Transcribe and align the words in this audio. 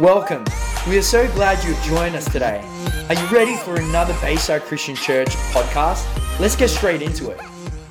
Welcome. 0.00 0.44
We 0.88 0.98
are 0.98 1.02
so 1.02 1.32
glad 1.34 1.62
you've 1.62 1.80
joined 1.84 2.16
us 2.16 2.24
today. 2.32 2.60
Are 3.08 3.14
you 3.14 3.26
ready 3.28 3.56
for 3.56 3.76
another 3.76 4.12
Bayside 4.20 4.62
Christian 4.62 4.96
Church 4.96 5.28
podcast? 5.52 6.04
Let's 6.40 6.56
get 6.56 6.70
straight 6.70 7.00
into 7.00 7.30
it. 7.30 7.40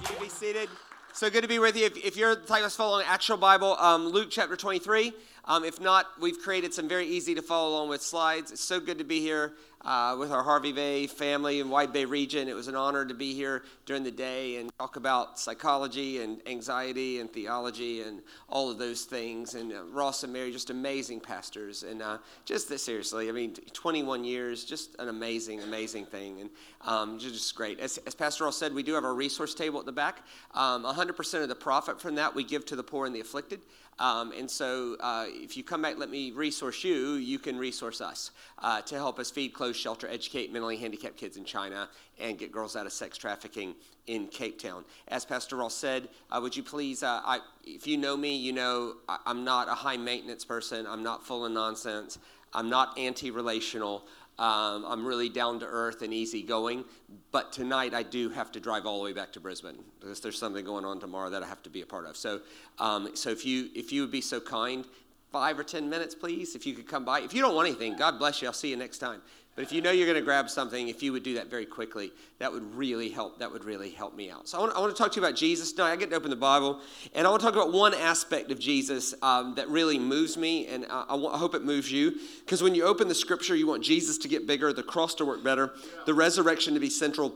You 0.09 0.19
be 0.19 0.27
seated. 0.27 0.67
So 1.13 1.29
good 1.29 1.43
to 1.43 1.47
be 1.47 1.59
with 1.59 1.77
you. 1.77 1.85
If, 1.85 1.95
if 1.95 2.17
you're 2.17 2.35
the 2.35 2.41
type 2.41 2.61
that's 2.61 2.75
following 2.75 3.05
actual 3.07 3.37
Bible, 3.37 3.77
um, 3.79 4.09
Luke 4.09 4.27
chapter 4.29 4.57
23. 4.57 5.13
Um, 5.45 5.63
if 5.63 5.79
not, 5.79 6.07
we've 6.19 6.37
created 6.37 6.73
some 6.73 6.89
very 6.89 7.07
easy 7.07 7.35
to 7.35 7.41
follow 7.41 7.69
along 7.69 7.87
with 7.87 8.01
slides. 8.01 8.51
It's 8.51 8.61
so 8.61 8.81
good 8.81 8.97
to 8.97 9.05
be 9.05 9.21
here 9.21 9.53
uh, 9.85 10.15
with 10.17 10.31
our 10.31 10.43
Hervey 10.43 10.71
Bay 10.71 11.07
family 11.07 11.59
and 11.59 11.69
Wide 11.69 11.91
Bay 11.91 12.05
region. 12.05 12.47
It 12.47 12.55
was 12.55 12.67
an 12.67 12.75
honor 12.75 13.05
to 13.05 13.13
be 13.13 13.33
here 13.33 13.63
during 13.85 14.03
the 14.03 14.11
day 14.11 14.57
and 14.57 14.71
talk 14.79 14.95
about 14.95 15.39
psychology 15.39 16.21
and 16.21 16.41
anxiety 16.47 17.19
and 17.19 17.31
theology 17.31 18.01
and 18.01 18.21
all 18.47 18.71
of 18.71 18.77
those 18.77 19.03
things. 19.03 19.55
And 19.55 19.73
uh, 19.73 19.83
Ross 19.91 20.23
and 20.23 20.31
Mary, 20.31 20.51
just 20.51 20.69
amazing 20.69 21.19
pastors. 21.19 21.83
And 21.83 22.01
uh, 22.01 22.19
just 22.45 22.69
that, 22.69 22.79
seriously, 22.79 23.29
I 23.29 23.31
mean, 23.31 23.55
21 23.73 24.23
years, 24.23 24.63
just 24.63 24.95
an 24.99 25.09
amazing, 25.09 25.61
amazing 25.61 26.05
thing. 26.05 26.41
And 26.41 26.49
um, 26.81 27.19
just 27.19 27.53
great. 27.55 27.79
As, 27.79 27.97
as, 28.05 28.15
Pastor 28.15 28.45
Ross 28.45 28.57
said, 28.57 28.73
we 28.73 28.83
do 28.83 28.93
have 28.93 29.03
our 29.03 29.13
resource 29.13 29.53
table 29.53 29.79
at 29.79 29.85
the 29.85 29.91
back. 29.91 30.23
Um, 30.53 30.83
100% 30.83 31.41
of 31.41 31.49
the 31.49 31.55
profit 31.55 31.99
from 31.99 32.15
that 32.15 32.33
we 32.33 32.43
give 32.43 32.65
to 32.67 32.75
the 32.75 32.83
poor 32.83 33.05
and 33.05 33.15
the 33.15 33.19
afflicted. 33.19 33.59
Um, 33.99 34.31
and 34.31 34.49
so 34.49 34.97
uh, 34.99 35.25
if 35.27 35.55
you 35.55 35.63
come 35.63 35.81
back, 35.81 35.97
let 35.97 36.09
me 36.09 36.31
resource 36.31 36.83
you, 36.83 37.13
you 37.13 37.39
can 37.39 37.57
resource 37.57 38.01
us 38.01 38.31
uh, 38.59 38.81
to 38.81 38.95
help 38.95 39.19
us 39.19 39.29
feed, 39.29 39.53
clothe, 39.53 39.75
shelter, 39.75 40.07
educate 40.07 40.51
mentally 40.51 40.77
handicapped 40.77 41.17
kids 41.17 41.37
in 41.37 41.45
China, 41.45 41.89
and 42.19 42.37
get 42.37 42.51
girls 42.51 42.75
out 42.75 42.85
of 42.85 42.93
sex 42.93 43.17
trafficking 43.17 43.75
in 44.07 44.27
Cape 44.27 44.59
Town. 44.59 44.83
As 45.07 45.25
Pastor 45.25 45.57
Ross 45.57 45.75
said, 45.75 46.09
uh, 46.31 46.39
would 46.41 46.55
you 46.55 46.63
please, 46.63 47.03
uh, 47.03 47.21
I, 47.23 47.39
if 47.63 47.87
you 47.87 47.97
know 47.97 48.17
me, 48.17 48.35
you 48.35 48.51
know 48.51 48.95
I, 49.07 49.17
I'm 49.25 49.43
not 49.43 49.67
a 49.67 49.73
high 49.73 49.97
maintenance 49.97 50.43
person, 50.43 50.85
I'm 50.87 51.03
not 51.03 51.25
full 51.25 51.45
of 51.45 51.51
nonsense, 51.51 52.17
I'm 52.53 52.69
not 52.69 52.97
anti 52.97 53.31
relational. 53.31 54.05
Um, 54.39 54.83
I'm 54.87 55.05
really 55.05 55.29
down 55.29 55.59
to 55.59 55.65
earth 55.67 56.01
and 56.01 56.11
easygoing, 56.11 56.85
but 57.31 57.51
tonight 57.51 57.93
I 57.93 58.01
do 58.01 58.29
have 58.29 58.51
to 58.53 58.59
drive 58.59 58.87
all 58.87 58.97
the 58.97 59.03
way 59.03 59.13
back 59.13 59.31
to 59.33 59.39
Brisbane 59.39 59.77
because 59.99 60.21
there's 60.21 60.39
something 60.39 60.65
going 60.65 60.85
on 60.85 60.99
tomorrow 60.99 61.29
that 61.29 61.43
I 61.43 61.45
have 61.47 61.61
to 61.63 61.69
be 61.69 61.81
a 61.81 61.85
part 61.85 62.07
of. 62.07 62.17
So, 62.17 62.41
um, 62.79 63.15
so 63.15 63.29
if 63.29 63.45
you 63.45 63.69
if 63.75 63.91
you 63.91 64.01
would 64.01 64.11
be 64.11 64.21
so 64.21 64.39
kind, 64.39 64.85
five 65.31 65.59
or 65.59 65.63
ten 65.63 65.87
minutes, 65.87 66.15
please, 66.15 66.55
if 66.55 66.65
you 66.65 66.73
could 66.73 66.87
come 66.87 67.05
by. 67.05 67.21
If 67.21 67.33
you 67.33 67.41
don't 67.41 67.53
want 67.53 67.67
anything, 67.67 67.95
God 67.95 68.17
bless 68.17 68.41
you. 68.41 68.47
I'll 68.47 68.53
see 68.53 68.69
you 68.69 68.75
next 68.75 68.97
time. 68.97 69.21
But 69.55 69.63
if 69.63 69.71
you 69.71 69.81
know 69.81 69.91
you're 69.91 70.07
going 70.07 70.17
to 70.17 70.23
grab 70.23 70.49
something, 70.49 70.87
if 70.87 71.03
you 71.03 71.11
would 71.11 71.21
do 71.21 71.35
that 71.35 71.47
very 71.47 71.65
quickly, 71.65 72.11
that 72.39 72.51
would 72.51 72.73
really 72.73 73.09
help. 73.09 73.37
That 73.37 73.51
would 73.51 73.63
really 73.63 73.91
help 73.91 74.15
me 74.15 74.31
out. 74.31 74.47
So 74.47 74.57
I 74.57 74.61
want, 74.61 74.75
I 74.75 74.79
want 74.79 74.95
to 74.95 75.01
talk 75.01 75.11
to 75.11 75.19
you 75.19 75.25
about 75.25 75.37
Jesus 75.37 75.71
tonight. 75.73 75.91
I 75.91 75.95
get 75.95 76.09
to 76.09 76.15
open 76.15 76.31
the 76.31 76.35
Bible, 76.35 76.81
and 77.13 77.27
I 77.27 77.29
want 77.29 77.41
to 77.41 77.45
talk 77.45 77.55
about 77.55 77.71
one 77.71 77.93
aspect 77.93 78.51
of 78.51 78.57
Jesus 78.57 79.13
um, 79.21 79.53
that 79.55 79.69
really 79.69 79.99
moves 79.99 80.37
me, 80.37 80.65
and 80.67 80.87
I, 80.89 81.05
I, 81.09 81.15
want, 81.15 81.35
I 81.35 81.37
hope 81.37 81.53
it 81.53 81.63
moves 81.63 81.91
you. 81.91 82.15
Because 82.39 82.63
when 82.63 82.73
you 82.73 82.83
open 82.83 83.07
the 83.07 83.15
Scripture, 83.15 83.55
you 83.55 83.67
want 83.67 83.83
Jesus 83.83 84.17
to 84.19 84.27
get 84.27 84.47
bigger, 84.47 84.73
the 84.73 84.81
cross 84.81 85.13
to 85.15 85.25
work 85.25 85.43
better, 85.43 85.73
the 86.07 86.15
resurrection 86.15 86.73
to 86.73 86.79
be 86.79 86.89
central 86.89 87.35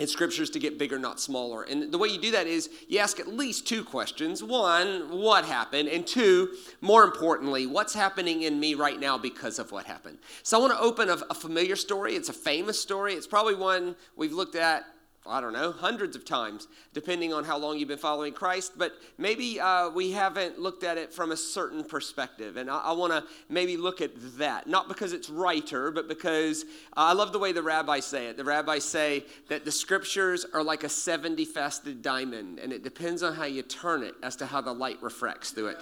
in 0.00 0.06
scriptures 0.06 0.48
to 0.50 0.58
get 0.58 0.78
bigger, 0.78 0.98
not 0.98 1.20
smaller. 1.20 1.62
And 1.62 1.92
the 1.92 1.98
way 1.98 2.08
you 2.08 2.18
do 2.18 2.30
that 2.32 2.46
is 2.46 2.70
you 2.88 2.98
ask 2.98 3.20
at 3.20 3.28
least 3.28 3.66
two 3.66 3.84
questions. 3.84 4.42
One, 4.42 5.10
what 5.10 5.44
happened? 5.44 5.88
And 5.88 6.06
two, 6.06 6.56
more 6.80 7.04
importantly, 7.04 7.66
what's 7.66 7.92
happening 7.92 8.42
in 8.42 8.58
me 8.58 8.74
right 8.74 8.98
now 8.98 9.18
because 9.18 9.58
of 9.58 9.70
what 9.70 9.84
happened? 9.84 10.18
So 10.42 10.56
I 10.56 10.60
want 10.60 10.72
to 10.72 10.80
open 10.80 11.10
a, 11.10 11.18
a 11.28 11.34
familiar 11.34 11.76
story. 11.76 12.16
It's 12.16 12.30
a 12.30 12.32
famous 12.32 12.80
story. 12.80 13.12
It's 13.12 13.26
probably 13.26 13.54
one 13.54 13.94
we've 14.16 14.32
looked 14.32 14.56
at 14.56 14.84
I 15.26 15.42
don't 15.42 15.52
know, 15.52 15.70
hundreds 15.70 16.16
of 16.16 16.24
times, 16.24 16.66
depending 16.94 17.34
on 17.34 17.44
how 17.44 17.58
long 17.58 17.78
you've 17.78 17.88
been 17.88 17.98
following 17.98 18.32
Christ. 18.32 18.72
But 18.78 18.94
maybe 19.18 19.60
uh, 19.60 19.90
we 19.90 20.12
haven't 20.12 20.58
looked 20.58 20.82
at 20.82 20.96
it 20.96 21.12
from 21.12 21.30
a 21.30 21.36
certain 21.36 21.84
perspective. 21.84 22.56
And 22.56 22.70
I, 22.70 22.78
I 22.78 22.92
want 22.92 23.12
to 23.12 23.24
maybe 23.50 23.76
look 23.76 24.00
at 24.00 24.12
that, 24.38 24.66
not 24.66 24.88
because 24.88 25.12
it's 25.12 25.28
righter, 25.28 25.90
but 25.90 26.08
because 26.08 26.62
uh, 26.96 27.10
I 27.10 27.12
love 27.12 27.32
the 27.32 27.38
way 27.38 27.52
the 27.52 27.62
rabbis 27.62 28.06
say 28.06 28.28
it. 28.28 28.38
The 28.38 28.44
rabbis 28.44 28.84
say 28.84 29.24
that 29.48 29.66
the 29.66 29.72
scriptures 29.72 30.46
are 30.54 30.62
like 30.62 30.84
a 30.84 30.88
70 30.88 31.44
faceted 31.44 32.00
diamond, 32.00 32.58
and 32.58 32.72
it 32.72 32.82
depends 32.82 33.22
on 33.22 33.34
how 33.34 33.44
you 33.44 33.62
turn 33.62 34.02
it 34.02 34.14
as 34.22 34.36
to 34.36 34.46
how 34.46 34.62
the 34.62 34.72
light 34.72 35.02
refracts 35.02 35.50
through 35.50 35.68
it. 35.68 35.78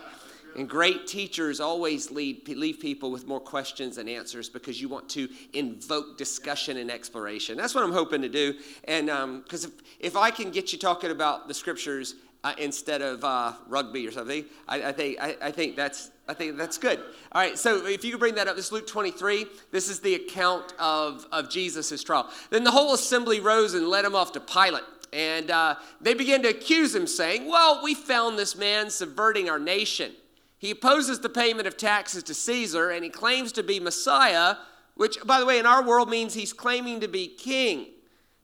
And 0.58 0.68
great 0.68 1.06
teachers 1.06 1.60
always 1.60 2.10
lead, 2.10 2.48
leave 2.48 2.80
people 2.80 3.12
with 3.12 3.28
more 3.28 3.38
questions 3.38 3.94
than 3.94 4.08
answers 4.08 4.48
because 4.48 4.80
you 4.80 4.88
want 4.88 5.08
to 5.10 5.28
invoke 5.52 6.18
discussion 6.18 6.78
and 6.78 6.90
exploration. 6.90 7.56
That's 7.56 7.76
what 7.76 7.84
I'm 7.84 7.92
hoping 7.92 8.22
to 8.22 8.28
do. 8.28 8.54
And 8.82 9.06
because 9.44 9.66
um, 9.66 9.72
if, 10.00 10.14
if 10.14 10.16
I 10.16 10.32
can 10.32 10.50
get 10.50 10.72
you 10.72 10.78
talking 10.80 11.12
about 11.12 11.46
the 11.46 11.54
scriptures 11.54 12.16
uh, 12.42 12.54
instead 12.58 13.02
of 13.02 13.22
uh, 13.22 13.52
rugby 13.68 14.04
or 14.08 14.10
something, 14.10 14.44
I, 14.66 14.82
I 14.88 14.92
think, 14.92 15.18
I, 15.20 15.36
I, 15.40 15.50
think 15.52 15.76
that's, 15.76 16.10
I 16.26 16.34
think 16.34 16.56
that's 16.56 16.76
good. 16.76 16.98
All 17.30 17.40
right, 17.40 17.56
so 17.56 17.86
if 17.86 18.04
you 18.04 18.10
could 18.10 18.20
bring 18.20 18.34
that 18.34 18.48
up, 18.48 18.56
this 18.56 18.66
is 18.66 18.72
Luke 18.72 18.88
23. 18.88 19.46
This 19.70 19.88
is 19.88 20.00
the 20.00 20.16
account 20.16 20.74
of, 20.80 21.24
of 21.30 21.48
Jesus' 21.48 22.02
trial. 22.02 22.32
Then 22.50 22.64
the 22.64 22.72
whole 22.72 22.94
assembly 22.94 23.38
rose 23.38 23.74
and 23.74 23.86
led 23.86 24.04
him 24.04 24.16
off 24.16 24.32
to 24.32 24.40
Pilate. 24.40 24.82
And 25.12 25.52
uh, 25.52 25.76
they 26.00 26.14
began 26.14 26.42
to 26.42 26.48
accuse 26.48 26.96
him, 26.96 27.06
saying, 27.06 27.46
Well, 27.46 27.80
we 27.84 27.94
found 27.94 28.36
this 28.36 28.56
man 28.56 28.90
subverting 28.90 29.48
our 29.48 29.60
nation 29.60 30.14
he 30.58 30.72
opposes 30.72 31.20
the 31.20 31.28
payment 31.28 31.68
of 31.68 31.76
taxes 31.76 32.22
to 32.24 32.34
Caesar 32.34 32.90
and 32.90 33.04
he 33.04 33.10
claims 33.10 33.52
to 33.52 33.62
be 33.62 33.78
Messiah, 33.78 34.56
which, 34.94 35.18
by 35.24 35.38
the 35.38 35.46
way, 35.46 35.58
in 35.58 35.66
our 35.66 35.82
world 35.82 36.10
means 36.10 36.34
he's 36.34 36.52
claiming 36.52 37.00
to 37.00 37.08
be 37.08 37.28
king. 37.28 37.86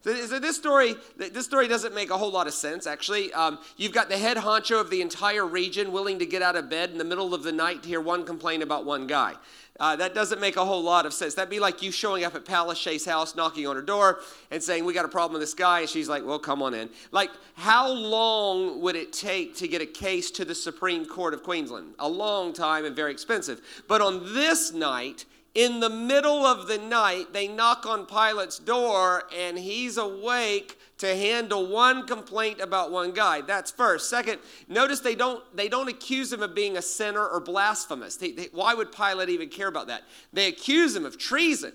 So, 0.04 0.38
this 0.38 0.54
story, 0.54 0.96
this 1.16 1.46
story 1.46 1.66
doesn't 1.66 1.94
make 1.94 2.10
a 2.10 2.18
whole 2.18 2.30
lot 2.30 2.46
of 2.46 2.52
sense. 2.52 2.86
Actually, 2.86 3.32
um, 3.32 3.58
you've 3.78 3.92
got 3.92 4.10
the 4.10 4.18
head 4.18 4.36
honcho 4.36 4.78
of 4.78 4.90
the 4.90 5.00
entire 5.00 5.46
region 5.46 5.92
willing 5.92 6.18
to 6.18 6.26
get 6.26 6.42
out 6.42 6.56
of 6.56 6.68
bed 6.68 6.90
in 6.90 6.98
the 6.98 7.04
middle 7.04 7.32
of 7.32 7.42
the 7.42 7.52
night 7.52 7.82
to 7.84 7.88
hear 7.88 8.02
one 8.02 8.26
complain 8.26 8.60
about 8.60 8.84
one 8.84 9.06
guy. 9.06 9.32
Uh, 9.80 9.96
that 9.96 10.14
doesn't 10.14 10.42
make 10.42 10.56
a 10.56 10.64
whole 10.64 10.82
lot 10.82 11.06
of 11.06 11.14
sense. 11.14 11.32
That'd 11.32 11.48
be 11.48 11.58
like 11.58 11.80
you 11.80 11.90
showing 11.90 12.22
up 12.22 12.34
at 12.34 12.44
Palaszczuk's 12.44 13.06
house, 13.06 13.34
knocking 13.34 13.66
on 13.66 13.76
her 13.76 13.82
door, 13.82 14.20
and 14.50 14.62
saying, 14.62 14.84
"We 14.84 14.92
got 14.92 15.06
a 15.06 15.08
problem 15.08 15.32
with 15.32 15.40
this 15.40 15.54
guy," 15.54 15.80
and 15.80 15.88
she's 15.88 16.08
like, 16.08 16.22
"Well, 16.22 16.38
come 16.38 16.60
on 16.60 16.74
in." 16.74 16.90
Like, 17.10 17.30
how 17.54 17.88
long 17.88 18.82
would 18.82 18.96
it 18.96 19.10
take 19.10 19.56
to 19.56 19.66
get 19.66 19.80
a 19.80 19.86
case 19.86 20.30
to 20.32 20.44
the 20.44 20.54
Supreme 20.54 21.06
Court 21.06 21.32
of 21.32 21.42
Queensland? 21.42 21.94
A 21.98 22.08
long 22.10 22.52
time 22.52 22.84
and 22.84 22.94
very 22.94 23.10
expensive. 23.10 23.62
But 23.88 24.02
on 24.02 24.34
this 24.34 24.70
night, 24.74 25.24
in 25.54 25.78
the 25.78 25.90
middle 25.90 26.44
of 26.44 26.66
the 26.66 26.78
night, 26.78 27.32
they 27.32 27.46
knock 27.46 27.86
on 27.86 28.06
Pilate's 28.06 28.58
door 28.58 29.24
and 29.34 29.56
he's 29.56 29.96
awake 29.96 30.76
to 30.98 31.14
handle 31.14 31.66
one 31.66 32.06
complaint 32.06 32.60
about 32.60 32.90
one 32.90 33.12
guy. 33.12 33.40
That's 33.40 33.70
first. 33.70 34.10
Second, 34.10 34.40
notice 34.68 35.00
they 35.00 35.14
don't 35.14 35.44
they 35.56 35.68
don't 35.68 35.88
accuse 35.88 36.32
him 36.32 36.42
of 36.42 36.54
being 36.54 36.76
a 36.76 36.82
sinner 36.82 37.26
or 37.26 37.40
blasphemous. 37.40 38.16
They, 38.16 38.32
they, 38.32 38.48
why 38.52 38.74
would 38.74 38.90
Pilate 38.90 39.28
even 39.28 39.48
care 39.48 39.68
about 39.68 39.86
that? 39.86 40.02
They 40.32 40.48
accuse 40.48 40.96
him 40.96 41.04
of 41.04 41.18
treason. 41.18 41.72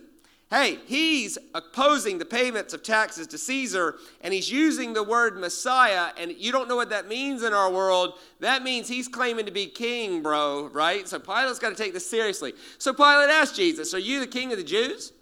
Hey, 0.50 0.80
he's 0.88 1.38
opposing 1.54 2.18
the 2.18 2.26
payments 2.26 2.74
of 2.74 2.82
taxes 2.82 3.28
to 3.28 3.38
Caesar, 3.38 4.00
and 4.22 4.34
he's 4.34 4.52
using 4.52 4.94
the 4.94 5.04
word 5.04 5.38
Messiah, 5.38 6.12
and 6.18 6.32
you 6.32 6.52
don't 6.52 6.68
know 6.68 6.76
what 6.76 6.90
that 6.90 7.08
means 7.08 7.44
in 7.44 7.54
our 7.54 7.72
world. 7.72 8.16
That 8.40 8.64
means 8.64 8.88
he's 8.88 9.08
claiming 9.08 9.46
to 9.46 9.52
be 9.52 9.68
king, 9.68 10.24
bro, 10.24 10.72
right? 10.74 11.08
So 11.08 11.20
Pilate's 11.20 11.60
got 11.60 11.70
to 11.70 11.76
take 11.76 11.94
this 11.94 12.10
seriously. 12.10 12.54
So 12.80 12.94
Pilate 12.94 13.30
asked 13.30 13.56
Jesus, 13.56 13.94
Are 13.94 14.00
you 14.00 14.20
the 14.20 14.28
king 14.28 14.52
of 14.52 14.58
the 14.58 14.64
Jews? 14.64 15.14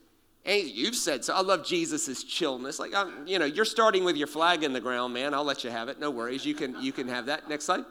And 0.46 0.64
you've 0.64 0.96
said 0.96 1.26
so. 1.26 1.36
I 1.36 1.42
love 1.42 1.66
Jesus' 1.66 2.24
chillness. 2.24 2.80
Like, 2.80 2.96
I'm, 2.96 3.28
you 3.28 3.38
know, 3.38 3.44
you're 3.44 3.66
starting 3.66 4.06
with 4.06 4.16
your 4.16 4.28
flag 4.28 4.64
in 4.64 4.72
the 4.72 4.80
ground, 4.80 5.14
man. 5.14 5.34
I'll 5.34 5.44
let 5.44 5.66
you 5.66 5.70
have 5.70 5.90
it. 5.90 6.00
No 6.00 6.10
worries. 6.10 6.46
You 6.46 6.56
can, 6.56 6.82
you 6.82 6.94
can 6.94 7.10
have 7.10 7.26
that. 7.26 7.50
Next 7.50 7.66
slide. 7.66 7.84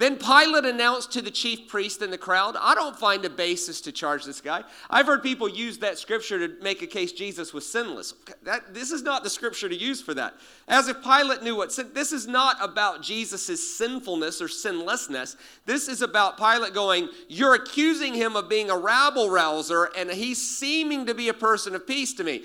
Then 0.00 0.16
Pilate 0.16 0.64
announced 0.64 1.12
to 1.12 1.20
the 1.20 1.30
chief 1.30 1.68
priest 1.68 2.00
and 2.00 2.10
the 2.10 2.16
crowd, 2.16 2.56
I 2.58 2.74
don't 2.74 2.98
find 2.98 3.22
a 3.26 3.28
basis 3.28 3.82
to 3.82 3.92
charge 3.92 4.24
this 4.24 4.40
guy. 4.40 4.64
I've 4.88 5.04
heard 5.04 5.22
people 5.22 5.46
use 5.46 5.76
that 5.80 5.98
scripture 5.98 6.48
to 6.48 6.62
make 6.62 6.80
a 6.80 6.86
case 6.86 7.12
Jesus 7.12 7.52
was 7.52 7.70
sinless. 7.70 8.14
That, 8.44 8.72
this 8.72 8.92
is 8.92 9.02
not 9.02 9.24
the 9.24 9.28
scripture 9.28 9.68
to 9.68 9.76
use 9.76 10.00
for 10.00 10.14
that. 10.14 10.36
As 10.68 10.88
if 10.88 11.02
Pilate 11.02 11.42
knew 11.42 11.54
what 11.54 11.70
sin, 11.70 11.90
this 11.92 12.12
is 12.12 12.26
not 12.26 12.56
about 12.62 13.02
Jesus' 13.02 13.76
sinfulness 13.76 14.40
or 14.40 14.48
sinlessness. 14.48 15.36
This 15.66 15.86
is 15.86 16.00
about 16.00 16.38
Pilate 16.38 16.72
going, 16.72 17.10
You're 17.28 17.54
accusing 17.54 18.14
him 18.14 18.36
of 18.36 18.48
being 18.48 18.70
a 18.70 18.78
rabble 18.78 19.28
rouser, 19.28 19.90
and 19.98 20.10
he's 20.10 20.40
seeming 20.40 21.04
to 21.04 21.14
be 21.14 21.28
a 21.28 21.34
person 21.34 21.74
of 21.74 21.86
peace 21.86 22.14
to 22.14 22.24
me. 22.24 22.44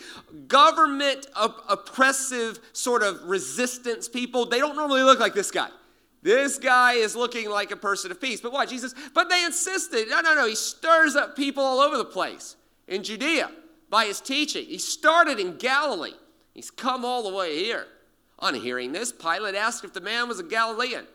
Government 0.50 1.28
op- 1.38 1.63
oppressive 1.69 2.60
sort 2.74 3.01
of 3.01 3.24
resistance 3.24 4.10
people, 4.10 4.46
they 4.46 4.60
don't 4.60 4.75
normally 4.75 5.04
look 5.04 5.22
like 5.22 5.34
this 5.34 5.51
guy. 5.51 5.69
This 6.25 6.57
guy 6.57 6.94
is 6.94 7.16
looking 7.16 7.51
like 7.51 7.69
a 7.69 7.75
person 7.75 8.10
of 8.10 8.19
peace. 8.19 8.42
But 8.42 8.51
why? 8.51 8.66
Jesus, 8.66 8.95
but 9.13 9.30
they 9.30 9.45
insisted. 9.45 10.10
No, 10.10 10.22
no, 10.22 10.33
no. 10.33 10.48
He 10.48 10.56
stirs 10.56 11.16
up 11.16 11.36
people 11.36 11.63
all 11.63 11.80
over 11.80 11.98
the 11.98 12.04
place 12.04 12.56
in 12.88 13.04
Judea 13.04 13.51
by 13.92 14.06
his 14.06 14.22
teaching. 14.22 14.66
He 14.66 14.80
started 14.80 15.39
in 15.39 15.57
Galilee. 15.57 16.16
He's 16.51 16.72
come 16.72 17.06
all 17.06 17.22
the 17.22 17.38
way 17.38 17.63
here. 17.63 17.86
On 18.39 18.56
hearing 18.56 18.92
this, 18.92 19.12
Pilate 19.12 19.54
asked 19.54 19.83
if 19.83 19.94
the 19.94 20.01
man 20.01 20.27
was 20.27 20.39
a 20.39 20.44
Galilean. 20.44 21.06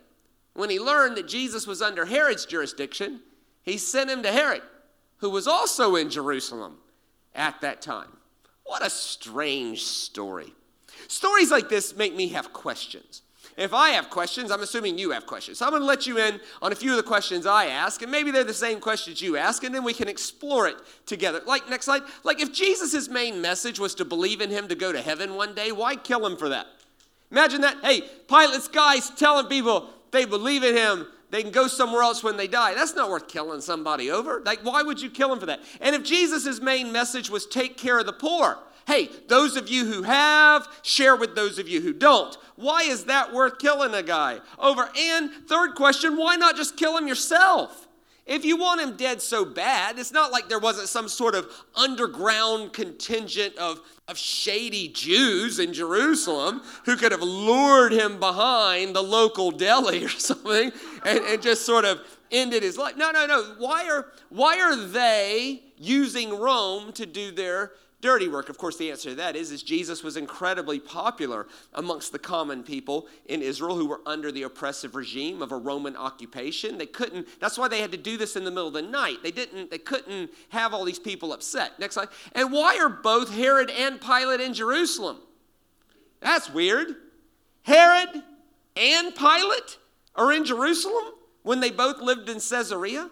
When 0.55 0.71
he 0.71 0.79
learned 0.79 1.17
that 1.17 1.27
Jesus 1.27 1.67
was 1.67 1.83
under 1.83 2.05
Herod's 2.05 2.47
jurisdiction, 2.47 3.21
he 3.65 3.79
sent 3.79 4.11
him 4.11 4.23
to 4.23 4.31
Herod, 4.31 4.63
who 5.17 5.31
was 5.31 5.49
also 5.49 5.97
in 5.97 6.09
Jerusalem 6.09 6.79
at 7.35 7.61
that 7.63 7.83
time. 7.83 8.17
What 8.63 8.87
a 8.87 8.91
strange 8.91 9.83
story. 9.83 10.55
Stories 11.09 11.51
like 11.51 11.69
this 11.69 11.97
make 11.97 12.15
me 12.15 12.29
have 12.29 12.53
questions. 12.53 13.23
If 13.61 13.75
I 13.75 13.91
have 13.91 14.09
questions, 14.09 14.51
I'm 14.51 14.63
assuming 14.63 14.99
you 14.99 15.11
have 15.11 15.27
questions. 15.27 15.59
So 15.59 15.67
I'm 15.67 15.73
going 15.73 15.83
to 15.83 15.87
let 15.87 16.07
you 16.07 16.19
in 16.19 16.41
on 16.63 16.73
a 16.73 16.75
few 16.75 16.93
of 16.93 16.97
the 16.97 17.03
questions 17.03 17.45
I 17.45 17.67
ask, 17.67 18.01
and 18.03 18.11
maybe 18.11 18.31
they're 18.31 18.43
the 18.43 18.55
same 18.55 18.81
questions 18.81 19.21
you 19.21 19.37
ask, 19.37 19.63
and 19.65 19.75
then 19.75 19.85
we 19.85 19.93
can 19.93 20.09
explore 20.09 20.67
it 20.67 20.77
together. 21.05 21.43
Like, 21.47 21.69
next 21.69 21.85
slide. 21.85 22.03
Like, 22.25 22.41
if 22.41 22.53
Jesus' 22.53 23.09
main 23.09 23.43
message 23.43 23.79
was 23.79 23.95
to 23.97 24.05
believe 24.05 24.41
in 24.41 24.51
him 24.51 24.67
to 24.69 24.75
go 24.75 24.93
to 24.93 25.01
heaven 25.01 25.35
one 25.35 25.55
day, 25.55 25.73
why 25.73 25.97
kill 25.97 26.25
him 26.27 26.37
for 26.37 26.49
that? 26.49 26.67
Imagine 27.31 27.61
that. 27.61 27.77
Hey, 27.83 28.03
Pilate's 28.29 28.67
guys 28.67 29.11
telling 29.11 29.47
people 29.47 29.91
they 30.11 30.25
believe 30.25 30.65
in 30.65 30.75
him 30.75 31.07
they 31.31 31.43
can 31.43 31.53
go 31.53 31.69
somewhere 31.69 32.03
else 32.03 32.25
when 32.25 32.37
they 32.37 32.49
die. 32.49 32.75
That's 32.75 32.95
not 32.95 33.09
worth 33.09 33.29
killing 33.29 33.61
somebody 33.61 34.11
over. 34.11 34.43
Like, 34.45 34.61
why 34.63 34.83
would 34.83 35.01
you 35.01 35.11
kill 35.11 35.33
him 35.33 35.39
for 35.39 35.47
that? 35.47 35.61
And 35.81 35.95
if 35.95 36.03
Jesus' 36.03 36.61
main 36.61 36.91
message 36.91 37.31
was 37.31 37.47
take 37.47 37.77
care 37.77 37.99
of 37.99 38.07
the 38.07 38.13
poor, 38.13 38.59
hey, 38.91 39.09
those 39.29 39.57
of 39.57 39.69
you 39.69 39.87
who 39.87 40.03
have, 40.03 40.69
share 40.83 41.15
with 41.17 41.35
those 41.35 41.59
of 41.59 41.69
you 41.69 41.81
who 41.81 41.93
don't. 41.93 42.37
Why 42.57 42.83
is 42.83 43.05
that 43.05 43.33
worth 43.33 43.59
killing 43.59 43.95
a 43.95 44.03
guy 44.03 44.41
over? 44.59 44.91
And 44.99 45.31
third 45.47 45.75
question, 45.75 46.17
why 46.17 46.37
not 46.37 46.57
just 46.57 46.77
kill 46.77 46.97
him 46.97 47.07
yourself? 47.07 47.87
If 48.27 48.45
you 48.45 48.57
want 48.57 48.81
him 48.81 48.97
dead 48.97 49.23
so 49.23 49.45
bad, 49.45 49.99
it's 49.99 50.13
not 50.13 50.31
like 50.31 50.49
there 50.49 50.59
wasn't 50.59 50.89
some 50.89 51.09
sort 51.09 51.35
of 51.35 51.51
underground 51.75 52.73
contingent 52.73 53.57
of, 53.57 53.81
of 54.07 54.19
shady 54.19 54.89
Jews 54.89 55.59
in 55.59 55.73
Jerusalem 55.73 56.63
who 56.85 56.97
could 56.97 57.13
have 57.13 57.23
lured 57.23 57.93
him 57.93 58.21
behind 58.21 58.95
the 58.95 59.03
local 59.03 59.51
deli 59.51 60.05
or 60.05 60.09
something 60.11 60.71
and, 61.05 61.19
and 61.19 61.43
just 61.43 61.67
sort 61.67 61.85
of 61.85 62.01
ended 62.31 62.63
his 62.63 62.79
life. 62.79 62.97
No, 62.97 63.11
no, 63.11 63.27
no. 63.27 63.55
Why 63.59 63.89
are, 63.89 64.07
why 64.29 64.61
are 64.61 64.77
they 64.77 65.63
using 65.77 66.39
Rome 66.39 66.93
to 66.93 67.07
do 67.07 67.33
their 67.33 67.73
dirty 68.01 68.29
work? 68.29 68.49
Of 68.49 68.59
course, 68.59 68.77
the 68.77 68.91
answer 68.91 69.11
to 69.11 69.17
that 69.17 69.37
is, 69.37 69.51
is 69.51 69.63
Jesus 69.63 70.03
was 70.03 70.17
incredibly 70.17 70.81
popular 70.81 71.47
amongst 71.75 72.13
the 72.13 72.19
common 72.19 72.63
people 72.63 73.07
in 73.27 73.43
Israel 73.43 73.77
who 73.77 73.87
were 73.87 74.01
under 74.07 74.33
the 74.33 74.43
oppressive 74.43 74.95
regime 74.95 75.43
of 75.43 75.53
a 75.53 75.57
Roman 75.57 75.97
occupation. 75.97 76.79
They 76.79 76.87
couldn't, 76.87 77.29
that's 77.41 77.59
why 77.59 77.69
they 77.69 77.81
had 77.81 77.93
to 77.93 77.99
do 77.99 78.17
this 78.17 78.37
in 78.37 78.45
the 78.45 78.51
middle 78.51 78.69
of 78.69 78.75
the 78.75 78.83
night. 78.83 79.19
They 79.23 79.31
didn't, 79.31 79.71
they 79.71 79.79
couldn't 79.79 80.31
have 80.51 80.73
all 80.73 80.85
these 80.85 80.99
people 80.99 81.33
upset. 81.33 81.79
Next 81.79 81.95
slide. 81.95 82.09
And 82.33 82.53
why 82.53 82.79
are 82.79 82.89
both 82.89 83.35
Herod 83.35 83.71
and 83.71 84.01
Pilate 84.01 84.41
in 84.41 84.55
Jerusalem? 84.55 85.19
That's 86.21 86.51
weird. 86.51 86.95
Herod 87.63 88.23
and 88.77 89.15
Pilate 89.15 89.79
are 90.15 90.33
in 90.33 90.45
Jerusalem 90.45 91.05
when 91.43 91.61
they 91.61 91.71
both 91.71 92.01
lived 92.01 92.29
in 92.29 92.41
Caesarea? 92.41 93.11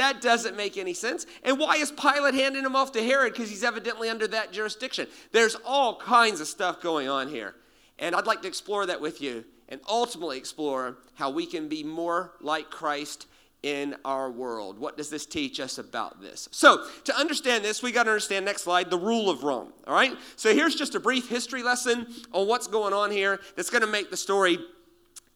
That 0.00 0.22
doesn't 0.22 0.56
make 0.56 0.78
any 0.78 0.94
sense. 0.94 1.26
And 1.44 1.58
why 1.58 1.76
is 1.76 1.92
Pilate 1.92 2.32
handing 2.32 2.64
him 2.64 2.74
off 2.74 2.90
to 2.92 3.02
Herod? 3.02 3.34
Because 3.34 3.50
he's 3.50 3.62
evidently 3.62 4.08
under 4.08 4.26
that 4.28 4.50
jurisdiction. 4.50 5.06
There's 5.30 5.56
all 5.62 6.00
kinds 6.00 6.40
of 6.40 6.46
stuff 6.46 6.80
going 6.80 7.06
on 7.06 7.28
here. 7.28 7.54
And 7.98 8.14
I'd 8.14 8.24
like 8.24 8.40
to 8.40 8.48
explore 8.48 8.86
that 8.86 9.02
with 9.02 9.20
you 9.20 9.44
and 9.68 9.78
ultimately 9.86 10.38
explore 10.38 10.96
how 11.16 11.28
we 11.28 11.44
can 11.44 11.68
be 11.68 11.84
more 11.84 12.32
like 12.40 12.70
Christ 12.70 13.26
in 13.62 13.94
our 14.06 14.30
world. 14.30 14.78
What 14.78 14.96
does 14.96 15.10
this 15.10 15.26
teach 15.26 15.60
us 15.60 15.76
about 15.76 16.22
this? 16.22 16.48
So, 16.50 16.86
to 17.04 17.14
understand 17.14 17.62
this, 17.62 17.82
we 17.82 17.92
got 17.92 18.04
to 18.04 18.10
understand 18.10 18.46
next 18.46 18.62
slide 18.62 18.88
the 18.88 18.98
rule 18.98 19.28
of 19.28 19.42
Rome. 19.42 19.70
All 19.86 19.92
right? 19.92 20.16
So, 20.36 20.54
here's 20.54 20.74
just 20.74 20.94
a 20.94 21.00
brief 21.00 21.28
history 21.28 21.62
lesson 21.62 22.06
on 22.32 22.48
what's 22.48 22.68
going 22.68 22.94
on 22.94 23.10
here 23.10 23.38
that's 23.54 23.68
going 23.68 23.82
to 23.82 23.86
make 23.86 24.10
the 24.10 24.16
story 24.16 24.60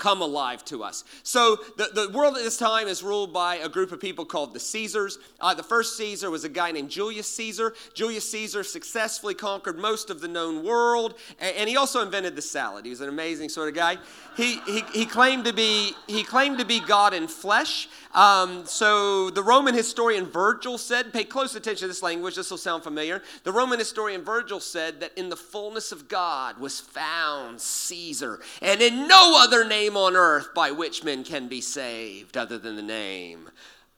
come 0.04 0.20
alive 0.20 0.62
to 0.66 0.84
us. 0.84 1.02
So, 1.22 1.56
the, 1.78 1.88
the 1.94 2.10
world 2.10 2.36
at 2.36 2.42
this 2.42 2.58
time 2.58 2.88
is 2.88 3.02
ruled 3.02 3.32
by 3.32 3.54
a 3.56 3.70
group 3.70 3.90
of 3.90 4.00
people 4.00 4.26
called 4.26 4.52
the 4.52 4.60
Caesars. 4.60 5.18
Uh, 5.40 5.54
the 5.54 5.62
first 5.62 5.96
Caesar 5.96 6.30
was 6.30 6.44
a 6.44 6.50
guy 6.50 6.72
named 6.72 6.90
Julius 6.90 7.26
Caesar. 7.36 7.72
Julius 7.94 8.30
Caesar 8.30 8.62
successfully 8.64 9.32
conquered 9.32 9.78
most 9.78 10.10
of 10.10 10.20
the 10.20 10.28
known 10.28 10.62
world, 10.62 11.14
and, 11.40 11.56
and 11.56 11.70
he 11.70 11.78
also 11.78 12.02
invented 12.02 12.36
the 12.36 12.42
salad. 12.42 12.84
He 12.84 12.90
was 12.90 13.00
an 13.00 13.08
amazing 13.08 13.48
sort 13.48 13.70
of 13.70 13.74
guy. 13.74 13.96
He, 14.36 14.60
he, 14.66 14.82
he, 14.92 15.06
claimed, 15.06 15.46
to 15.46 15.54
be, 15.54 15.94
he 16.06 16.22
claimed 16.22 16.58
to 16.58 16.66
be 16.66 16.80
God 16.80 17.14
in 17.14 17.26
flesh. 17.26 17.88
Um, 18.12 18.66
so, 18.66 19.30
the 19.30 19.42
Roman 19.42 19.72
historian 19.72 20.26
Virgil 20.26 20.76
said, 20.76 21.14
pay 21.14 21.24
close 21.24 21.54
attention 21.54 21.84
to 21.84 21.88
this 21.88 22.02
language, 22.02 22.34
this 22.36 22.50
will 22.50 22.58
sound 22.58 22.82
familiar. 22.82 23.22
The 23.44 23.52
Roman 23.52 23.78
historian 23.78 24.22
Virgil 24.22 24.60
said 24.60 25.00
that 25.00 25.16
in 25.16 25.30
the 25.30 25.36
fullness 25.36 25.92
of 25.92 26.08
God 26.08 26.58
was 26.58 26.78
found 26.78 27.58
Caesar, 27.58 28.40
and 28.60 28.82
in 28.82 29.08
no 29.08 29.36
other 29.38 29.64
name 29.64 29.93
name 29.94 30.02
on 30.02 30.16
earth 30.16 30.52
by 30.54 30.72
which 30.72 31.04
men 31.04 31.22
can 31.22 31.46
be 31.46 31.60
saved 31.60 32.36
other 32.36 32.58
than 32.58 32.74
the 32.74 32.82
name 32.82 33.48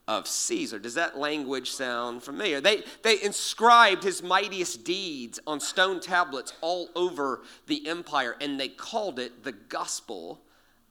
of 0.07 0.27
Caesar. 0.27 0.77
Does 0.77 0.93
that 0.93 1.17
language 1.17 1.71
sound 1.71 2.21
familiar? 2.21 2.61
They, 2.61 2.83
they 3.01 3.21
inscribed 3.23 4.03
his 4.03 4.21
mightiest 4.21 4.83
deeds 4.83 5.39
on 5.47 5.59
stone 5.59 5.99
tablets 5.99 6.53
all 6.61 6.89
over 6.95 7.41
the 7.65 7.87
empire, 7.87 8.35
and 8.39 8.59
they 8.59 8.67
called 8.67 9.17
it 9.17 9.43
the 9.43 9.51
gospel 9.51 10.41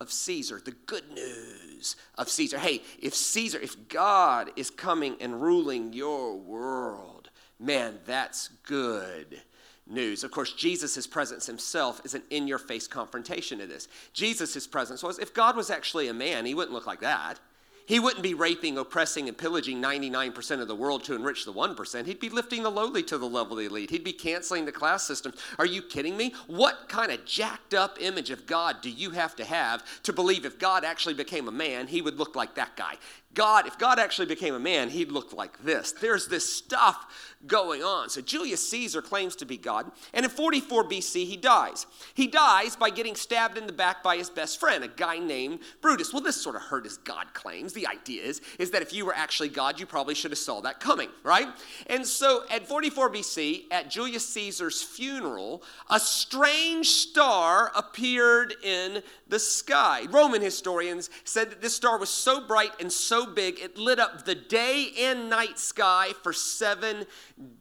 of 0.00 0.10
Caesar, 0.10 0.60
the 0.62 0.74
good 0.86 1.08
news 1.12 1.96
of 2.18 2.28
Caesar. 2.28 2.58
Hey, 2.58 2.82
if 3.00 3.14
Caesar, 3.14 3.60
if 3.60 3.88
God 3.88 4.50
is 4.56 4.70
coming 4.70 5.16
and 5.20 5.40
ruling 5.40 5.92
your 5.92 6.36
world, 6.36 7.30
man, 7.60 8.00
that's 8.04 8.48
good 8.64 9.40
news. 9.86 10.24
Of 10.24 10.30
course, 10.30 10.52
Jesus' 10.52 11.06
presence 11.06 11.46
himself 11.46 12.00
is 12.04 12.14
an 12.14 12.22
in 12.30 12.48
your 12.48 12.58
face 12.58 12.86
confrontation 12.86 13.58
to 13.58 13.66
this. 13.66 13.88
Jesus' 14.12 14.66
presence 14.66 15.02
was 15.02 15.18
if 15.18 15.34
God 15.34 15.56
was 15.56 15.70
actually 15.70 16.08
a 16.08 16.14
man, 16.14 16.46
he 16.46 16.54
wouldn't 16.54 16.74
look 16.74 16.86
like 16.86 17.00
that. 17.00 17.38
He 17.86 18.00
wouldn't 18.00 18.22
be 18.24 18.34
raping, 18.34 18.78
oppressing, 18.78 19.28
and 19.28 19.38
pillaging 19.38 19.80
99% 19.80 20.60
of 20.60 20.66
the 20.66 20.74
world 20.74 21.04
to 21.04 21.14
enrich 21.14 21.44
the 21.44 21.52
1%. 21.52 22.04
He'd 22.04 22.18
be 22.18 22.28
lifting 22.28 22.64
the 22.64 22.70
lowly 22.70 23.04
to 23.04 23.16
the 23.16 23.28
level 23.28 23.52
of 23.52 23.58
the 23.60 23.66
elite. 23.66 23.90
He'd 23.90 24.02
be 24.02 24.12
canceling 24.12 24.64
the 24.64 24.72
class 24.72 25.04
system. 25.04 25.32
Are 25.56 25.66
you 25.66 25.82
kidding 25.82 26.16
me? 26.16 26.34
What 26.48 26.88
kind 26.88 27.12
of 27.12 27.24
jacked 27.24 27.74
up 27.74 27.98
image 28.00 28.30
of 28.30 28.44
God 28.44 28.80
do 28.82 28.90
you 28.90 29.10
have 29.10 29.36
to 29.36 29.44
have 29.44 29.84
to 30.02 30.12
believe 30.12 30.44
if 30.44 30.58
God 30.58 30.84
actually 30.84 31.14
became 31.14 31.46
a 31.46 31.52
man, 31.52 31.86
he 31.86 32.02
would 32.02 32.18
look 32.18 32.34
like 32.34 32.56
that 32.56 32.76
guy? 32.76 32.96
God, 33.36 33.66
if 33.66 33.78
God 33.78 33.98
actually 33.98 34.26
became 34.26 34.54
a 34.54 34.58
man, 34.58 34.88
he'd 34.88 35.12
look 35.12 35.34
like 35.34 35.62
this. 35.62 35.92
There's 35.92 36.26
this 36.26 36.50
stuff 36.52 37.34
going 37.46 37.82
on. 37.82 38.08
So 38.08 38.22
Julius 38.22 38.66
Caesar 38.70 39.02
claims 39.02 39.36
to 39.36 39.44
be 39.44 39.58
God, 39.58 39.92
and 40.14 40.24
in 40.24 40.30
44 40.30 40.84
BC, 40.88 41.26
he 41.26 41.36
dies. 41.36 41.86
He 42.14 42.26
dies 42.26 42.76
by 42.76 42.88
getting 42.88 43.14
stabbed 43.14 43.58
in 43.58 43.66
the 43.66 43.74
back 43.74 44.02
by 44.02 44.16
his 44.16 44.30
best 44.30 44.58
friend, 44.58 44.82
a 44.82 44.88
guy 44.88 45.18
named 45.18 45.60
Brutus. 45.82 46.14
Well, 46.14 46.22
this 46.22 46.40
sort 46.40 46.56
of 46.56 46.62
hurt 46.62 46.84
his 46.84 46.96
God 46.96 47.34
claims. 47.34 47.74
The 47.74 47.86
idea 47.86 48.22
is, 48.22 48.40
is 48.58 48.70
that 48.70 48.80
if 48.80 48.94
you 48.94 49.04
were 49.04 49.14
actually 49.14 49.50
God, 49.50 49.78
you 49.78 49.84
probably 49.84 50.14
should 50.14 50.30
have 50.30 50.38
saw 50.38 50.62
that 50.62 50.80
coming, 50.80 51.10
right? 51.22 51.48
And 51.88 52.06
so 52.06 52.44
at 52.50 52.66
44 52.66 53.10
BC, 53.10 53.64
at 53.70 53.90
Julius 53.90 54.26
Caesar's 54.30 54.82
funeral, 54.82 55.62
a 55.90 56.00
strange 56.00 56.88
star 56.88 57.70
appeared 57.76 58.54
in 58.64 59.02
the 59.28 59.38
sky. 59.38 60.06
Roman 60.10 60.40
historians 60.40 61.10
said 61.24 61.50
that 61.50 61.60
this 61.60 61.76
star 61.76 61.98
was 61.98 62.08
so 62.08 62.46
bright 62.46 62.72
and 62.80 62.90
so 62.90 63.25
big 63.34 63.58
it 63.60 63.76
lit 63.76 63.98
up 63.98 64.24
the 64.24 64.34
day 64.34 64.90
and 64.98 65.28
night 65.28 65.58
sky 65.58 66.12
for 66.22 66.32
seven 66.32 67.06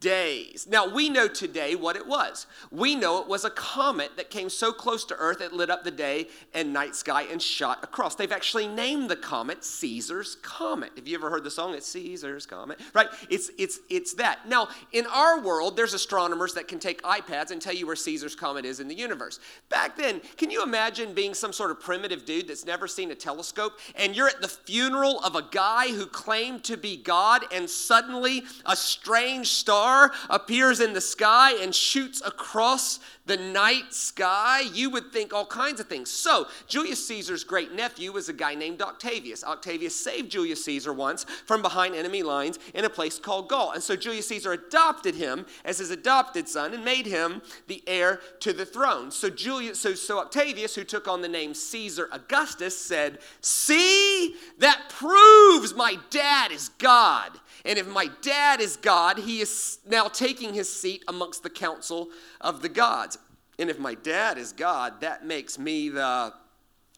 days. 0.00 0.66
Now, 0.68 0.92
we 0.92 1.08
know 1.08 1.28
today 1.28 1.74
what 1.74 1.96
it 1.96 2.06
was. 2.06 2.46
We 2.70 2.94
know 2.94 3.20
it 3.20 3.28
was 3.28 3.44
a 3.44 3.50
comet 3.50 4.16
that 4.16 4.30
came 4.30 4.48
so 4.48 4.72
close 4.72 5.04
to 5.06 5.16
Earth 5.16 5.40
it 5.40 5.52
lit 5.52 5.70
up 5.70 5.84
the 5.84 5.90
day 5.90 6.28
and 6.54 6.72
night 6.72 6.94
sky 6.94 7.22
and 7.22 7.40
shot 7.40 7.82
across. 7.82 8.14
They've 8.14 8.32
actually 8.32 8.68
named 8.68 9.10
the 9.10 9.16
comet 9.16 9.64
Caesar's 9.64 10.36
Comet. 10.42 10.92
Have 10.96 11.06
you 11.06 11.16
ever 11.16 11.30
heard 11.30 11.44
the 11.44 11.50
song? 11.50 11.74
It's 11.74 11.88
Caesar's 11.88 12.46
Comet, 12.46 12.80
right? 12.94 13.08
It's, 13.28 13.50
it's, 13.58 13.80
it's 13.90 14.14
that. 14.14 14.48
Now, 14.48 14.68
in 14.92 15.06
our 15.06 15.40
world, 15.40 15.76
there's 15.76 15.94
astronomers 15.94 16.54
that 16.54 16.68
can 16.68 16.78
take 16.78 17.02
iPads 17.02 17.50
and 17.50 17.60
tell 17.60 17.74
you 17.74 17.86
where 17.86 17.96
Caesar's 17.96 18.34
Comet 18.34 18.64
is 18.64 18.80
in 18.80 18.88
the 18.88 18.94
universe. 18.94 19.40
Back 19.68 19.96
then, 19.96 20.20
can 20.36 20.50
you 20.50 20.62
imagine 20.62 21.14
being 21.14 21.34
some 21.34 21.52
sort 21.52 21.70
of 21.70 21.80
primitive 21.80 22.24
dude 22.24 22.48
that's 22.48 22.64
never 22.64 22.86
seen 22.86 23.10
a 23.10 23.14
telescope 23.14 23.78
and 23.94 24.16
you're 24.16 24.28
at 24.28 24.40
the 24.40 24.48
funeral 24.48 25.20
of 25.20 25.34
a 25.34 25.42
guy 25.56 25.88
who 25.88 26.04
claimed 26.04 26.62
to 26.62 26.76
be 26.76 26.98
God 26.98 27.46
and 27.50 27.70
suddenly 27.70 28.42
a 28.66 28.76
strange 28.76 29.48
star 29.48 30.12
appears 30.28 30.80
in 30.80 30.92
the 30.92 31.00
sky 31.00 31.54
and 31.62 31.74
shoots 31.74 32.20
across 32.26 33.00
the 33.26 33.36
night 33.36 33.92
sky, 33.92 34.60
you 34.72 34.88
would 34.90 35.12
think 35.12 35.32
all 35.32 35.46
kinds 35.46 35.80
of 35.80 35.88
things. 35.88 36.10
So, 36.10 36.46
Julius 36.66 37.06
Caesar's 37.06 37.44
great 37.44 37.72
nephew 37.72 38.12
was 38.12 38.28
a 38.28 38.32
guy 38.32 38.54
named 38.54 38.80
Octavius. 38.80 39.44
Octavius 39.44 39.94
saved 39.94 40.30
Julius 40.30 40.64
Caesar 40.64 40.92
once 40.92 41.24
from 41.44 41.60
behind 41.60 41.94
enemy 41.94 42.22
lines 42.22 42.58
in 42.74 42.84
a 42.84 42.90
place 42.90 43.18
called 43.18 43.48
Gaul. 43.48 43.72
And 43.72 43.82
so, 43.82 43.96
Julius 43.96 44.28
Caesar 44.28 44.52
adopted 44.52 45.16
him 45.16 45.44
as 45.64 45.78
his 45.78 45.90
adopted 45.90 46.48
son 46.48 46.72
and 46.72 46.84
made 46.84 47.06
him 47.06 47.42
the 47.66 47.82
heir 47.86 48.20
to 48.40 48.52
the 48.52 48.64
throne. 48.66 49.10
So, 49.10 49.28
Julius, 49.28 49.80
so, 49.80 49.94
so 49.94 50.18
Octavius, 50.18 50.74
who 50.74 50.84
took 50.84 51.08
on 51.08 51.20
the 51.20 51.28
name 51.28 51.52
Caesar 51.52 52.08
Augustus, 52.12 52.78
said, 52.78 53.18
See, 53.40 54.36
that 54.58 54.88
proves 54.88 55.74
my 55.74 55.98
dad 56.10 56.52
is 56.52 56.68
God. 56.78 57.32
And 57.66 57.78
if 57.78 57.88
my 57.88 58.08
dad 58.22 58.60
is 58.60 58.76
God, 58.76 59.18
he 59.18 59.40
is 59.40 59.78
now 59.86 60.06
taking 60.06 60.54
his 60.54 60.72
seat 60.72 61.04
amongst 61.08 61.42
the 61.42 61.50
council 61.50 62.08
of 62.40 62.62
the 62.62 62.68
gods. 62.68 63.18
And 63.58 63.68
if 63.68 63.78
my 63.78 63.94
dad 63.94 64.38
is 64.38 64.52
God, 64.52 65.00
that 65.00 65.26
makes 65.26 65.58
me 65.58 65.88
the 65.88 66.32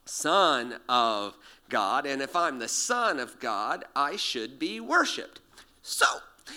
son 0.05 0.77
of 0.89 1.37
God. 1.69 2.07
And 2.07 2.21
if 2.21 2.37
I'm 2.37 2.59
the 2.59 2.69
son 2.69 3.19
of 3.19 3.41
God, 3.41 3.85
I 3.97 4.17
should 4.17 4.59
be 4.59 4.79
worshiped. 4.79 5.41
So, 5.83 6.07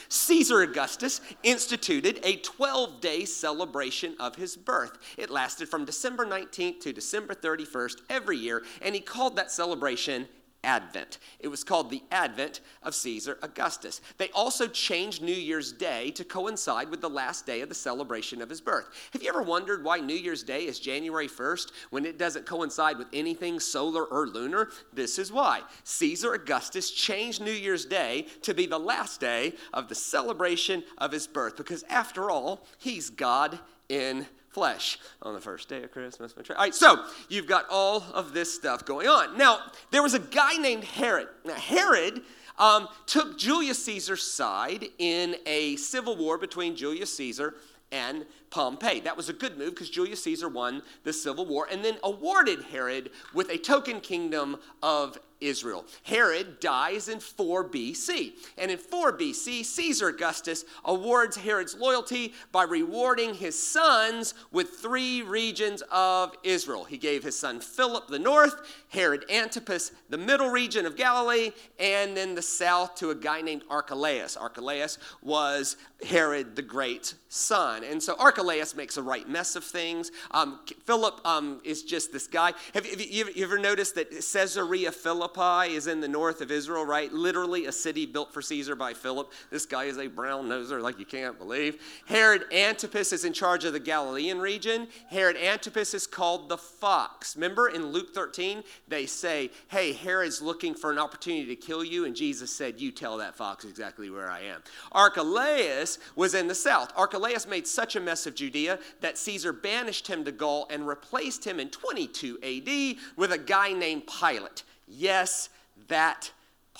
Caesar 0.09 0.61
Augustus 0.61 1.21
instituted 1.43 2.19
a 2.23 2.37
12 2.37 3.01
day 3.01 3.25
celebration 3.25 4.15
of 4.19 4.35
his 4.35 4.55
birth. 4.55 4.97
It 5.17 5.29
lasted 5.29 5.69
from 5.69 5.85
December 5.85 6.25
19th 6.25 6.81
to 6.81 6.93
December 6.93 7.33
31st 7.33 8.01
every 8.09 8.37
year, 8.37 8.63
and 8.81 8.95
he 8.95 9.01
called 9.01 9.35
that 9.35 9.51
celebration 9.51 10.27
Advent. 10.63 11.17
It 11.39 11.47
was 11.47 11.63
called 11.63 11.89
the 11.89 12.03
Advent 12.11 12.61
of 12.83 12.95
Caesar 12.95 13.37
Augustus. 13.41 14.01
They 14.17 14.29
also 14.29 14.67
changed 14.67 15.21
New 15.21 15.31
Year's 15.33 15.71
Day 15.71 16.11
to 16.11 16.23
coincide 16.23 16.89
with 16.89 17.01
the 17.01 17.09
last 17.09 17.45
day 17.45 17.61
of 17.61 17.69
the 17.69 17.75
celebration 17.75 18.41
of 18.41 18.49
his 18.49 18.61
birth. 18.61 18.87
Have 19.13 19.23
you 19.23 19.29
ever 19.29 19.41
wondered 19.41 19.83
why 19.83 19.99
New 19.99 20.15
Year's 20.15 20.43
Day 20.43 20.65
is 20.65 20.79
January 20.79 21.27
1st 21.27 21.71
when 21.89 22.05
it 22.05 22.17
doesn't 22.17 22.45
coincide 22.45 22.97
with 22.97 23.07
anything 23.13 23.59
solar 23.59 24.05
or 24.05 24.27
lunar? 24.27 24.69
This 24.93 25.17
is 25.17 25.31
why. 25.31 25.61
Caesar 25.83 26.33
Augustus 26.33 26.91
changed 26.91 27.41
New 27.41 27.51
Year's 27.51 27.85
Day 27.85 28.27
to 28.43 28.53
be 28.53 28.65
the 28.65 28.79
last 28.79 29.19
day 29.19 29.53
of 29.73 29.87
the 29.87 29.95
celebration 29.95 30.83
of 30.97 31.11
his 31.11 31.27
birth 31.27 31.57
because, 31.57 31.83
after 31.89 32.29
all, 32.29 32.65
he's 32.77 33.09
God 33.09 33.59
in 33.89 34.25
flesh 34.51 34.99
on 35.21 35.33
the 35.33 35.41
first 35.41 35.69
day 35.69 35.83
of 35.83 35.91
Christmas. 35.91 36.33
All 36.37 36.55
right, 36.55 36.75
so 36.75 37.03
you've 37.29 37.47
got 37.47 37.65
all 37.69 38.03
of 38.13 38.33
this 38.33 38.53
stuff 38.53 38.85
going 38.85 39.07
on. 39.07 39.37
Now, 39.37 39.59
there 39.91 40.03
was 40.03 40.13
a 40.13 40.19
guy 40.19 40.57
named 40.57 40.83
Herod. 40.83 41.27
Now, 41.45 41.53
Herod 41.53 42.21
um, 42.57 42.87
took 43.05 43.37
Julius 43.37 43.83
Caesar's 43.85 44.23
side 44.23 44.87
in 44.97 45.35
a 45.45 45.75
civil 45.77 46.15
war 46.15 46.37
between 46.37 46.75
Julius 46.75 47.15
Caesar 47.17 47.55
and 47.91 48.25
Pompey. 48.49 48.99
That 49.01 49.17
was 49.17 49.29
a 49.29 49.33
good 49.33 49.57
move 49.57 49.71
because 49.71 49.89
Julius 49.89 50.23
Caesar 50.23 50.47
won 50.47 50.81
the 51.03 51.13
civil 51.13 51.45
war 51.45 51.67
and 51.69 51.83
then 51.83 51.97
awarded 52.03 52.61
Herod 52.71 53.09
with 53.33 53.49
a 53.49 53.57
token 53.57 53.99
kingdom 53.99 54.57
of 54.81 55.17
Israel. 55.41 55.85
Herod 56.03 56.59
dies 56.59 57.09
in 57.09 57.19
4 57.19 57.67
BC. 57.67 58.33
And 58.57 58.71
in 58.71 58.77
4 58.77 59.17
BC, 59.17 59.65
Caesar 59.65 60.09
Augustus 60.09 60.63
awards 60.85 61.35
Herod's 61.35 61.75
loyalty 61.75 62.33
by 62.51 62.63
rewarding 62.63 63.33
his 63.33 63.61
sons 63.61 64.33
with 64.51 64.69
three 64.69 65.23
regions 65.23 65.83
of 65.91 66.35
Israel. 66.43 66.83
He 66.83 66.97
gave 66.97 67.23
his 67.23 67.37
son 67.37 67.59
Philip 67.59 68.07
the 68.07 68.19
north, 68.19 68.55
Herod 68.89 69.25
Antipas 69.29 69.91
the 70.09 70.17
middle 70.17 70.49
region 70.49 70.85
of 70.85 70.95
Galilee, 70.95 71.51
and 71.79 72.15
then 72.15 72.35
the 72.35 72.41
south 72.41 72.95
to 72.95 73.09
a 73.09 73.15
guy 73.15 73.41
named 73.41 73.63
Archelaus. 73.69 74.37
Archelaus 74.37 74.97
was 75.21 75.77
Herod 76.07 76.55
the 76.55 76.61
Great's 76.61 77.15
son. 77.29 77.83
And 77.83 78.01
so 78.01 78.15
Archelaus 78.19 78.75
makes 78.75 78.97
a 78.97 79.01
right 79.01 79.27
mess 79.27 79.55
of 79.55 79.63
things. 79.63 80.11
Um, 80.31 80.59
Philip 80.85 81.25
um, 81.25 81.61
is 81.63 81.83
just 81.83 82.11
this 82.11 82.27
guy. 82.27 82.53
Have, 82.73 82.85
have 82.85 83.01
you, 83.01 83.29
you 83.33 83.43
ever 83.43 83.57
noticed 83.57 83.95
that 83.95 84.11
Caesarea 84.11 84.91
Philippi? 84.91 85.30
Philippi 85.33 85.73
is 85.73 85.87
in 85.87 85.99
the 85.99 86.07
north 86.07 86.41
of 86.41 86.51
Israel, 86.51 86.85
right? 86.85 87.11
Literally 87.11 87.65
a 87.65 87.71
city 87.71 88.05
built 88.05 88.33
for 88.33 88.41
Caesar 88.41 88.75
by 88.75 88.93
Philip. 88.93 89.31
This 89.49 89.65
guy 89.65 89.85
is 89.85 89.97
a 89.97 90.07
brown 90.07 90.47
noser 90.47 90.81
like 90.81 90.99
you 90.99 91.05
can't 91.05 91.37
believe. 91.37 91.81
Herod 92.05 92.45
Antipas 92.51 93.13
is 93.13 93.25
in 93.25 93.33
charge 93.33 93.65
of 93.65 93.73
the 93.73 93.79
Galilean 93.79 94.39
region. 94.39 94.87
Herod 95.09 95.37
Antipas 95.37 95.93
is 95.93 96.07
called 96.07 96.49
the 96.49 96.57
fox. 96.57 97.35
Remember 97.35 97.69
in 97.69 97.87
Luke 97.87 98.13
13, 98.13 98.63
they 98.87 99.05
say, 99.05 99.51
Hey, 99.69 99.93
Herod's 99.93 100.41
looking 100.41 100.73
for 100.73 100.91
an 100.91 100.99
opportunity 100.99 101.45
to 101.47 101.55
kill 101.55 101.83
you. 101.83 102.05
And 102.05 102.15
Jesus 102.15 102.51
said, 102.51 102.79
You 102.79 102.91
tell 102.91 103.17
that 103.17 103.35
fox 103.35 103.65
exactly 103.65 104.09
where 104.09 104.29
I 104.29 104.41
am. 104.41 104.61
Archelaus 104.91 105.99
was 106.15 106.33
in 106.33 106.47
the 106.47 106.55
south. 106.55 106.91
Archelaus 106.95 107.47
made 107.47 107.67
such 107.67 107.95
a 107.95 107.99
mess 107.99 108.25
of 108.25 108.35
Judea 108.35 108.79
that 109.01 109.17
Caesar 109.17 109.53
banished 109.53 110.07
him 110.07 110.23
to 110.25 110.31
Gaul 110.31 110.67
and 110.69 110.87
replaced 110.87 111.45
him 111.45 111.59
in 111.59 111.69
22 111.69 112.39
AD 112.41 112.97
with 113.15 113.31
a 113.31 113.37
guy 113.37 113.73
named 113.73 114.03
Pilate. 114.07 114.63
Yes, 114.91 115.49
that 115.87 116.31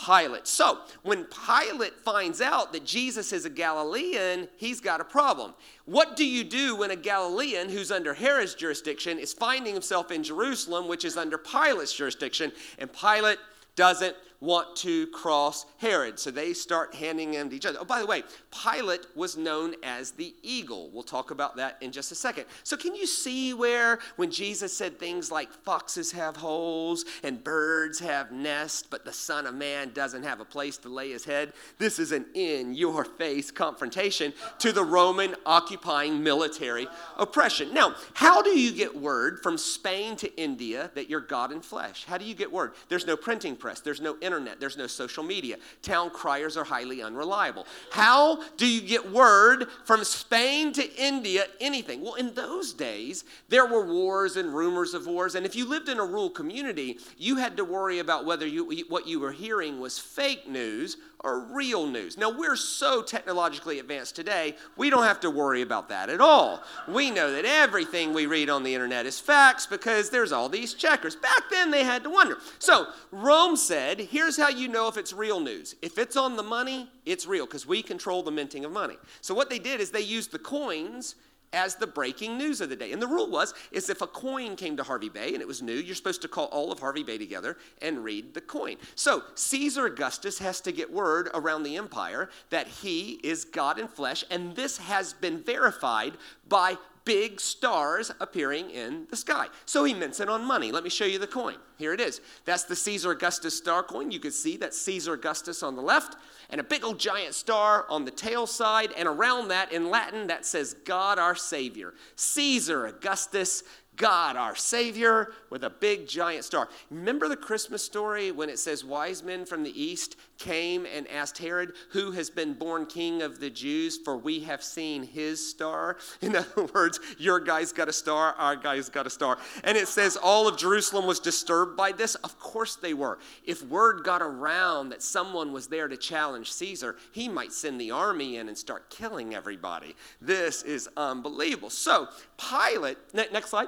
Pilate. 0.06 0.48
So, 0.48 0.80
when 1.04 1.26
Pilate 1.26 1.94
finds 2.00 2.42
out 2.42 2.74
that 2.74 2.86
Jesus 2.86 3.34
is 3.34 3.46
a 3.46 3.50
Galilean, 3.50 4.48
he's 4.58 4.80
got 4.80 5.02
a 5.02 5.04
problem. 5.04 5.54
What 5.86 6.16
do 6.16 6.26
you 6.26 6.44
do 6.44 6.76
when 6.76 6.92
a 6.92 6.96
Galilean 6.96 7.70
who's 7.70 7.92
under 7.92 8.14
Herod's 8.14 8.56
jurisdiction 8.56 9.20
is 9.20 9.34
finding 9.34 9.74
himself 9.74 10.12
in 10.12 10.24
Jerusalem, 10.24 10.88
which 10.88 11.06
is 11.06 11.18
under 11.18 11.38
Pilate's 11.38 11.94
jurisdiction, 11.94 12.52
and 12.80 12.92
Pilate 12.92 13.38
doesn't 13.76 14.16
want 14.42 14.76
to 14.76 15.08
cross 15.08 15.66
Herod. 15.78 16.20
So 16.20 16.32
they 16.32 16.54
start 16.54 16.96
handing 16.96 17.32
them 17.32 17.50
to 17.50 17.56
each 17.56 17.66
other. 17.66 17.78
Oh, 17.80 17.86
by 17.86 18.00
the 18.00 18.08
way, 18.08 18.24
Pilate 18.52 19.06
was 19.16 19.38
known 19.38 19.76
as 19.84 20.12
the 20.12 20.34
eagle. 20.42 20.90
We'll 20.92 21.04
talk 21.04 21.32
about 21.32 21.56
that 21.58 21.78
in 21.80 21.92
just 21.92 22.12
a 22.12 22.16
second. 22.16 22.46
So, 22.64 22.76
can 22.76 22.96
you 22.96 23.06
see 23.06 23.54
where, 23.54 24.00
when 24.16 24.32
Jesus 24.32 24.76
said 24.76 25.00
things 25.00 25.32
like 25.32 25.52
foxes 25.52 26.12
have 26.12 26.36
holes 26.36 27.06
and 27.24 27.44
birds 27.44 28.00
have 28.00 28.32
nests, 28.32 28.84
but 28.84 29.06
the 29.06 29.14
Son 29.14 29.46
of 29.46 29.54
Man 29.54 29.92
doesn't 29.94 30.24
have 30.24 30.40
a 30.40 30.46
place 30.46 30.78
to 30.80 30.90
lay 30.90 31.12
his 31.12 31.24
head? 31.24 31.54
This 31.78 32.00
is 32.00 32.12
an 32.12 32.26
in 32.34 32.74
your 32.74 33.06
face 33.06 33.52
confrontation 33.52 34.34
to 34.60 34.72
the 34.72 34.84
Roman 34.84 35.36
occupying 35.46 36.24
military 36.24 36.88
oppression. 37.18 37.74
Now, 37.74 37.96
how 38.16 38.42
do 38.42 38.58
you 38.60 38.72
get 38.72 39.00
word 39.00 39.42
from 39.44 39.58
Spain 39.58 40.16
to 40.18 40.42
India 40.42 40.90
that 40.96 41.10
you're 41.10 41.20
God 41.20 41.52
in 41.52 41.62
flesh? 41.62 42.06
How 42.06 42.18
do 42.18 42.26
you 42.26 42.34
get 42.34 42.52
word? 42.52 42.74
There's 42.90 43.06
no 43.06 43.16
printing 43.16 43.56
press, 43.56 43.82
there's 43.82 44.02
no 44.02 44.18
internet, 44.32 44.60
there's 44.60 44.78
no 44.78 44.88
social 44.88 45.24
media. 45.24 45.58
Town 45.82 46.10
criers 46.10 46.56
are 46.56 46.64
highly 46.64 47.02
unreliable. 47.02 47.68
How 47.92 48.42
do 48.56 48.66
you 48.66 48.82
get 48.82 49.12
word 49.12 49.68
from 49.84 50.04
Spain 50.06 50.72
to 50.74 50.96
India, 50.96 51.46
anything? 51.60 52.02
Well, 52.02 52.16
in 52.16 52.34
those 52.34 52.72
days, 52.72 53.26
there 53.50 53.66
were 53.66 53.86
wars 53.86 54.38
and 54.38 54.56
rumors 54.56 54.94
of 54.94 55.06
wars, 55.06 55.36
and 55.36 55.46
if 55.46 55.56
you 55.56 55.68
lived 55.68 55.90
in 55.90 56.00
a 56.00 56.06
rural 56.06 56.30
community, 56.30 56.98
you 57.18 57.36
had 57.36 57.58
to 57.58 57.66
worry 57.66 58.00
about 58.00 58.26
whether 58.26 58.48
you, 58.48 58.86
what 58.88 59.06
you 59.06 59.20
were 59.20 59.34
hearing 59.34 59.80
was 59.80 60.00
fake 60.00 60.48
news 60.48 60.96
or 61.24 61.40
real 61.40 61.86
news. 61.86 62.18
Now, 62.18 62.30
we're 62.30 62.56
so 62.56 63.02
technologically 63.02 63.80
advanced 63.80 64.16
today, 64.16 64.56
we 64.76 64.90
don't 64.90 65.04
have 65.04 65.20
to 65.22 65.30
worry 65.30 65.62
about 65.62 65.90
that 65.90 66.10
at 66.10 66.20
all. 66.20 66.64
We 66.88 67.12
know 67.12 67.32
that 67.32 67.46
everything 67.46 68.14
we 68.14 68.26
read 68.26 68.50
on 68.50 68.64
the 68.64 68.74
internet 68.74 69.06
is 69.06 69.20
facts 69.20 69.66
because 69.66 70.10
there's 70.10 70.32
all 70.32 70.50
these 70.50 70.74
checkers. 70.74 71.16
Back 71.16 71.44
then, 71.52 71.70
they 71.70 71.84
had 71.84 72.04
to 72.04 72.10
wonder. 72.10 72.38
So, 72.60 72.88
Rome 73.12 73.56
said, 73.56 74.00
here's 74.00 74.38
how 74.38 74.50
you 74.50 74.68
know 74.68 74.88
if 74.88 74.98
it's 74.98 75.14
real 75.14 75.40
news. 75.40 75.76
If 75.82 75.98
it's 75.98 76.18
on 76.18 76.36
the 76.36 76.44
money, 76.44 76.90
it's 77.06 77.28
real 77.28 77.46
because 77.46 77.68
we 77.68 77.84
control 77.84 78.24
the 78.24 78.32
minting 78.32 78.66
of 78.66 78.72
money. 78.72 78.98
So, 79.22 79.36
what 79.36 79.50
they 79.50 79.60
did 79.60 79.80
is 79.80 79.92
they 79.92 80.02
used 80.02 80.32
the 80.32 80.40
coins 80.40 81.16
as 81.54 81.76
the 81.76 81.88
breaking 81.88 82.38
news 82.38 82.62
of 82.62 82.70
the 82.70 82.76
day. 82.76 82.92
And 82.92 83.02
the 83.02 83.08
rule 83.08 83.30
was 83.30 83.54
is 83.72 83.90
if 83.90 84.02
a 84.02 84.08
coin 84.08 84.56
came 84.56 84.78
to 84.78 84.84
Hervey 84.84 85.10
Bay 85.10 85.34
and 85.34 85.42
it 85.42 85.48
was 85.48 85.62
new, 85.62 85.74
you're 85.74 85.96
supposed 85.96 86.22
to 86.22 86.28
call 86.28 86.46
all 86.46 86.72
of 86.72 86.80
Hervey 86.80 87.04
Bay 87.04 87.18
together 87.18 87.58
and 87.82 88.04
read 88.04 88.34
the 88.34 88.42
coin. 88.42 88.78
So 88.96 89.24
Caesar 89.36 89.86
Augustus 89.86 90.40
has 90.40 90.62
to 90.62 90.72
get 90.72 90.92
word 90.92 91.30
around 91.34 91.64
the 91.64 91.78
empire 91.78 92.30
that 92.50 92.68
he 92.68 93.20
is 93.24 93.46
God 93.46 93.80
in 93.80 93.88
flesh, 93.88 94.24
and 94.30 94.56
this 94.56 94.78
has 94.78 95.14
been 95.14 95.42
verified 95.42 96.14
by 96.48 96.78
big 97.04 97.40
stars 97.40 98.12
appearing 98.20 98.70
in 98.70 99.08
the 99.10 99.16
sky. 99.16 99.48
So 99.66 99.84
he 99.84 99.94
mints 99.94 100.20
it 100.20 100.30
on 100.30 100.46
money. 100.46 100.72
Let 100.72 100.84
me 100.84 100.90
show 100.90 101.06
you 101.06 101.20
the 101.20 101.28
coin. 101.28 101.56
Here 101.78 101.94
it 101.94 102.00
is. 102.00 102.22
That's 102.46 102.64
the 102.64 102.76
Caesar 102.76 103.12
Augustus 103.12 103.58
star 103.58 103.82
coin. 103.82 104.12
You 104.12 104.20
can 104.20 104.32
see 104.32 104.58
that 104.58 104.74
Caesar 104.74 105.14
Augustus 105.14 105.64
on 105.64 105.76
the 105.76 105.82
left 105.82 106.16
and 106.50 106.62
a 106.62 106.64
big 106.64 106.84
old 106.84 107.00
giant 107.00 107.34
star 107.34 107.86
on 107.90 108.06
the 108.06 108.12
tail 108.12 108.46
side. 108.46 108.92
And 108.96 109.08
around 109.08 109.48
that 109.48 109.72
in 109.72 109.90
Latin, 109.90 110.28
that 110.28 110.46
says 110.46 110.76
God 110.86 111.18
our 111.18 111.36
Savior. 111.36 111.94
Caesar 112.16 112.86
Augustus 112.86 113.64
God, 114.02 114.36
our 114.36 114.56
Savior, 114.56 115.32
with 115.52 115.64
a 115.64 115.70
big 115.70 116.08
giant 116.08 116.44
star. 116.44 116.68
Remember 116.90 117.28
the 117.28 117.38
Christmas 117.38 117.86
story 117.86 118.32
when 118.32 118.50
it 118.50 118.58
says 118.58 118.84
wise 118.84 119.22
men 119.22 119.46
from 119.46 119.62
the 119.62 119.80
east 119.80 120.16
came 120.40 120.88
and 120.88 121.08
asked 121.08 121.38
Herod, 121.38 121.74
Who 121.92 122.10
has 122.14 122.32
been 122.32 122.56
born 122.56 122.88
king 122.88 123.22
of 123.22 123.40
the 123.40 123.52
Jews? 123.52 124.00
For 124.04 124.18
we 124.18 124.40
have 124.40 124.64
seen 124.64 125.04
his 125.04 125.48
star. 125.48 125.98
In 126.22 126.36
other 126.36 126.64
words, 126.74 127.00
your 127.20 127.40
guy's 127.40 127.72
got 127.72 127.90
a 127.90 127.94
star, 127.94 128.34
our 128.40 128.56
guy's 128.56 128.90
got 128.90 129.06
a 129.06 129.10
star. 129.12 129.38
And 129.64 129.78
it 129.78 129.88
says 129.88 130.18
all 130.18 130.48
of 130.48 130.58
Jerusalem 130.58 131.06
was 131.06 131.20
disturbed 131.20 131.78
by 131.78 131.92
this. 131.92 132.16
Of 132.16 132.40
course 132.40 132.78
they 132.78 132.96
were. 132.96 133.20
If 133.46 133.62
word 133.68 134.04
got 134.04 134.24
around 134.24 134.90
that 134.90 135.04
someone 135.04 135.54
was 135.54 135.68
there 135.68 135.88
to 135.88 135.96
challenge 135.96 136.52
Caesar, 136.54 136.96
he 137.12 137.30
might 137.30 137.54
send 137.54 137.80
the 137.80 137.92
army 137.92 138.38
in 138.38 138.48
and 138.48 138.58
start 138.58 138.90
killing 138.90 139.36
everybody. 139.36 139.96
This 140.20 140.64
is 140.64 140.90
unbelievable. 140.98 141.70
So, 141.70 142.08
Pilate, 142.40 142.98
next 143.14 143.52
slide. 143.52 143.68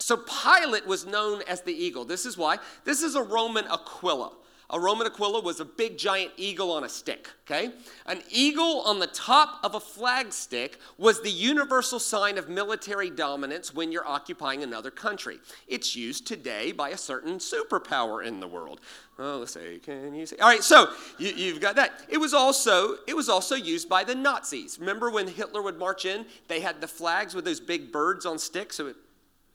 So 0.00 0.16
Pilate 0.16 0.86
was 0.86 1.06
known 1.06 1.42
as 1.46 1.60
the 1.60 1.72
eagle. 1.72 2.04
This 2.04 2.26
is 2.26 2.36
why. 2.36 2.58
This 2.84 3.02
is 3.02 3.14
a 3.14 3.22
Roman 3.22 3.66
Aquila. 3.66 4.32
A 4.72 4.78
Roman 4.78 5.06
Aquila 5.06 5.40
was 5.40 5.58
a 5.58 5.64
big 5.64 5.98
giant 5.98 6.30
eagle 6.36 6.70
on 6.70 6.84
a 6.84 6.88
stick, 6.88 7.28
okay? 7.44 7.72
An 8.06 8.22
eagle 8.30 8.82
on 8.82 9.00
the 9.00 9.08
top 9.08 9.58
of 9.64 9.74
a 9.74 9.80
flagstick 9.80 10.74
was 10.96 11.20
the 11.20 11.30
universal 11.30 11.98
sign 11.98 12.38
of 12.38 12.48
military 12.48 13.10
dominance 13.10 13.74
when 13.74 13.90
you're 13.90 14.06
occupying 14.06 14.62
another 14.62 14.92
country. 14.92 15.38
It's 15.66 15.96
used 15.96 16.24
today 16.24 16.70
by 16.70 16.90
a 16.90 16.96
certain 16.96 17.38
superpower 17.38 18.24
in 18.24 18.38
the 18.38 18.46
world. 18.46 18.80
Oh, 19.18 19.38
let's 19.38 19.52
say, 19.52 19.78
can 19.78 20.14
you 20.14 20.24
say? 20.24 20.36
All 20.36 20.48
right, 20.48 20.62
so 20.62 20.90
you, 21.18 21.52
have 21.52 21.60
got 21.60 21.74
that. 21.74 22.04
It 22.08 22.18
was 22.18 22.32
also 22.32 22.98
it 23.08 23.16
was 23.16 23.28
also 23.28 23.56
used 23.56 23.88
by 23.88 24.04
the 24.04 24.14
Nazis. 24.14 24.78
Remember 24.78 25.10
when 25.10 25.26
Hitler 25.26 25.62
would 25.62 25.78
march 25.78 26.04
in? 26.04 26.26
They 26.46 26.60
had 26.60 26.80
the 26.80 26.88
flags 26.88 27.34
with 27.34 27.44
those 27.44 27.60
big 27.60 27.90
birds 27.90 28.24
on 28.24 28.38
sticks, 28.38 28.76
so 28.76 28.86
it 28.86 28.96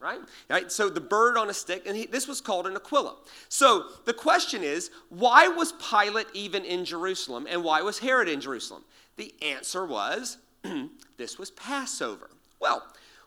right? 0.05 0.19
right? 0.50 0.71
So 0.71 0.88
the 0.89 1.01
bird 1.01 1.35
on 1.35 1.50
a 1.50 1.53
stick, 1.53 1.88
and 1.88 1.97
he, 1.97 2.05
this 2.05 2.27
was 2.27 2.39
called 2.39 2.67
an 2.67 2.75
aquila. 2.75 3.15
So 3.50 3.85
the 4.05 4.13
question 4.13 4.63
is, 4.63 4.91
why 5.09 5.47
was 5.47 5.74
Pilate 5.74 6.27
even 6.33 6.63
in 6.63 6.85
Jerusalem, 6.85 7.47
and 7.50 7.63
why 7.63 7.81
was 7.81 8.00
Herod 8.00 8.29
in 8.29 8.39
Jerusalem? 8.39 8.83
The 9.17 9.33
answer 9.41 9.85
was, 9.85 10.38
this 11.17 11.39
was 11.39 11.51
Passover. 11.51 12.29
Well, 12.59 12.83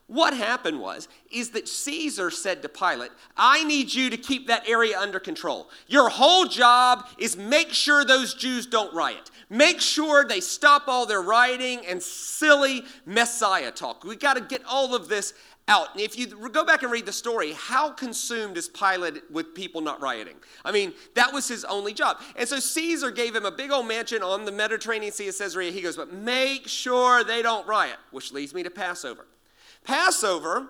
what 0.07 0.33
happened 0.33 0.79
was 0.79 1.07
is 1.31 1.51
that 1.51 1.67
Caesar 1.67 2.31
said 2.31 2.63
to 2.63 2.69
Pilate, 2.69 3.11
"I 3.37 3.63
need 3.63 3.93
you 3.93 4.09
to 4.09 4.17
keep 4.17 4.47
that 4.47 4.67
area 4.67 4.99
under 4.99 5.19
control. 5.19 5.69
Your 5.85 6.09
whole 6.09 6.45
job 6.45 7.05
is 7.19 7.37
make 7.37 7.71
sure 7.71 8.03
those 8.03 8.33
Jews 8.33 8.65
don't 8.65 8.91
riot. 8.91 9.29
Make 9.51 9.79
sure 9.79 10.25
they 10.25 10.39
stop 10.39 10.87
all 10.87 11.05
their 11.05 11.21
rioting 11.21 11.85
and 11.85 12.01
silly 12.01 12.85
Messiah 13.05 13.69
talk. 13.69 14.03
We 14.03 14.15
got 14.15 14.33
to 14.33 14.41
get 14.41 14.63
all 14.65 14.95
of 14.95 15.09
this 15.09 15.35
out. 15.69 15.89
If 15.95 16.17
you 16.17 16.27
go 16.49 16.65
back 16.65 16.83
and 16.83 16.91
read 16.91 17.05
the 17.05 17.13
story, 17.13 17.53
how 17.53 17.91
consumed 17.91 18.57
is 18.57 18.67
Pilate 18.67 19.31
with 19.31 19.53
people 19.53 19.79
not 19.79 20.01
rioting? 20.01 20.35
I 20.65 20.71
mean, 20.71 20.93
that 21.13 21.31
was 21.31 21.47
his 21.47 21.63
only 21.63 21.93
job. 21.93 22.19
And 22.35 22.49
so 22.49 22.59
Caesar 22.59 23.11
gave 23.11 23.35
him 23.35 23.45
a 23.45 23.51
big 23.51 23.71
old 23.71 23.87
mansion 23.87 24.23
on 24.23 24.43
the 24.43 24.51
Mediterranean 24.51 25.13
Sea 25.13 25.29
of 25.29 25.37
Caesarea. 25.37 25.71
He 25.71 25.81
goes, 25.81 25.95
but 25.95 26.11
make 26.11 26.67
sure 26.67 27.23
they 27.23 27.41
don't 27.43 27.65
riot, 27.67 27.97
which 28.11 28.33
leads 28.33 28.53
me 28.53 28.63
to 28.63 28.71
Passover. 28.71 29.27
Passover 29.85 30.67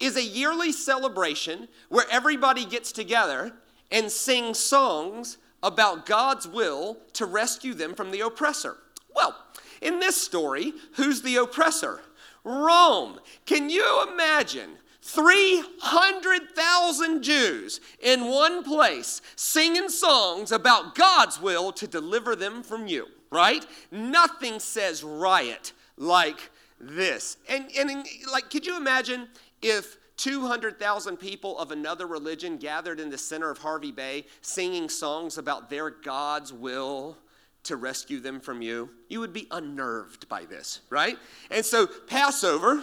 is 0.00 0.16
a 0.16 0.24
yearly 0.24 0.72
celebration 0.72 1.68
where 1.88 2.06
everybody 2.10 2.64
gets 2.64 2.90
together 2.90 3.52
and 3.92 4.10
sings 4.10 4.58
songs 4.58 5.38
about 5.62 6.06
God's 6.06 6.48
will 6.48 6.98
to 7.12 7.24
rescue 7.24 7.74
them 7.74 7.94
from 7.94 8.10
the 8.10 8.20
oppressor. 8.20 8.78
Well, 9.14 9.36
in 9.80 10.00
this 10.00 10.20
story, 10.20 10.72
who's 10.94 11.22
the 11.22 11.36
oppressor? 11.36 12.00
Rome. 12.44 13.18
Can 13.46 13.70
you 13.70 14.04
imagine 14.10 14.70
300,000 15.02 17.22
Jews 17.22 17.80
in 18.02 18.26
one 18.26 18.62
place 18.62 19.22
singing 19.36 19.88
songs 19.88 20.52
about 20.52 20.94
God's 20.94 21.40
will 21.40 21.72
to 21.72 21.86
deliver 21.86 22.36
them 22.36 22.62
from 22.62 22.86
you, 22.86 23.06
right? 23.30 23.64
Nothing 23.90 24.60
says 24.60 25.02
riot 25.02 25.72
like 25.96 26.50
this. 26.78 27.38
And, 27.48 27.70
and 27.78 28.06
like, 28.30 28.50
could 28.50 28.66
you 28.66 28.76
imagine 28.76 29.28
if 29.62 29.96
200,000 30.16 31.16
people 31.16 31.58
of 31.58 31.70
another 31.70 32.06
religion 32.06 32.58
gathered 32.58 33.00
in 33.00 33.08
the 33.08 33.16
center 33.16 33.50
of 33.50 33.56
Hervey 33.58 33.90
Bay 33.90 34.26
singing 34.42 34.90
songs 34.90 35.38
about 35.38 35.70
their 35.70 35.88
God's 35.88 36.52
will 36.52 37.16
to 37.64 37.76
rescue 37.76 38.20
them 38.20 38.40
from 38.40 38.62
you? 38.62 38.90
You 39.08 39.20
would 39.20 39.32
be 39.32 39.46
unnerved 39.50 40.28
by 40.28 40.44
this, 40.44 40.80
right? 40.90 41.16
And 41.50 41.64
so, 41.64 41.86
Passover 41.86 42.82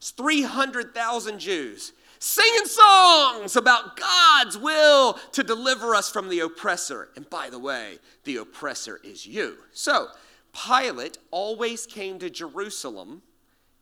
is 0.00 0.10
300,000 0.10 1.38
Jews 1.38 1.92
singing 2.18 2.66
songs 2.66 3.56
about 3.56 3.96
God's 3.96 4.58
will 4.58 5.14
to 5.32 5.42
deliver 5.42 5.94
us 5.94 6.10
from 6.10 6.28
the 6.28 6.40
oppressor. 6.40 7.10
And 7.16 7.28
by 7.30 7.50
the 7.50 7.58
way, 7.58 7.98
the 8.24 8.38
oppressor 8.38 9.00
is 9.04 9.26
you. 9.26 9.56
So, 9.72 10.08
Pilate 10.52 11.18
always 11.30 11.86
came 11.86 12.18
to 12.18 12.30
Jerusalem 12.30 13.22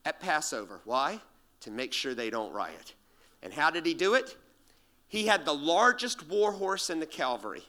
at 0.04 0.20
Passover. 0.20 0.80
Why? 0.84 1.20
To 1.60 1.70
make 1.70 1.92
sure 1.92 2.14
they 2.14 2.30
don't 2.30 2.52
riot. 2.52 2.94
And 3.42 3.52
how 3.52 3.70
did 3.70 3.86
he 3.86 3.94
do 3.94 4.14
it? 4.14 4.36
He 5.08 5.26
had 5.26 5.44
the 5.44 5.54
largest 5.54 6.28
war 6.28 6.52
horse 6.52 6.90
in 6.90 7.00
the 7.00 7.06
cavalry. 7.06 7.62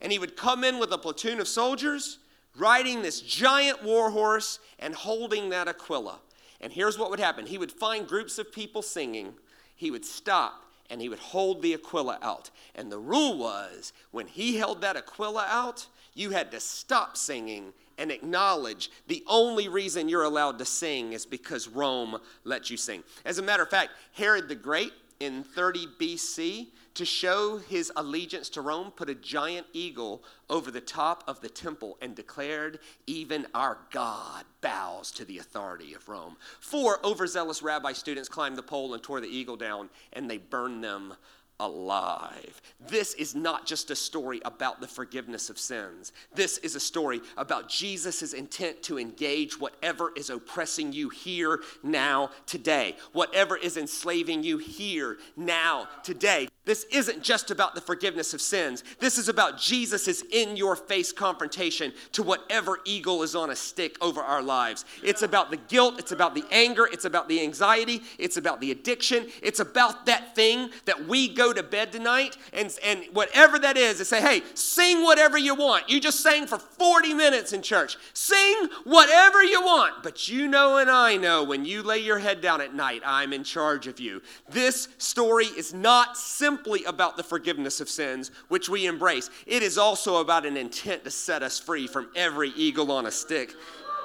And 0.00 0.12
he 0.12 0.18
would 0.18 0.36
come 0.36 0.64
in 0.64 0.78
with 0.78 0.92
a 0.92 0.98
platoon 0.98 1.40
of 1.40 1.48
soldiers, 1.48 2.18
riding 2.56 3.02
this 3.02 3.20
giant 3.20 3.82
war 3.82 4.10
horse 4.10 4.58
and 4.78 4.94
holding 4.94 5.50
that 5.50 5.68
Aquila. 5.68 6.18
And 6.60 6.72
here's 6.72 6.98
what 6.98 7.10
would 7.10 7.20
happen 7.20 7.46
he 7.46 7.58
would 7.58 7.72
find 7.72 8.06
groups 8.06 8.38
of 8.38 8.52
people 8.52 8.82
singing, 8.82 9.34
he 9.76 9.90
would 9.90 10.04
stop 10.04 10.64
and 10.90 11.00
he 11.00 11.08
would 11.08 11.20
hold 11.20 11.62
the 11.62 11.72
Aquila 11.74 12.18
out. 12.20 12.50
And 12.74 12.90
the 12.90 12.98
rule 12.98 13.38
was 13.38 13.92
when 14.10 14.26
he 14.26 14.56
held 14.56 14.80
that 14.80 14.96
Aquila 14.96 15.46
out, 15.48 15.86
you 16.14 16.30
had 16.30 16.50
to 16.50 16.60
stop 16.60 17.16
singing 17.16 17.72
and 17.96 18.10
acknowledge 18.10 18.90
the 19.06 19.22
only 19.28 19.68
reason 19.68 20.08
you're 20.08 20.24
allowed 20.24 20.58
to 20.58 20.64
sing 20.64 21.12
is 21.12 21.24
because 21.24 21.68
Rome 21.68 22.18
let 22.44 22.70
you 22.70 22.76
sing. 22.76 23.04
As 23.24 23.38
a 23.38 23.42
matter 23.42 23.62
of 23.62 23.70
fact, 23.70 23.90
Herod 24.12 24.48
the 24.48 24.54
Great 24.54 24.92
in 25.20 25.44
30 25.44 25.86
BC, 26.00 26.68
to 27.00 27.06
show 27.06 27.56
his 27.56 27.90
allegiance 27.96 28.50
to 28.50 28.60
Rome, 28.60 28.90
put 28.90 29.08
a 29.08 29.14
giant 29.14 29.66
eagle 29.72 30.22
over 30.50 30.70
the 30.70 30.82
top 30.82 31.24
of 31.26 31.40
the 31.40 31.48
temple 31.48 31.96
and 32.02 32.14
declared, 32.14 32.78
Even 33.06 33.46
our 33.54 33.78
God 33.90 34.44
bows 34.60 35.10
to 35.12 35.24
the 35.24 35.38
authority 35.38 35.94
of 35.94 36.10
Rome. 36.10 36.36
Four 36.60 36.98
overzealous 37.02 37.62
rabbi 37.62 37.94
students 37.94 38.28
climbed 38.28 38.58
the 38.58 38.62
pole 38.62 38.92
and 38.92 39.02
tore 39.02 39.22
the 39.22 39.34
eagle 39.34 39.56
down, 39.56 39.88
and 40.12 40.30
they 40.30 40.36
burned 40.36 40.84
them 40.84 41.14
alive. 41.60 42.60
This 42.88 43.14
is 43.14 43.34
not 43.34 43.66
just 43.66 43.90
a 43.90 43.96
story 43.96 44.40
about 44.44 44.80
the 44.80 44.88
forgiveness 44.88 45.50
of 45.50 45.58
sins. 45.58 46.12
This 46.34 46.58
is 46.58 46.74
a 46.74 46.80
story 46.80 47.20
about 47.36 47.68
Jesus' 47.68 48.32
intent 48.32 48.82
to 48.84 48.98
engage 48.98 49.60
whatever 49.60 50.12
is 50.16 50.30
oppressing 50.30 50.92
you 50.92 51.10
here, 51.10 51.60
now, 51.82 52.30
today. 52.46 52.96
Whatever 53.12 53.56
is 53.56 53.76
enslaving 53.76 54.42
you 54.42 54.58
here, 54.58 55.18
now, 55.36 55.86
today. 56.02 56.48
This 56.66 56.84
isn't 56.92 57.22
just 57.22 57.50
about 57.50 57.74
the 57.74 57.80
forgiveness 57.80 58.34
of 58.34 58.40
sins. 58.42 58.84
This 58.98 59.16
is 59.16 59.30
about 59.30 59.58
Jesus' 59.58 60.22
in 60.30 60.58
your 60.58 60.76
face 60.76 61.10
confrontation 61.10 61.90
to 62.12 62.22
whatever 62.22 62.80
eagle 62.84 63.22
is 63.22 63.34
on 63.34 63.48
a 63.48 63.56
stick 63.56 63.96
over 64.02 64.20
our 64.20 64.42
lives. 64.42 64.84
It's 65.02 65.22
about 65.22 65.50
the 65.50 65.56
guilt, 65.56 65.98
it's 65.98 66.12
about 66.12 66.34
the 66.34 66.44
anger, 66.50 66.86
it's 66.86 67.06
about 67.06 67.28
the 67.28 67.40
anxiety, 67.40 68.02
it's 68.18 68.36
about 68.36 68.60
the 68.60 68.72
addiction, 68.72 69.28
it's 69.42 69.58
about 69.58 70.04
that 70.04 70.34
thing 70.34 70.68
that 70.84 71.08
we 71.08 71.28
go 71.28 71.54
to 71.54 71.62
bed 71.62 71.92
tonight 71.92 72.36
and, 72.52 72.76
and 72.84 73.04
whatever 73.14 73.58
that 73.58 73.78
is, 73.78 73.98
and 73.98 74.06
say, 74.06 74.20
hey, 74.20 74.42
sing 74.52 75.02
whatever 75.02 75.38
you 75.38 75.54
want. 75.54 75.88
You 75.88 75.98
just 75.98 76.20
sang 76.20 76.46
for 76.46 76.58
40 76.58 77.14
minutes 77.14 77.54
in 77.54 77.62
church. 77.62 77.96
Sing 78.12 78.68
whatever 78.84 79.42
you 79.42 79.62
want. 79.62 80.02
But 80.02 80.28
you 80.28 80.46
know 80.46 80.76
and 80.76 80.90
I 80.90 81.16
know 81.16 81.42
when 81.42 81.64
you 81.64 81.82
lay 81.82 81.98
your 81.98 82.18
head 82.18 82.42
down 82.42 82.60
at 82.60 82.74
night, 82.74 83.00
I'm 83.06 83.32
in 83.32 83.44
charge 83.44 83.86
of 83.86 83.98
you. 83.98 84.20
This 84.50 84.88
story 84.98 85.46
is 85.46 85.72
not 85.72 86.18
simple 86.18 86.59
simply 86.60 86.84
about 86.84 87.16
the 87.16 87.22
forgiveness 87.22 87.80
of 87.80 87.88
sins, 87.88 88.30
which 88.48 88.68
we 88.68 88.86
embrace. 88.86 89.30
It 89.46 89.62
is 89.62 89.78
also 89.78 90.18
about 90.18 90.44
an 90.44 90.58
intent 90.58 91.04
to 91.04 91.10
set 91.10 91.42
us 91.42 91.58
free 91.58 91.86
from 91.86 92.10
every 92.14 92.50
eagle 92.50 92.92
on 92.92 93.06
a 93.06 93.10
stick 93.10 93.54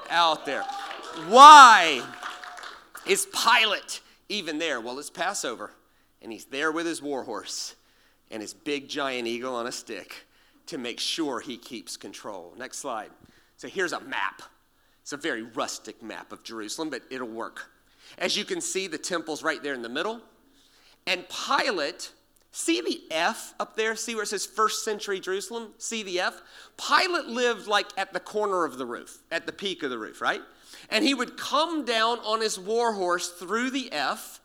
out 0.09 0.45
there. 0.45 0.63
Why 1.27 2.01
is 3.05 3.27
Pilate 3.27 3.99
even 4.29 4.57
there? 4.57 4.79
Well, 4.79 4.97
it's 4.99 5.09
Passover, 5.09 5.71
and 6.21 6.31
he's 6.31 6.45
there 6.45 6.71
with 6.71 6.85
his 6.85 7.01
war 7.01 7.23
horse 7.23 7.75
and 8.31 8.41
his 8.41 8.53
big 8.53 8.87
giant 8.87 9.27
eagle 9.27 9.53
on 9.53 9.67
a 9.67 9.71
stick 9.71 10.25
to 10.67 10.77
make 10.77 11.01
sure 11.01 11.41
he 11.41 11.57
keeps 11.57 11.97
control. 11.97 12.53
Next 12.57 12.77
slide. 12.77 13.09
So 13.57 13.67
here's 13.67 13.91
a 13.91 13.99
map. 13.99 14.41
It's 15.01 15.11
a 15.11 15.17
very 15.17 15.43
rustic 15.43 16.01
map 16.01 16.31
of 16.31 16.41
Jerusalem, 16.43 16.89
but 16.89 17.01
it'll 17.11 17.27
work. 17.27 17.69
As 18.17 18.37
you 18.37 18.45
can 18.45 18.61
see, 18.61 18.87
the 18.87 18.97
temple's 18.97 19.43
right 19.43 19.61
there 19.61 19.73
in 19.73 19.81
the 19.81 19.89
middle. 19.89 20.21
And 21.05 21.25
Pilate 21.29 22.11
See 22.57 22.79
the 22.79 23.01
F 23.11 23.53
up 23.59 23.75
there? 23.75 23.97
See 23.97 24.15
where 24.15 24.23
it 24.23 24.27
says 24.27 24.45
first 24.45 24.85
century 24.85 25.19
Jerusalem? 25.19 25.73
See 25.77 26.03
the 26.03 26.21
F? 26.21 26.41
Pilate 26.77 27.25
lived 27.25 27.67
like 27.67 27.87
at 27.97 28.13
the 28.13 28.19
corner 28.21 28.63
of 28.63 28.77
the 28.77 28.85
roof, 28.85 29.17
at 29.29 29.45
the 29.45 29.51
peak 29.51 29.83
of 29.83 29.89
the 29.89 29.97
roof, 29.97 30.21
right? 30.21 30.41
And 30.89 31.03
he 31.03 31.13
would 31.13 31.35
come 31.35 31.83
down 31.83 32.19
on 32.19 32.39
his 32.39 32.57
war 32.57 32.93
horse 32.93 33.27
through 33.27 33.71
the 33.71 33.91
F, 33.91 34.39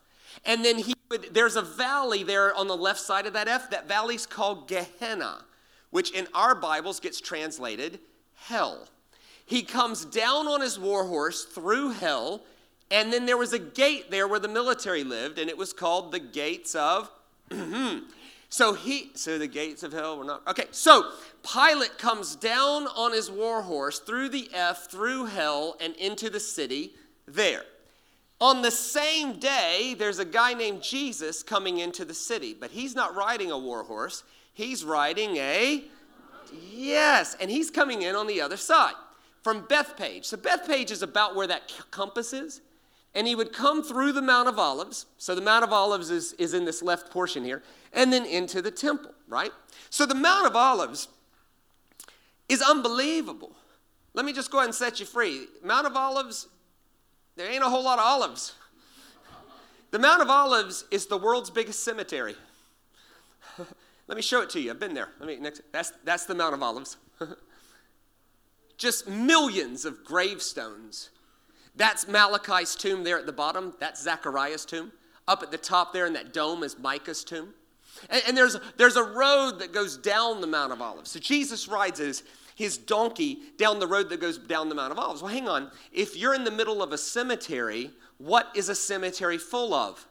and 0.44 0.64
then 0.64 0.78
he 0.78 0.94
would, 1.08 1.32
there's 1.32 1.54
a 1.54 1.62
valley 1.62 2.24
there 2.24 2.52
on 2.52 2.66
the 2.66 2.76
left 2.76 2.98
side 2.98 3.26
of 3.26 3.32
that 3.34 3.46
F. 3.46 3.70
That 3.70 3.86
valley's 3.86 4.26
called 4.26 4.66
Gehenna, 4.66 5.44
which 5.90 6.10
in 6.10 6.26
our 6.34 6.56
Bibles 6.56 6.98
gets 6.98 7.20
translated 7.20 8.00
hell. 8.34 8.88
He 9.46 9.62
comes 9.62 10.04
down 10.04 10.48
on 10.48 10.62
his 10.62 10.80
war 10.80 11.04
horse 11.06 11.44
through 11.44 11.90
hell, 11.90 12.42
and 12.90 13.12
then 13.12 13.24
there 13.26 13.36
was 13.36 13.52
a 13.52 13.58
gate 13.60 14.10
there 14.10 14.26
where 14.26 14.40
the 14.40 14.48
military 14.48 15.04
lived, 15.04 15.38
and 15.38 15.48
it 15.48 15.56
was 15.56 15.72
called 15.72 16.10
the 16.10 16.18
Gates 16.18 16.74
of. 16.74 17.08
Mm-hmm. 17.50 18.06
so 18.48 18.74
he, 18.74 19.10
so 19.14 19.36
the 19.38 19.46
gates 19.46 19.82
of 19.82 19.92
hell 19.92 20.18
were 20.18 20.24
not. 20.24 20.46
Okay, 20.46 20.66
so 20.70 21.10
Pilate 21.42 21.98
comes 21.98 22.36
down 22.36 22.86
on 22.86 23.12
his 23.12 23.30
war 23.30 23.62
horse 23.62 23.98
through 23.98 24.28
the 24.28 24.48
F, 24.54 24.90
through 24.90 25.26
hell, 25.26 25.76
and 25.80 25.94
into 25.96 26.30
the 26.30 26.40
city 26.40 26.92
there. 27.26 27.64
On 28.40 28.62
the 28.62 28.70
same 28.70 29.38
day, 29.38 29.94
there's 29.98 30.18
a 30.18 30.24
guy 30.24 30.54
named 30.54 30.82
Jesus 30.82 31.42
coming 31.42 31.78
into 31.78 32.04
the 32.04 32.14
city, 32.14 32.56
but 32.58 32.70
he's 32.70 32.94
not 32.94 33.14
riding 33.14 33.50
a 33.50 33.58
war 33.58 33.82
horse. 33.82 34.22
He's 34.54 34.82
riding 34.84 35.36
a, 35.36 35.84
yes, 36.72 37.36
and 37.40 37.50
he's 37.50 37.70
coming 37.70 38.02
in 38.02 38.14
on 38.14 38.26
the 38.26 38.40
other 38.40 38.56
side 38.56 38.94
from 39.42 39.66
Bethphage. 39.68 40.24
So 40.24 40.36
Bethphage 40.36 40.90
is 40.90 41.02
about 41.02 41.34
where 41.34 41.46
that 41.46 41.72
compass 41.90 42.32
is 42.32 42.60
and 43.14 43.26
he 43.26 43.34
would 43.34 43.52
come 43.52 43.82
through 43.82 44.12
the 44.12 44.22
Mount 44.22 44.48
of 44.48 44.58
Olives. 44.58 45.06
So 45.18 45.34
the 45.34 45.40
Mount 45.40 45.64
of 45.64 45.72
Olives 45.72 46.10
is, 46.10 46.32
is 46.34 46.54
in 46.54 46.64
this 46.64 46.82
left 46.82 47.10
portion 47.10 47.44
here, 47.44 47.62
and 47.92 48.12
then 48.12 48.24
into 48.24 48.62
the 48.62 48.70
temple, 48.70 49.12
right? 49.28 49.52
So 49.90 50.06
the 50.06 50.14
Mount 50.14 50.46
of 50.46 50.54
Olives 50.54 51.08
is 52.48 52.62
unbelievable. 52.62 53.52
Let 54.14 54.24
me 54.24 54.32
just 54.32 54.50
go 54.50 54.58
ahead 54.58 54.68
and 54.68 54.74
set 54.74 55.00
you 55.00 55.06
free. 55.06 55.46
Mount 55.64 55.86
of 55.86 55.96
Olives, 55.96 56.48
there 57.36 57.50
ain't 57.50 57.62
a 57.62 57.68
whole 57.68 57.84
lot 57.84 57.98
of 57.98 58.04
olives. 58.04 58.54
The 59.92 59.98
Mount 59.98 60.22
of 60.22 60.30
Olives 60.30 60.84
is 60.90 61.06
the 61.06 61.16
world's 61.16 61.50
biggest 61.50 61.84
cemetery. 61.84 62.34
Let 64.08 64.16
me 64.16 64.22
show 64.22 64.40
it 64.42 64.50
to 64.50 64.60
you. 64.60 64.70
I've 64.70 64.80
been 64.80 64.94
there. 64.94 65.08
Let 65.18 65.28
me 65.28 65.36
next. 65.36 65.62
That's 65.72 65.92
that's 66.04 66.26
the 66.26 66.34
Mount 66.34 66.54
of 66.54 66.62
Olives. 66.62 66.96
Just 68.76 69.08
millions 69.08 69.84
of 69.84 70.04
gravestones. 70.04 71.10
That's 71.76 72.06
Malachi's 72.06 72.74
tomb 72.74 73.04
there 73.04 73.18
at 73.18 73.26
the 73.26 73.32
bottom. 73.32 73.74
That's 73.78 74.02
Zechariah's 74.02 74.64
tomb. 74.64 74.92
Up 75.28 75.42
at 75.42 75.50
the 75.50 75.58
top 75.58 75.92
there 75.92 76.06
in 76.06 76.12
that 76.14 76.32
dome 76.32 76.62
is 76.62 76.78
Micah's 76.78 77.24
tomb. 77.24 77.54
And, 78.08 78.22
and 78.28 78.36
there's, 78.36 78.56
there's 78.76 78.96
a 78.96 79.04
road 79.04 79.58
that 79.60 79.72
goes 79.72 79.96
down 79.96 80.40
the 80.40 80.46
Mount 80.46 80.72
of 80.72 80.80
Olives. 80.80 81.10
So 81.10 81.20
Jesus 81.20 81.68
rides 81.68 81.98
his, 81.98 82.22
his 82.54 82.76
donkey 82.76 83.38
down 83.56 83.78
the 83.78 83.86
road 83.86 84.08
that 84.10 84.20
goes 84.20 84.38
down 84.38 84.68
the 84.68 84.74
Mount 84.74 84.92
of 84.92 84.98
Olives. 84.98 85.22
Well, 85.22 85.32
hang 85.32 85.48
on. 85.48 85.70
If 85.92 86.16
you're 86.16 86.34
in 86.34 86.44
the 86.44 86.50
middle 86.50 86.82
of 86.82 86.92
a 86.92 86.98
cemetery, 86.98 87.90
what 88.18 88.48
is 88.54 88.68
a 88.68 88.74
cemetery 88.74 89.38
full 89.38 89.72
of? 89.72 90.06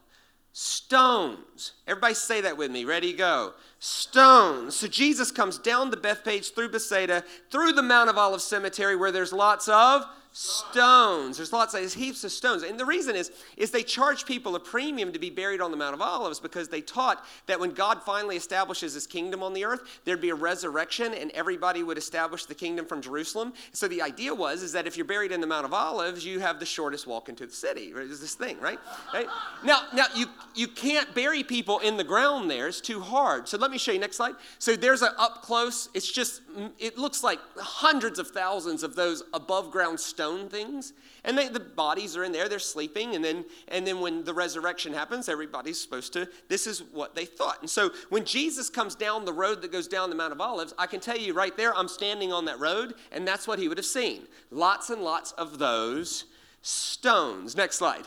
Stones. 0.51 1.73
Everybody 1.87 2.15
say 2.15 2.41
that 2.41 2.57
with 2.57 2.71
me. 2.71 2.83
Ready, 2.85 3.13
go. 3.13 3.53
Stones. 3.79 4.75
So 4.75 4.87
Jesus 4.87 5.31
comes 5.31 5.57
down 5.57 5.91
the 5.91 5.97
Bethphage 5.97 6.53
through 6.53 6.69
Bethsaida, 6.69 7.23
through 7.51 7.73
the 7.73 7.83
Mount 7.83 8.09
of 8.09 8.17
Olives 8.17 8.43
cemetery 8.43 8.95
where 8.95 9.11
there's 9.11 9.31
lots 9.31 9.69
of 9.69 10.05
stones. 10.31 11.37
There's 11.37 11.51
lots 11.51 11.73
of 11.73 11.79
there's 11.79 11.93
heaps 11.93 12.23
of 12.23 12.31
stones. 12.31 12.63
And 12.63 12.79
the 12.79 12.85
reason 12.85 13.15
is, 13.15 13.31
is 13.57 13.71
they 13.71 13.81
charge 13.81 14.25
people 14.25 14.55
a 14.55 14.59
premium 14.59 15.11
to 15.11 15.19
be 15.19 15.29
buried 15.29 15.59
on 15.59 15.71
the 15.71 15.77
Mount 15.77 15.95
of 15.95 16.01
Olives 16.01 16.39
because 16.39 16.69
they 16.69 16.81
taught 16.81 17.25
that 17.47 17.59
when 17.59 17.71
God 17.71 18.03
finally 18.03 18.35
establishes 18.35 18.93
his 18.93 19.07
kingdom 19.07 19.41
on 19.41 19.53
the 19.53 19.65
earth, 19.65 19.99
there'd 20.05 20.21
be 20.21 20.29
a 20.29 20.35
resurrection 20.35 21.13
and 21.13 21.31
everybody 21.31 21.81
would 21.81 21.97
establish 21.97 22.45
the 22.45 22.53
kingdom 22.53 22.85
from 22.85 23.01
Jerusalem. 23.01 23.53
So 23.73 23.87
the 23.87 24.01
idea 24.01 24.33
was 24.33 24.61
is 24.61 24.71
that 24.73 24.85
if 24.85 24.97
you're 24.97 25.05
buried 25.05 25.31
in 25.31 25.41
the 25.41 25.47
Mount 25.47 25.65
of 25.65 25.73
Olives, 25.73 26.23
you 26.23 26.39
have 26.39 26.59
the 26.59 26.65
shortest 26.65 27.07
walk 27.07 27.27
into 27.27 27.45
the 27.45 27.53
city. 27.53 27.91
Is 27.95 28.21
this 28.21 28.35
thing, 28.35 28.59
right? 28.59 28.79
right? 29.13 29.27
Now, 29.63 29.87
now 29.93 30.05
you 30.15 30.27
you 30.55 30.67
can't 30.67 31.13
bury 31.15 31.43
people 31.43 31.79
in 31.79 31.97
the 31.97 32.03
ground 32.03 32.51
there. 32.51 32.67
It's 32.67 32.81
too 32.81 32.99
hard. 32.99 33.47
So 33.47 33.57
let 33.57 33.71
me 33.71 33.77
show 33.77 33.91
you 33.91 33.99
next 33.99 34.17
slide. 34.17 34.35
So 34.59 34.75
there's 34.75 35.01
an 35.01 35.11
up 35.17 35.41
close. 35.41 35.89
It's 35.93 36.11
just 36.11 36.41
it 36.77 36.97
looks 36.97 37.23
like 37.23 37.39
hundreds 37.57 38.19
of 38.19 38.27
thousands 38.29 38.83
of 38.83 38.95
those 38.95 39.23
above 39.33 39.71
ground 39.71 39.99
stones 39.99 40.18
stone 40.19 40.49
things. 40.49 40.91
And 41.23 41.37
they, 41.37 41.47
the 41.47 41.61
bodies 41.61 42.17
are 42.17 42.25
in 42.25 42.33
there, 42.33 42.49
they're 42.49 42.59
sleeping. 42.59 43.15
And 43.15 43.23
then, 43.23 43.45
and 43.69 43.87
then 43.87 44.01
when 44.01 44.25
the 44.25 44.33
resurrection 44.33 44.93
happens, 44.93 45.29
everybody's 45.29 45.79
supposed 45.79 46.11
to, 46.13 46.27
this 46.49 46.67
is 46.67 46.83
what 46.83 47.15
they 47.15 47.23
thought. 47.23 47.61
And 47.61 47.69
so 47.69 47.91
when 48.09 48.25
Jesus 48.25 48.69
comes 48.69 48.95
down 48.95 49.23
the 49.23 49.31
road 49.31 49.61
that 49.61 49.71
goes 49.71 49.87
down 49.87 50.09
the 50.09 50.17
Mount 50.17 50.33
of 50.33 50.41
Olives, 50.41 50.73
I 50.77 50.87
can 50.87 50.99
tell 50.99 51.17
you 51.17 51.33
right 51.33 51.55
there, 51.55 51.73
I'm 51.73 51.87
standing 51.87 52.33
on 52.33 52.43
that 52.45 52.59
road, 52.59 52.95
and 53.13 53.25
that's 53.25 53.47
what 53.47 53.59
he 53.59 53.69
would 53.69 53.77
have 53.77 53.85
seen. 53.85 54.27
Lots 54.51 54.89
and 54.89 55.01
lots 55.01 55.31
of 55.33 55.57
those 55.57 56.25
stones. 56.61 57.55
Next 57.55 57.77
slide. 57.77 58.03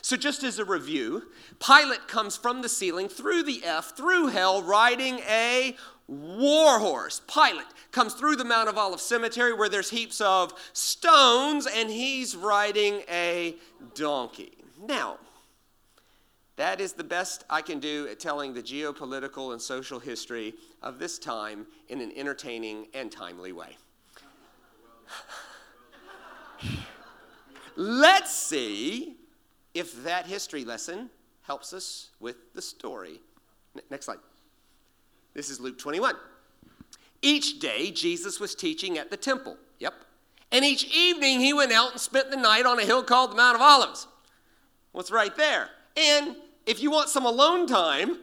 So, 0.00 0.16
just 0.16 0.44
as 0.44 0.60
a 0.60 0.64
review, 0.64 1.24
Pilate 1.58 2.06
comes 2.06 2.36
from 2.36 2.62
the 2.62 2.68
ceiling 2.68 3.08
through 3.08 3.42
the 3.42 3.64
F, 3.64 3.96
through 3.96 4.28
hell, 4.28 4.62
riding 4.62 5.18
a 5.28 5.74
war 6.08 6.78
horse. 6.78 7.20
Pilate 7.32 7.66
comes 7.92 8.14
through 8.14 8.36
the 8.36 8.44
Mount 8.44 8.68
of 8.68 8.76
Olives 8.78 9.02
cemetery 9.02 9.52
where 9.52 9.68
there's 9.68 9.90
heaps 9.90 10.20
of 10.20 10.54
stones, 10.72 11.66
and 11.66 11.90
he's 11.90 12.34
riding 12.34 13.02
a 13.10 13.54
donkey. 13.94 14.52
Now, 14.82 15.18
that 16.56 16.80
is 16.80 16.94
the 16.94 17.04
best 17.04 17.44
I 17.48 17.62
can 17.62 17.78
do 17.78 18.08
at 18.10 18.18
telling 18.18 18.54
the 18.54 18.62
geopolitical 18.62 19.52
and 19.52 19.62
social 19.62 20.00
history 20.00 20.54
of 20.82 20.98
this 20.98 21.18
time 21.18 21.66
in 21.88 22.00
an 22.00 22.12
entertaining 22.16 22.88
and 22.94 23.12
timely 23.12 23.52
way. 23.52 23.76
Let's 27.76 28.34
see 28.34 29.18
if 29.72 30.02
that 30.02 30.26
history 30.26 30.64
lesson 30.64 31.10
helps 31.42 31.72
us 31.72 32.10
with 32.18 32.52
the 32.54 32.62
story. 32.62 33.20
Next 33.88 34.06
slide. 34.06 34.18
This 35.38 35.50
is 35.50 35.60
Luke 35.60 35.78
21. 35.78 36.16
Each 37.22 37.60
day, 37.60 37.92
Jesus 37.92 38.40
was 38.40 38.56
teaching 38.56 38.98
at 38.98 39.08
the 39.12 39.16
temple. 39.16 39.56
Yep. 39.78 39.94
And 40.50 40.64
each 40.64 40.92
evening, 40.92 41.38
he 41.38 41.52
went 41.52 41.70
out 41.70 41.92
and 41.92 42.00
spent 42.00 42.32
the 42.32 42.36
night 42.36 42.66
on 42.66 42.80
a 42.80 42.84
hill 42.84 43.04
called 43.04 43.30
the 43.30 43.36
Mount 43.36 43.54
of 43.54 43.62
Olives. 43.62 44.08
What's 44.90 45.12
right 45.12 45.36
there? 45.36 45.68
And 45.96 46.34
if 46.66 46.82
you 46.82 46.90
want 46.90 47.08
some 47.08 47.24
alone 47.24 47.68
time, 47.68 48.18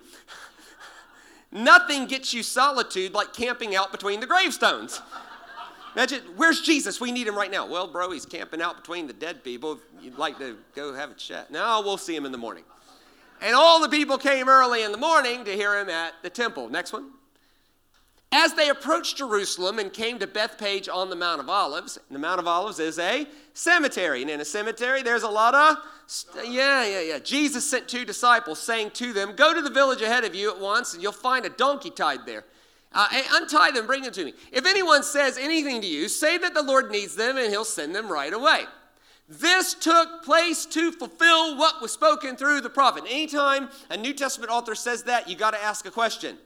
nothing 1.53 2.05
gets 2.05 2.33
you 2.33 2.43
solitude 2.43 3.13
like 3.13 3.31
camping 3.31 3.77
out 3.77 3.93
between 3.93 4.19
the 4.19 4.27
gravestones. 4.27 5.01
Imagine, 5.95 6.21
where's 6.35 6.59
Jesus? 6.59 6.99
We 6.99 7.13
need 7.13 7.27
him 7.27 7.35
right 7.37 7.49
now. 7.49 7.65
Well, 7.65 7.87
bro, 7.87 8.11
he's 8.11 8.25
camping 8.25 8.61
out 8.61 8.75
between 8.75 9.07
the 9.07 9.13
dead 9.13 9.41
people. 9.41 9.71
If 9.71 10.03
you'd 10.03 10.17
like 10.17 10.37
to 10.39 10.57
go 10.75 10.93
have 10.93 11.11
a 11.11 11.15
chat. 11.15 11.49
No, 11.49 11.81
we'll 11.81 11.95
see 11.95 12.13
him 12.13 12.25
in 12.25 12.33
the 12.33 12.37
morning. 12.37 12.65
And 13.45 13.53
all 13.53 13.79
the 13.79 13.89
people 13.89 14.17
came 14.17 14.49
early 14.49 14.81
in 14.81 14.91
the 14.91 14.97
morning 14.97 15.45
to 15.45 15.51
hear 15.51 15.79
him 15.79 15.87
at 15.87 16.15
the 16.23 16.31
temple. 16.31 16.67
Next 16.67 16.91
one. 16.91 17.11
As 18.31 18.55
they 18.55 18.69
approached 18.69 19.17
Jerusalem 19.17 19.77
and 19.77 19.93
came 19.93 20.17
to 20.17 20.25
Bethphage 20.25 20.89
on 20.89 21.11
the 21.11 21.15
Mount 21.15 21.39
of 21.39 21.47
Olives, 21.47 21.95
and 21.95 22.15
the 22.15 22.19
Mount 22.19 22.39
of 22.39 22.47
Olives 22.47 22.79
is 22.79 22.97
a 22.97 23.27
cemetery. 23.53 24.23
And 24.23 24.31
in 24.31 24.41
a 24.41 24.45
cemetery, 24.45 25.03
there's 25.03 25.21
a 25.21 25.29
lot 25.29 25.53
of, 25.53 25.77
st- 26.07 26.51
yeah, 26.51 26.83
yeah, 26.87 27.01
yeah. 27.01 27.19
Jesus 27.19 27.69
sent 27.69 27.87
two 27.87 28.03
disciples, 28.03 28.57
saying 28.57 28.89
to 28.95 29.13
them, 29.13 29.35
Go 29.35 29.53
to 29.53 29.61
the 29.61 29.69
village 29.69 30.01
ahead 30.01 30.23
of 30.23 30.33
you 30.33 30.49
at 30.49 30.59
once, 30.59 30.95
and 30.95 31.03
you'll 31.03 31.11
find 31.11 31.45
a 31.45 31.49
donkey 31.49 31.91
tied 31.91 32.25
there. 32.25 32.45
Uh, 32.93 33.07
untie 33.33 33.69
them, 33.69 33.85
bring 33.85 34.01
them 34.01 34.11
to 34.13 34.25
me. 34.25 34.33
If 34.51 34.65
anyone 34.65 35.03
says 35.03 35.37
anything 35.37 35.81
to 35.81 35.87
you, 35.87 36.09
say 36.09 36.39
that 36.39 36.55
the 36.55 36.63
Lord 36.63 36.89
needs 36.89 37.15
them, 37.15 37.37
and 37.37 37.51
he'll 37.51 37.63
send 37.63 37.93
them 37.93 38.11
right 38.11 38.33
away. 38.33 38.63
This 39.27 39.73
took 39.73 40.23
place 40.23 40.65
to 40.67 40.91
fulfill 40.91 41.57
what 41.57 41.81
was 41.81 41.91
spoken 41.91 42.35
through 42.35 42.61
the 42.61 42.69
prophet. 42.69 43.05
Anytime 43.07 43.69
a 43.89 43.97
New 43.97 44.13
Testament 44.13 44.51
author 44.51 44.75
says 44.75 45.03
that, 45.03 45.27
you 45.27 45.35
got 45.35 45.51
to 45.51 45.63
ask 45.63 45.85
a 45.85 45.91
question 45.91 46.37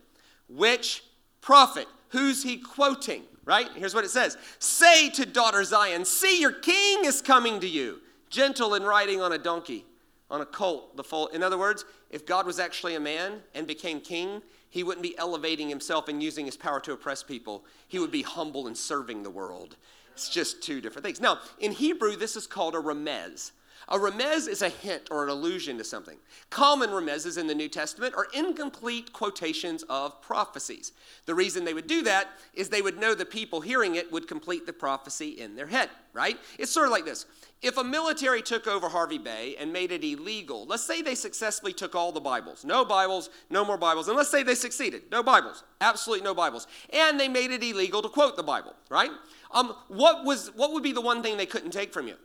Which 0.47 1.03
prophet? 1.41 1.87
Who's 2.09 2.43
he 2.43 2.57
quoting? 2.57 3.23
Right? 3.45 3.67
Here's 3.75 3.93
what 3.93 4.05
it 4.05 4.11
says 4.11 4.37
Say 4.59 5.09
to 5.11 5.25
daughter 5.25 5.63
Zion, 5.63 6.05
See, 6.05 6.39
your 6.39 6.53
king 6.53 7.03
is 7.03 7.21
coming 7.21 7.59
to 7.59 7.67
you, 7.67 7.99
gentle 8.29 8.73
and 8.73 8.85
riding 8.85 9.21
on 9.21 9.33
a 9.33 9.37
donkey, 9.37 9.85
on 10.31 10.39
a 10.39 10.45
colt, 10.45 10.95
the 10.95 11.03
foal. 11.03 11.27
In 11.27 11.43
other 11.43 11.57
words, 11.57 11.83
if 12.09 12.25
God 12.25 12.45
was 12.45 12.59
actually 12.59 12.95
a 12.95 12.99
man 12.99 13.41
and 13.53 13.67
became 13.67 13.99
king, 13.99 14.41
he 14.69 14.83
wouldn't 14.83 15.03
be 15.03 15.17
elevating 15.17 15.67
himself 15.67 16.07
and 16.07 16.21
using 16.21 16.45
his 16.45 16.55
power 16.55 16.79
to 16.81 16.93
oppress 16.93 17.23
people. 17.23 17.65
He 17.87 17.99
would 17.99 18.11
be 18.11 18.21
humble 18.21 18.67
and 18.67 18.77
serving 18.77 19.23
the 19.23 19.29
world. 19.29 19.75
It's 20.19 20.27
just 20.27 20.61
two 20.61 20.81
different 20.81 21.05
things. 21.05 21.21
Now, 21.21 21.39
in 21.59 21.71
Hebrew, 21.71 22.17
this 22.17 22.35
is 22.35 22.45
called 22.45 22.75
a 22.75 22.79
remez. 22.79 23.51
A 23.87 23.97
remez 23.97 24.49
is 24.49 24.61
a 24.61 24.67
hint 24.67 25.07
or 25.09 25.23
an 25.23 25.29
allusion 25.29 25.77
to 25.77 25.85
something. 25.85 26.17
Common 26.49 26.89
remezes 26.89 27.37
in 27.37 27.47
the 27.47 27.55
New 27.55 27.69
Testament 27.69 28.13
are 28.17 28.27
incomplete 28.33 29.13
quotations 29.13 29.83
of 29.83 30.21
prophecies. 30.21 30.91
The 31.25 31.33
reason 31.33 31.63
they 31.63 31.73
would 31.73 31.87
do 31.87 32.01
that 32.03 32.27
is 32.53 32.67
they 32.67 32.81
would 32.81 32.99
know 32.99 33.15
the 33.15 33.25
people 33.25 33.61
hearing 33.61 33.95
it 33.95 34.11
would 34.11 34.27
complete 34.27 34.65
the 34.65 34.73
prophecy 34.73 35.29
in 35.39 35.55
their 35.55 35.67
head, 35.67 35.89
right? 36.11 36.37
It's 36.57 36.71
sort 36.71 36.87
of 36.87 36.91
like 36.91 37.05
this. 37.05 37.25
If 37.61 37.77
a 37.77 37.83
military 37.83 38.41
took 38.41 38.67
over 38.67 38.89
Hervey 38.89 39.17
Bay 39.17 39.55
and 39.57 39.71
made 39.71 39.93
it 39.93 40.03
illegal, 40.03 40.65
let's 40.65 40.83
say 40.83 41.01
they 41.01 41.15
successfully 41.15 41.73
took 41.73 41.95
all 41.95 42.11
the 42.11 42.19
Bibles, 42.19 42.65
no 42.65 42.83
Bibles, 42.83 43.29
no 43.49 43.63
more 43.63 43.77
Bibles, 43.77 44.09
and 44.09 44.17
let's 44.17 44.29
say 44.29 44.43
they 44.43 44.55
succeeded, 44.55 45.03
no 45.11 45.23
Bibles, 45.23 45.63
absolutely 45.81 46.23
no 46.23 46.35
Bibles, 46.35 46.67
and 46.91 47.19
they 47.19 47.29
made 47.29 47.51
it 47.51 47.63
illegal 47.63 48.01
to 48.01 48.09
quote 48.09 48.35
the 48.35 48.43
Bible, 48.43 48.75
right? 48.89 49.11
Um, 49.51 49.75
what, 49.87 50.25
was, 50.25 50.51
what 50.55 50.73
would 50.73 50.83
be 50.83 50.91
the 50.91 51.01
one 51.01 51.23
thing 51.23 51.37
they 51.37 51.45
couldn't 51.45 51.71
take 51.71 51.93
from 51.93 52.07
you? 52.07 52.15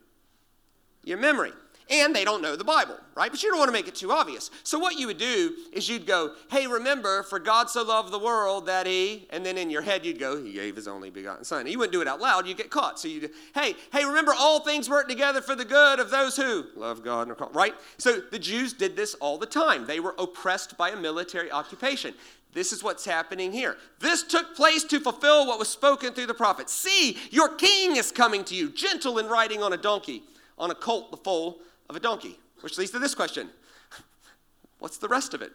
Your 1.05 1.19
memory. 1.19 1.53
And 1.91 2.17
they 2.17 2.25
don't 2.25 2.41
know 2.41 2.57
the 2.57 2.65
Bible, 2.65 2.97
right? 3.15 3.31
But 3.31 3.43
you 3.43 3.51
don't 3.51 3.59
want 3.59 3.69
to 3.69 3.73
make 3.73 3.89
it 3.89 3.95
too 3.95 4.11
obvious. 4.11 4.51
So 4.63 4.79
what 4.79 4.99
you 4.99 5.07
would 5.07 5.19
do 5.19 5.55
is 5.71 5.87
you'd 5.87 6.07
go, 6.07 6.35
hey, 6.51 6.67
remember, 6.67 7.23
for 7.25 7.39
God 7.39 7.69
so 7.69 7.83
loved 7.83 8.11
the 8.11 8.19
world 8.19 8.65
that 8.67 8.87
he, 8.87 9.27
and 9.29 9.45
then 9.45 9.59
in 9.59 9.69
your 9.69 9.83
head 9.83 10.03
you'd 10.03 10.19
go, 10.19 10.43
he 10.43 10.53
gave 10.53 10.77
his 10.77 10.89
only 10.89 11.11
begotten 11.11 11.45
son. 11.45 11.67
You 11.67 11.79
wouldn't 11.79 11.93
do 11.93 12.01
it 12.01 12.09
out 12.09 12.23
loud, 12.23 12.47
you'd 12.47 12.57
get 12.57 12.71
caught. 12.71 12.99
So 12.99 13.09
you'd, 13.09 13.31
hey, 13.55 13.75
hey, 13.93 14.07
remember, 14.07 14.33
all 14.33 14.61
things 14.61 14.89
work 14.89 15.09
together 15.09 15.43
for 15.43 15.55
the 15.55 15.67
good 15.67 16.01
of 16.01 16.11
those 16.11 16.37
who 16.37 16.65
love 16.75 17.05
God 17.05 17.23
and 17.23 17.33
are 17.33 17.35
called, 17.35 17.55
right? 17.55 17.75
So 17.99 18.19
the 18.19 18.39
Jews 18.39 18.73
did 18.73 18.97
this 18.97 19.13
all 19.17 19.37
the 19.37 19.45
time. 19.45 19.87
They 19.87 20.01
were 20.01 20.15
oppressed 20.19 20.79
by 20.79 20.89
a 20.89 20.97
military 20.97 21.53
occupation. 21.53 22.15
This 22.55 22.73
is 22.73 22.85
what's 22.85 23.05
happening 23.05 23.53
here. 23.53 23.77
This 23.99 24.23
took 24.23 24.55
place 24.55 24.85
to 24.85 25.01
fulfill 25.01 25.47
what 25.47 25.59
was 25.59 25.69
spoken 25.69 26.13
through 26.13 26.27
the 26.27 26.35
prophet. 26.35 26.71
See, 26.71 27.19
your 27.31 27.49
king 27.49 27.97
is 27.97 28.13
coming 28.13 28.45
to 28.45 28.55
you, 28.55 28.71
gentle 28.71 29.19
and 29.19 29.29
riding 29.29 29.63
on 29.63 29.73
a 29.73 29.77
donkey, 29.77 30.23
on 30.57 30.71
a 30.71 30.75
colt, 30.75 31.11
the 31.11 31.17
foal 31.17 31.59
of 31.91 31.97
a 31.97 32.01
donkey. 32.01 32.39
Which 32.61 32.79
leads 32.79 32.93
to 32.93 33.01
this 33.01 33.15
question 33.15 33.51
What's 34.79 34.99
the 34.99 35.09
rest 35.09 35.35
of 35.35 35.43
it? 35.43 35.53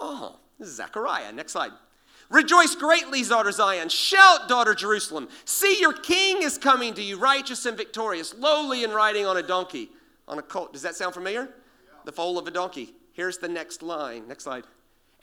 Oh, 0.00 0.36
this 0.58 0.68
is 0.68 0.74
Zechariah. 0.74 1.32
Next 1.32 1.52
slide. 1.52 1.70
Rejoice 2.28 2.74
greatly, 2.74 3.22
daughter 3.22 3.52
Zion. 3.52 3.88
Shout, 3.88 4.48
daughter 4.48 4.74
Jerusalem. 4.74 5.28
See, 5.44 5.80
your 5.80 5.92
king 5.92 6.42
is 6.42 6.58
coming 6.58 6.92
to 6.94 7.02
you, 7.02 7.18
righteous 7.18 7.66
and 7.66 7.76
victorious, 7.76 8.34
lowly 8.34 8.82
and 8.82 8.92
riding 8.92 9.26
on 9.26 9.36
a 9.36 9.42
donkey, 9.44 9.90
on 10.26 10.40
a 10.40 10.42
colt. 10.42 10.72
Does 10.72 10.82
that 10.82 10.96
sound 10.96 11.14
familiar? 11.14 11.42
Yeah. 11.42 11.98
The 12.04 12.10
foal 12.10 12.36
of 12.36 12.48
a 12.48 12.50
donkey. 12.50 12.94
Here's 13.12 13.38
the 13.38 13.48
next 13.48 13.80
line. 13.80 14.26
Next 14.26 14.42
slide 14.42 14.64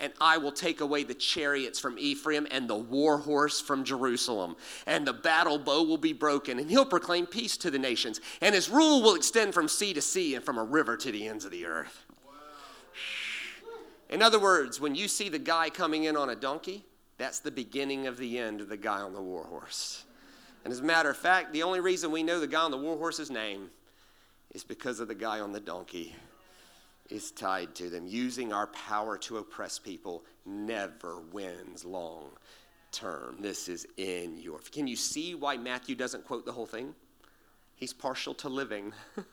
and 0.04 0.12
I 0.20 0.38
will 0.38 0.52
take 0.52 0.82
away 0.82 1.06
the 1.06 1.14
chariots 1.14 1.80
from 1.80 1.98
Ephraim 1.98 2.46
and 2.52 2.70
the 2.70 2.76
war 2.76 3.20
horse 3.20 3.62
from 3.62 3.86
Jerusalem. 3.86 4.58
And 4.86 5.08
the 5.08 5.14
battle 5.14 5.58
bow 5.58 5.84
will 5.84 5.98
be 5.98 6.12
broken, 6.12 6.60
and 6.60 6.70
he'll 6.70 6.86
proclaim 6.86 7.26
peace 7.26 7.56
to 7.58 7.72
the 7.72 7.80
nations. 7.80 8.20
And 8.42 8.54
his 8.54 8.70
rule 8.70 9.02
will 9.02 9.16
extend 9.16 9.54
from 9.54 9.70
sea 9.70 9.94
to 9.94 10.02
sea 10.02 10.36
and 10.36 10.44
from 10.44 10.58
a 10.58 10.64
river 10.64 10.98
to 10.98 11.10
the 11.10 11.26
ends 11.26 11.46
of 11.46 11.52
the 11.52 11.66
earth. 11.66 12.04
In 14.10 14.22
other 14.22 14.40
words, 14.40 14.82
when 14.82 14.94
you 14.94 15.08
see 15.08 15.30
the 15.30 15.40
guy 15.40 15.70
coming 15.70 16.04
in 16.04 16.18
on 16.18 16.30
a 16.30 16.36
donkey, 16.36 16.84
that's 17.18 17.40
the 17.40 17.50
beginning 17.50 18.06
of 18.06 18.18
the 18.18 18.38
end 18.38 18.60
of 18.60 18.68
the 18.68 18.76
guy 18.76 19.00
on 19.00 19.14
the 19.14 19.22
war 19.22 19.46
horse. 19.46 20.04
And 20.66 20.74
as 20.74 20.82
a 20.82 20.84
matter 20.84 21.12
of 21.12 21.18
fact, 21.18 21.54
the 21.54 21.64
only 21.64 21.80
reason 21.80 22.12
we 22.12 22.24
know 22.24 22.42
the 22.42 22.48
guy 22.48 22.62
on 22.62 22.72
the 22.72 22.78
war 22.78 22.98
horse's 22.98 23.32
name 23.32 23.70
is 24.52 24.66
because 24.66 25.00
of 25.00 25.08
the 25.08 25.16
guy 25.16 25.40
on 25.40 25.54
the 25.54 25.62
donkey 25.62 26.14
is 27.14 27.32
tied 27.32 27.76
to 27.76 27.90
them. 27.90 28.08
Using 28.08 28.52
our 28.52 28.68
power 28.68 29.18
to 29.20 29.38
oppress 29.38 29.78
people 29.78 30.24
never 30.46 31.20
wins 31.32 31.86
long 31.86 32.32
term. 32.92 33.38
This 33.40 33.70
is 33.70 33.86
in 33.98 34.40
your. 34.40 34.60
Can 34.72 34.88
you 34.88 34.96
see 34.96 35.36
why 35.36 35.56
Matthew 35.56 35.96
doesn't 35.96 36.26
quote 36.26 36.46
the 36.46 36.52
whole 36.52 36.66
thing? 36.66 36.96
He's 37.76 37.94
partial 37.94 38.34
to 38.36 38.50
living. 38.50 38.94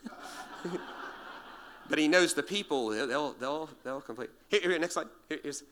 but 1.89 1.97
he 1.97 2.07
knows 2.07 2.33
the 2.33 2.43
people, 2.43 2.89
they'll, 2.89 3.33
they'll, 3.33 3.69
they'll 3.83 4.01
complete. 4.01 4.29
Here, 4.47 4.61
here 4.61 4.77
next 4.77 4.93
slide. 4.93 5.07
Here, 5.27 5.39
here's. 5.41 5.63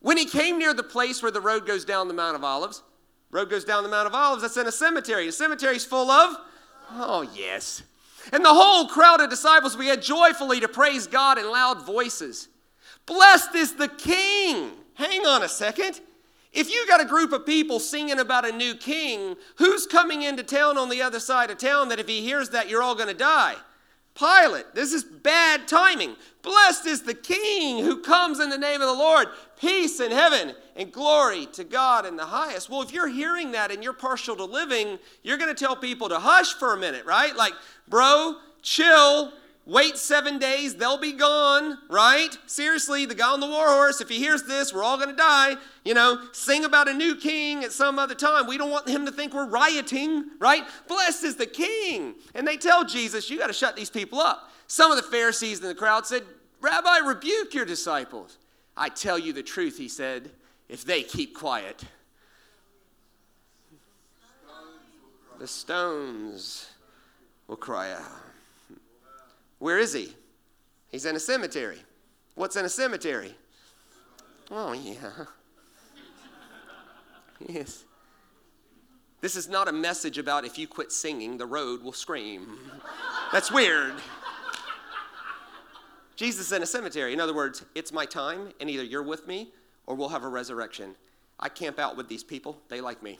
When 0.00 0.16
he 0.16 0.24
came 0.24 0.58
near 0.58 0.72
the 0.72 0.82
place 0.82 1.22
where 1.22 1.30
the 1.30 1.40
road 1.40 1.66
goes 1.66 1.84
down 1.84 2.08
the 2.08 2.14
Mount 2.14 2.34
of 2.34 2.44
Olives, 2.44 2.82
road 3.30 3.50
goes 3.50 3.64
down 3.64 3.82
the 3.82 3.90
Mount 3.90 4.06
of 4.06 4.14
Olives, 4.14 4.42
that's 4.42 4.56
in 4.56 4.66
a 4.66 4.72
cemetery. 4.72 5.26
The 5.26 5.32
cemetery's 5.32 5.84
full 5.84 6.10
of, 6.10 6.36
oh, 6.92 7.28
yes. 7.34 7.82
And 8.32 8.44
the 8.44 8.54
whole 8.54 8.86
crowd 8.86 9.20
of 9.20 9.30
disciples 9.30 9.76
began 9.76 10.00
joyfully 10.00 10.60
to 10.60 10.68
praise 10.68 11.06
God 11.06 11.38
in 11.38 11.50
loud 11.50 11.84
voices. 11.84 12.48
Blessed 13.06 13.54
is 13.54 13.74
the 13.74 13.88
King. 13.88 14.72
Hang 14.94 15.26
on 15.26 15.42
a 15.42 15.48
second. 15.48 16.00
If 16.52 16.70
you 16.70 16.84
got 16.86 17.00
a 17.00 17.06
group 17.06 17.32
of 17.32 17.46
people 17.46 17.78
singing 17.78 18.18
about 18.18 18.48
a 18.48 18.52
new 18.52 18.74
king, 18.74 19.36
who's 19.56 19.86
coming 19.86 20.22
into 20.22 20.42
town 20.42 20.76
on 20.78 20.88
the 20.88 21.00
other 21.00 21.20
side 21.20 21.50
of 21.50 21.58
town 21.58 21.88
that 21.88 22.00
if 22.00 22.08
he 22.08 22.22
hears 22.22 22.50
that, 22.50 22.68
you're 22.68 22.82
all 22.82 22.96
going 22.96 23.08
to 23.08 23.14
die? 23.14 23.54
Pilate, 24.14 24.74
this 24.74 24.92
is 24.92 25.04
bad 25.04 25.68
timing. 25.68 26.16
Blessed 26.42 26.86
is 26.86 27.02
the 27.02 27.14
King 27.14 27.84
who 27.84 28.02
comes 28.02 28.40
in 28.40 28.50
the 28.50 28.58
name 28.58 28.80
of 28.80 28.88
the 28.88 28.94
Lord. 28.94 29.28
Peace 29.58 30.00
in 30.00 30.10
heaven 30.10 30.54
and 30.80 30.90
glory 30.90 31.44
to 31.52 31.62
God 31.62 32.06
in 32.06 32.16
the 32.16 32.24
highest. 32.24 32.70
Well, 32.70 32.80
if 32.80 32.90
you're 32.90 33.06
hearing 33.06 33.52
that 33.52 33.70
and 33.70 33.84
you're 33.84 33.92
partial 33.92 34.34
to 34.36 34.44
living, 34.44 34.98
you're 35.22 35.36
going 35.36 35.54
to 35.54 35.64
tell 35.64 35.76
people 35.76 36.08
to 36.08 36.18
hush 36.18 36.54
for 36.54 36.72
a 36.72 36.76
minute, 36.78 37.04
right? 37.04 37.36
Like, 37.36 37.52
bro, 37.86 38.36
chill, 38.62 39.32
Wait 39.66 39.98
seven 39.98 40.38
days, 40.38 40.74
they'll 40.74 40.98
be 40.98 41.12
gone, 41.12 41.78
right? 41.88 42.36
Seriously, 42.46 43.04
the 43.04 43.14
guy 43.14 43.30
on 43.30 43.40
the 43.40 43.46
war 43.46 43.68
horse, 43.68 44.00
if 44.00 44.08
he 44.08 44.16
hears 44.16 44.42
this, 44.44 44.72
we're 44.72 44.82
all 44.82 44.96
going 44.96 45.10
to 45.10 45.14
die. 45.14 45.54
You 45.84 45.94
know, 45.94 46.26
sing 46.32 46.64
about 46.64 46.88
a 46.88 46.94
new 46.94 47.14
king 47.14 47.62
at 47.62 47.70
some 47.70 47.98
other 47.98 48.14
time. 48.14 48.48
We 48.48 48.56
don't 48.56 48.70
want 48.70 48.88
him 48.88 49.04
to 49.06 49.12
think 49.12 49.34
we're 49.34 49.46
rioting, 49.46 50.24
right? 50.40 50.64
Blessed 50.88 51.24
is 51.24 51.36
the 51.36 51.46
king. 51.46 52.14
And 52.34 52.48
they 52.48 52.56
tell 52.56 52.84
Jesus, 52.84 53.28
you 53.28 53.38
got 53.38 53.48
to 53.48 53.52
shut 53.52 53.76
these 53.76 53.90
people 53.90 54.18
up. 54.18 54.50
Some 54.66 54.90
of 54.90 54.96
the 54.96 55.04
Pharisees 55.04 55.60
in 55.60 55.68
the 55.68 55.74
crowd 55.74 56.06
said, 56.06 56.22
Rabbi, 56.60 57.06
rebuke 57.06 57.54
your 57.54 57.66
disciples. 57.66 58.38
I 58.76 58.88
tell 58.88 59.18
you 59.18 59.32
the 59.34 59.42
truth, 59.42 59.76
he 59.76 59.88
said, 59.88 60.30
if 60.70 60.84
they 60.84 61.02
keep 61.02 61.34
quiet, 61.34 61.82
the 65.40 65.46
stones 65.46 66.70
will 67.48 67.56
cry 67.56 67.90
out. 67.92 68.22
Where 69.58 69.78
is 69.78 69.92
he? 69.92 70.14
He's 70.88 71.04
in 71.04 71.16
a 71.16 71.20
cemetery. 71.20 71.80
What's 72.36 72.54
in 72.54 72.64
a 72.64 72.68
cemetery? 72.68 73.34
Oh, 74.50 74.72
yeah. 74.72 74.94
Yes. 77.48 77.84
This 79.22 79.34
is 79.34 79.48
not 79.48 79.66
a 79.66 79.72
message 79.72 80.18
about 80.18 80.44
if 80.44 80.58
you 80.58 80.68
quit 80.68 80.92
singing, 80.92 81.38
the 81.38 81.46
road 81.46 81.82
will 81.82 81.94
scream. 81.94 82.58
That's 83.32 83.50
weird. 83.50 83.94
Jesus 86.16 86.48
is 86.48 86.52
in 86.52 86.62
a 86.62 86.66
cemetery. 86.66 87.14
In 87.14 87.20
other 87.20 87.32
words, 87.32 87.64
it's 87.74 87.92
my 87.92 88.04
time, 88.04 88.52
and 88.60 88.68
either 88.68 88.84
you're 88.84 89.02
with 89.02 89.26
me 89.26 89.54
or 89.90 89.94
we'll 89.96 90.08
have 90.08 90.22
a 90.22 90.28
resurrection. 90.28 90.94
I 91.40 91.48
camp 91.48 91.80
out 91.80 91.96
with 91.96 92.06
these 92.08 92.22
people, 92.22 92.56
they 92.68 92.80
like 92.80 93.02
me. 93.02 93.18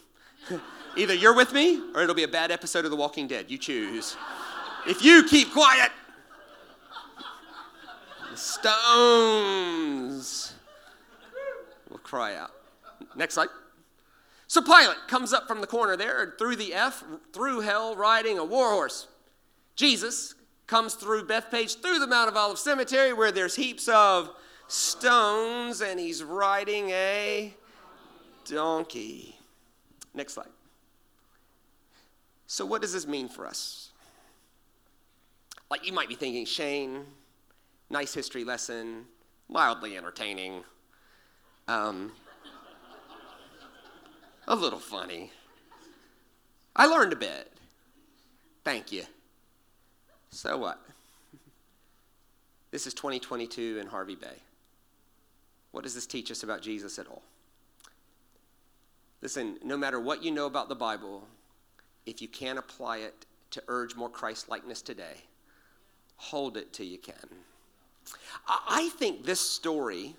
either 0.97 1.13
you're 1.15 1.35
with 1.35 1.53
me 1.53 1.83
or 1.97 2.03
it'll 2.03 2.15
be 2.15 2.23
a 2.23 2.29
bad 2.29 2.53
episode 2.53 2.85
of 2.85 2.93
The 2.93 2.97
Walking 2.97 3.27
Dead. 3.27 3.51
You 3.51 3.59
choose. 3.59 4.17
If 4.87 5.05
you 5.05 5.25
keep 5.25 5.53
quiet, 5.53 5.91
the 8.31 8.37
stones 8.37 9.75
will 11.91 11.99
cry 11.99 12.37
out. 12.37 12.53
Next 13.17 13.35
slide. 13.35 13.49
So 14.47 14.63
Pilate 14.63 15.09
comes 15.09 15.33
up 15.33 15.49
from 15.49 15.61
the 15.61 15.67
corner 15.67 15.97
there, 15.97 16.35
through 16.39 16.55
the 16.55 16.73
F, 16.73 17.03
through 17.33 17.63
hell, 17.63 17.97
riding 17.97 18.39
a 18.39 18.45
war 18.45 18.71
horse. 18.71 19.09
Jesus 19.75 20.37
comes 20.69 20.95
through 20.95 21.25
Bethphage, 21.25 21.81
through 21.81 21.99
the 21.99 22.07
Mount 22.07 22.29
of 22.29 22.37
Olives 22.37 22.61
Cemetery, 22.61 23.13
where 23.13 23.33
there's 23.33 23.57
heaps 23.57 23.89
of 23.89 24.31
stones, 24.71 25.81
and 25.81 25.99
he's 25.99 26.23
riding 26.23 26.91
a 26.91 27.53
donkey. 28.45 29.37
Next 30.15 30.35
slide. 30.35 30.49
So, 32.47 32.65
what 32.65 32.81
does 32.81 32.93
this 32.93 33.07
mean 33.07 33.29
for 33.29 33.47
us? 33.47 33.91
Like, 35.71 35.87
you 35.87 35.93
might 35.93 36.09
be 36.09 36.15
thinking, 36.15 36.45
Shane, 36.45 37.05
nice 37.91 38.15
history 38.15 38.45
lesson, 38.45 39.07
mildly 39.49 39.97
entertaining, 39.97 40.65
um, 41.69 42.13
a 44.49 44.55
little 44.55 44.81
funny. 44.81 45.31
I 46.75 46.87
learned 46.87 47.13
a 47.13 47.17
bit. 47.17 47.53
Thank 48.65 48.93
you. 48.93 49.05
So 50.31 50.57
what? 50.59 50.81
This 52.73 52.87
is 52.87 52.95
2022 52.95 53.79
in 53.81 53.89
Hervey 53.89 54.15
Bay. 54.15 54.37
What 55.73 55.85
does 55.85 55.95
this 55.95 56.07
teach 56.07 56.31
us 56.31 56.43
about 56.43 56.63
Jesus 56.63 56.99
at 56.99 57.07
all? 57.07 57.23
Listen, 59.23 59.59
no 59.63 59.77
matter 59.77 60.01
what 60.01 60.25
you 60.25 60.31
know 60.31 60.47
about 60.47 60.69
the 60.69 60.75
Bible, 60.75 61.27
if 62.07 62.23
you 62.23 62.29
can't 62.29 62.59
apply 62.59 62.99
it 62.99 63.27
to 63.51 63.63
urge 63.69 63.95
more 63.95 64.09
Christ 64.09 64.49
likeness 64.49 64.83
today, 64.83 65.15
hold 66.17 66.57
it 66.57 66.73
till 66.73 66.87
you 66.87 66.99
can. 66.99 67.15
I 68.49 68.91
think 68.99 69.25
this 69.25 69.41
story 69.41 70.17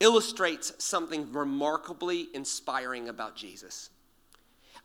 illustrates 0.00 0.72
something 0.78 1.32
remarkably 1.32 2.28
inspiring 2.34 3.08
about 3.08 3.36
Jesus. 3.36 3.90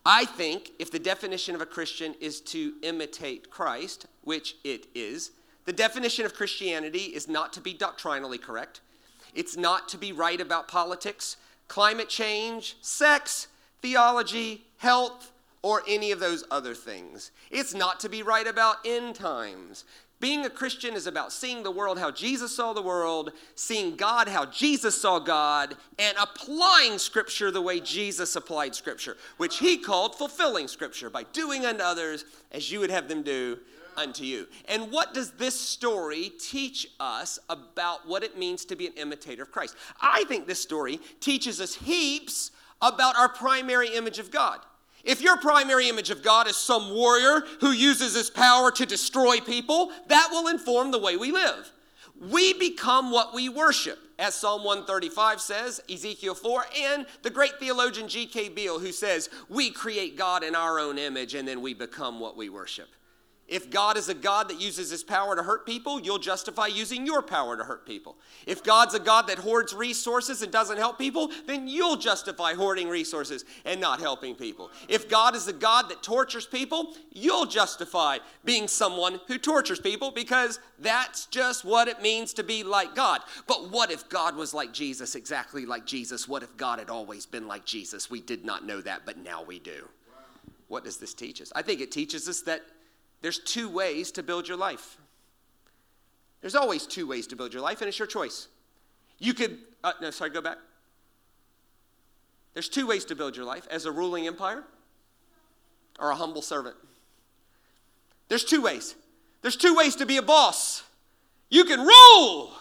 I 0.05 0.25
think 0.25 0.71
if 0.79 0.91
the 0.91 0.99
definition 0.99 1.55
of 1.55 1.61
a 1.61 1.65
Christian 1.65 2.15
is 2.19 2.41
to 2.41 2.73
imitate 2.83 3.49
Christ, 3.49 4.05
which 4.23 4.55
it 4.63 4.87
is, 4.93 5.31
the 5.65 5.73
definition 5.73 6.25
of 6.25 6.33
Christianity 6.33 7.05
is 7.05 7.27
not 7.27 7.53
to 7.53 7.61
be 7.61 7.73
doctrinally 7.73 8.37
correct. 8.37 8.81
It's 9.33 9.57
not 9.57 9.89
to 9.89 9.97
be 9.97 10.11
right 10.11 10.39
about 10.39 10.67
politics, 10.67 11.37
climate 11.67 12.09
change, 12.09 12.77
sex, 12.81 13.47
theology, 13.81 14.65
health, 14.77 15.31
or 15.61 15.83
any 15.87 16.11
of 16.11 16.19
those 16.19 16.43
other 16.49 16.73
things. 16.73 17.31
It's 17.51 17.73
not 17.73 17.99
to 18.01 18.09
be 18.09 18.23
right 18.23 18.47
about 18.47 18.77
end 18.85 19.15
times. 19.15 19.83
Being 20.19 20.45
a 20.45 20.49
Christian 20.49 20.95
is 20.95 21.07
about 21.07 21.31
seeing 21.31 21.63
the 21.63 21.71
world 21.71 21.97
how 21.97 22.11
Jesus 22.11 22.53
saw 22.53 22.73
the 22.73 22.81
world, 22.81 23.31
seeing 23.55 23.95
God 23.95 24.27
how 24.27 24.45
Jesus 24.45 24.99
saw 24.99 25.17
God, 25.17 25.77
and 25.97 26.17
applying 26.21 26.97
Scripture 26.97 27.51
the 27.51 27.61
way 27.61 27.79
Jesus 27.79 28.35
applied 28.35 28.75
Scripture, 28.75 29.15
which 29.37 29.59
he 29.59 29.77
called 29.77 30.15
fulfilling 30.15 30.67
Scripture 30.67 31.09
by 31.09 31.23
doing 31.23 31.65
unto 31.65 31.83
others 31.83 32.25
as 32.51 32.69
you 32.69 32.81
would 32.81 32.89
have 32.89 33.07
them 33.07 33.23
do 33.23 33.59
unto 33.99 34.23
you. 34.23 34.47
And 34.67 34.91
what 34.91 35.13
does 35.13 35.31
this 35.31 35.59
story 35.59 36.31
teach 36.39 36.87
us 36.99 37.37
about 37.49 38.07
what 38.07 38.23
it 38.23 38.37
means 38.37 38.65
to 38.65 38.75
be 38.75 38.87
an 38.87 38.93
imitator 38.93 39.43
of 39.43 39.51
Christ? 39.51 39.75
I 40.01 40.23
think 40.27 40.47
this 40.47 40.61
story 40.61 40.99
teaches 41.19 41.61
us 41.61 41.75
heaps 41.75 42.51
about 42.81 43.17
our 43.17 43.29
primary 43.29 43.89
image 43.95 44.19
of 44.19 44.31
God. 44.31 44.61
If 45.03 45.21
your 45.21 45.37
primary 45.37 45.87
image 45.87 46.09
of 46.09 46.23
God 46.23 46.47
is 46.47 46.57
some 46.57 46.93
warrior 46.93 47.43
who 47.61 47.71
uses 47.71 48.15
his 48.15 48.29
power 48.29 48.71
to 48.71 48.85
destroy 48.85 49.39
people, 49.39 49.91
that 50.07 50.29
will 50.31 50.47
inform 50.47 50.91
the 50.91 50.99
way 50.99 51.15
we 51.15 51.31
live. 51.31 51.71
We 52.19 52.53
become 52.53 53.11
what 53.11 53.33
we 53.33 53.47
worship, 53.47 53.97
as 54.17 54.35
Psalm 54.35 54.65
135 54.65 55.39
says, 55.39 55.81
Ezekiel 55.89 56.35
4, 56.35 56.65
and 56.77 57.05
the 57.21 57.29
great 57.29 57.59
theologian 57.59 58.09
G.K. 58.09 58.49
Beale, 58.49 58.79
who 58.79 58.91
says, 58.91 59.29
We 59.47 59.71
create 59.71 60.17
God 60.17 60.43
in 60.43 60.53
our 60.53 60.79
own 60.79 60.97
image 60.97 61.33
and 61.33 61.47
then 61.47 61.61
we 61.61 61.73
become 61.73 62.19
what 62.19 62.35
we 62.35 62.49
worship. 62.49 62.89
If 63.49 63.71
God 63.71 63.97
is 63.97 64.09
a 64.09 64.13
God 64.13 64.47
that 64.49 64.61
uses 64.61 64.91
his 64.91 65.03
power 65.03 65.35
to 65.35 65.41
hurt 65.41 65.65
people, 65.65 65.99
you'll 65.99 66.19
justify 66.19 66.67
using 66.67 67.05
your 67.05 67.23
power 67.23 67.57
to 67.57 67.63
hurt 67.63 67.83
people. 67.85 68.15
If 68.45 68.63
God's 68.63 68.93
a 68.93 68.99
God 68.99 69.27
that 69.27 69.39
hoards 69.39 69.73
resources 69.73 70.43
and 70.43 70.51
doesn't 70.51 70.77
help 70.77 70.99
people, 70.99 71.31
then 71.47 71.67
you'll 71.67 71.95
justify 71.95 72.53
hoarding 72.53 72.87
resources 72.87 73.45
and 73.65 73.81
not 73.81 73.99
helping 73.99 74.35
people. 74.35 74.69
If 74.87 75.09
God 75.09 75.35
is 75.35 75.47
a 75.47 75.53
God 75.53 75.89
that 75.89 76.03
tortures 76.03 76.45
people, 76.45 76.95
you'll 77.11 77.47
justify 77.47 78.19
being 78.45 78.67
someone 78.67 79.19
who 79.27 79.39
tortures 79.39 79.79
people 79.79 80.11
because 80.11 80.59
that's 80.77 81.25
just 81.25 81.65
what 81.65 81.87
it 81.87 82.03
means 82.03 82.33
to 82.33 82.43
be 82.43 82.63
like 82.63 82.93
God. 82.93 83.21
But 83.47 83.71
what 83.71 83.91
if 83.91 84.07
God 84.09 84.35
was 84.35 84.53
like 84.53 84.73
Jesus, 84.73 85.15
exactly 85.15 85.65
like 85.65 85.87
Jesus? 85.87 86.27
What 86.27 86.43
if 86.43 86.55
God 86.55 86.77
had 86.77 86.91
always 86.91 87.25
been 87.25 87.47
like 87.47 87.65
Jesus? 87.65 88.11
We 88.11 88.21
did 88.21 88.45
not 88.45 88.63
know 88.63 88.79
that, 88.81 89.07
but 89.07 89.17
now 89.17 89.41
we 89.41 89.57
do. 89.57 89.89
What 90.67 90.83
does 90.83 90.97
this 90.97 91.15
teach 91.15 91.41
us? 91.41 91.51
I 91.55 91.63
think 91.63 91.81
it 91.81 91.91
teaches 91.91 92.29
us 92.29 92.41
that 92.41 92.61
there's 93.21 93.39
two 93.39 93.69
ways 93.69 94.11
to 94.13 94.23
build 94.23 94.47
your 94.47 94.57
life. 94.57 94.97
There's 96.41 96.55
always 96.55 96.85
two 96.85 97.07
ways 97.07 97.27
to 97.27 97.35
build 97.35 97.53
your 97.53 97.61
life, 97.61 97.81
and 97.81 97.87
it's 97.87 97.99
your 97.99 98.07
choice. 98.07 98.47
You 99.17 99.33
could, 99.33 99.57
uh, 99.83 99.93
no, 100.01 100.11
sorry, 100.11 100.29
go 100.29 100.41
back. 100.41 100.57
There's 102.53 102.69
two 102.69 102.87
ways 102.87 103.05
to 103.05 103.15
build 103.15 103.35
your 103.35 103.45
life 103.45 103.67
as 103.69 103.85
a 103.85 103.91
ruling 103.91 104.25
empire 104.25 104.63
or 105.99 106.11
a 106.11 106.15
humble 106.15 106.41
servant. 106.41 106.75
There's 108.29 108.43
two 108.43 108.61
ways. 108.61 108.95
There's 109.41 109.55
two 109.55 109.75
ways 109.75 109.95
to 109.97 110.05
be 110.05 110.17
a 110.17 110.21
boss. 110.21 110.83
You 111.49 111.65
can 111.65 111.79
rule, 111.79 112.51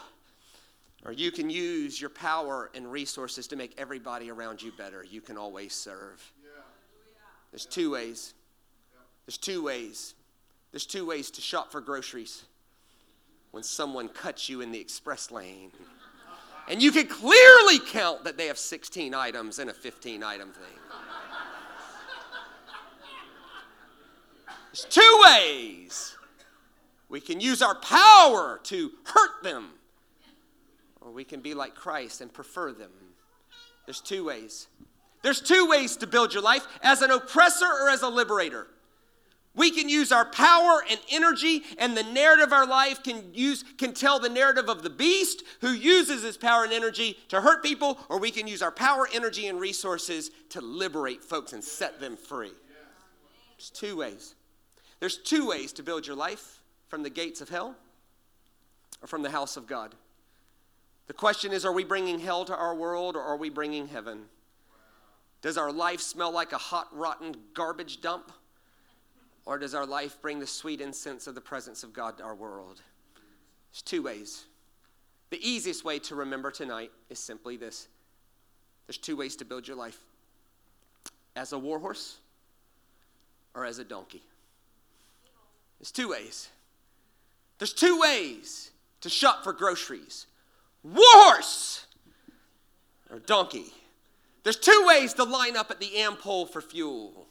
or 1.04 1.12
you 1.12 1.30
can 1.30 1.50
use 1.50 2.00
your 2.00 2.10
power 2.10 2.70
and 2.74 2.90
resources 2.90 3.46
to 3.48 3.56
make 3.56 3.74
everybody 3.78 4.30
around 4.30 4.62
you 4.62 4.72
better. 4.76 5.04
You 5.04 5.20
can 5.20 5.36
always 5.36 5.74
serve. 5.74 6.32
There's 7.50 7.66
two 7.66 7.92
ways. 7.92 8.34
There's 9.26 9.38
two 9.38 9.62
ways. 9.62 10.14
There's 10.72 10.86
two 10.86 11.06
ways 11.06 11.30
to 11.32 11.40
shop 11.40 11.72
for 11.72 11.80
groceries 11.80 12.44
when 13.50 13.62
someone 13.62 14.08
cuts 14.08 14.48
you 14.48 14.60
in 14.60 14.70
the 14.70 14.80
express 14.80 15.30
lane. 15.30 15.72
And 16.68 16.82
you 16.82 16.92
can 16.92 17.06
clearly 17.06 17.78
count 17.78 18.24
that 18.24 18.36
they 18.36 18.46
have 18.46 18.58
16 18.58 19.14
items 19.14 19.58
in 19.58 19.70
a 19.70 19.72
15 19.72 20.22
item 20.22 20.52
thing. 20.52 20.78
There's 24.66 24.84
two 24.84 25.22
ways. 25.24 26.16
We 27.08 27.20
can 27.20 27.40
use 27.40 27.62
our 27.62 27.74
power 27.74 28.60
to 28.64 28.90
hurt 29.04 29.42
them, 29.42 29.70
or 31.00 31.10
we 31.10 31.24
can 31.24 31.40
be 31.40 31.54
like 31.54 31.74
Christ 31.74 32.20
and 32.20 32.30
prefer 32.30 32.72
them. 32.72 32.90
There's 33.86 34.02
two 34.02 34.26
ways. 34.26 34.68
There's 35.22 35.40
two 35.40 35.66
ways 35.68 35.96
to 35.96 36.06
build 36.06 36.34
your 36.34 36.42
life 36.42 36.66
as 36.82 37.00
an 37.00 37.10
oppressor 37.10 37.64
or 37.64 37.88
as 37.88 38.02
a 38.02 38.08
liberator. 38.08 38.66
We 39.58 39.72
can 39.72 39.88
use 39.88 40.12
our 40.12 40.24
power 40.24 40.84
and 40.88 41.00
energy, 41.10 41.64
and 41.78 41.96
the 41.96 42.04
narrative 42.04 42.46
of 42.46 42.52
our 42.52 42.66
life 42.66 43.02
can 43.02 43.34
use 43.34 43.64
can 43.76 43.92
tell 43.92 44.20
the 44.20 44.28
narrative 44.28 44.68
of 44.68 44.84
the 44.84 44.90
beast 44.90 45.42
who 45.60 45.72
uses 45.72 46.22
his 46.22 46.36
power 46.36 46.62
and 46.62 46.72
energy 46.72 47.18
to 47.28 47.40
hurt 47.40 47.64
people, 47.64 47.98
or 48.08 48.20
we 48.20 48.30
can 48.30 48.46
use 48.46 48.62
our 48.62 48.70
power, 48.70 49.08
energy, 49.12 49.48
and 49.48 49.58
resources 49.58 50.30
to 50.50 50.60
liberate 50.60 51.24
folks 51.24 51.52
and 51.52 51.64
set 51.64 51.98
them 51.98 52.16
free. 52.16 52.52
There's 53.56 53.70
two 53.70 53.96
ways. 53.96 54.36
There's 55.00 55.18
two 55.18 55.48
ways 55.48 55.72
to 55.72 55.82
build 55.82 56.06
your 56.06 56.16
life 56.16 56.60
from 56.86 57.02
the 57.02 57.10
gates 57.10 57.40
of 57.40 57.48
hell 57.48 57.74
or 59.02 59.08
from 59.08 59.22
the 59.22 59.30
house 59.30 59.56
of 59.56 59.66
God. 59.66 59.96
The 61.08 61.14
question 61.14 61.52
is 61.52 61.64
are 61.64 61.72
we 61.72 61.82
bringing 61.82 62.20
hell 62.20 62.44
to 62.44 62.56
our 62.56 62.76
world 62.76 63.16
or 63.16 63.22
are 63.22 63.36
we 63.36 63.50
bringing 63.50 63.88
heaven? 63.88 64.26
Does 65.42 65.58
our 65.58 65.72
life 65.72 66.00
smell 66.00 66.30
like 66.30 66.52
a 66.52 66.58
hot, 66.58 66.96
rotten 66.96 67.34
garbage 67.54 68.00
dump? 68.00 68.30
Or 69.48 69.56
does 69.56 69.74
our 69.74 69.86
life 69.86 70.20
bring 70.20 70.40
the 70.40 70.46
sweet 70.46 70.82
incense 70.82 71.26
of 71.26 71.34
the 71.34 71.40
presence 71.40 71.82
of 71.82 71.94
God 71.94 72.18
to 72.18 72.22
our 72.22 72.34
world? 72.34 72.82
There's 73.72 73.80
two 73.80 74.02
ways. 74.02 74.44
The 75.30 75.40
easiest 75.40 75.86
way 75.86 75.98
to 76.00 76.14
remember 76.14 76.50
tonight 76.50 76.92
is 77.08 77.18
simply 77.18 77.56
this 77.56 77.88
there's 78.86 78.98
two 78.98 79.16
ways 79.16 79.36
to 79.36 79.46
build 79.46 79.66
your 79.66 79.78
life 79.78 79.96
as 81.34 81.54
a 81.54 81.58
warhorse 81.58 82.18
or 83.54 83.64
as 83.64 83.78
a 83.78 83.84
donkey. 83.84 84.22
There's 85.78 85.92
two 85.92 86.10
ways. 86.10 86.50
There's 87.56 87.72
two 87.72 87.98
ways 87.98 88.70
to 89.00 89.08
shop 89.08 89.44
for 89.44 89.54
groceries 89.54 90.26
warhorse 90.82 91.86
or 93.10 93.18
donkey. 93.20 93.72
There's 94.42 94.58
two 94.58 94.84
ways 94.86 95.14
to 95.14 95.24
line 95.24 95.56
up 95.56 95.70
at 95.70 95.80
the 95.80 95.92
Ampol 95.96 96.50
for 96.50 96.60
fuel. 96.60 97.28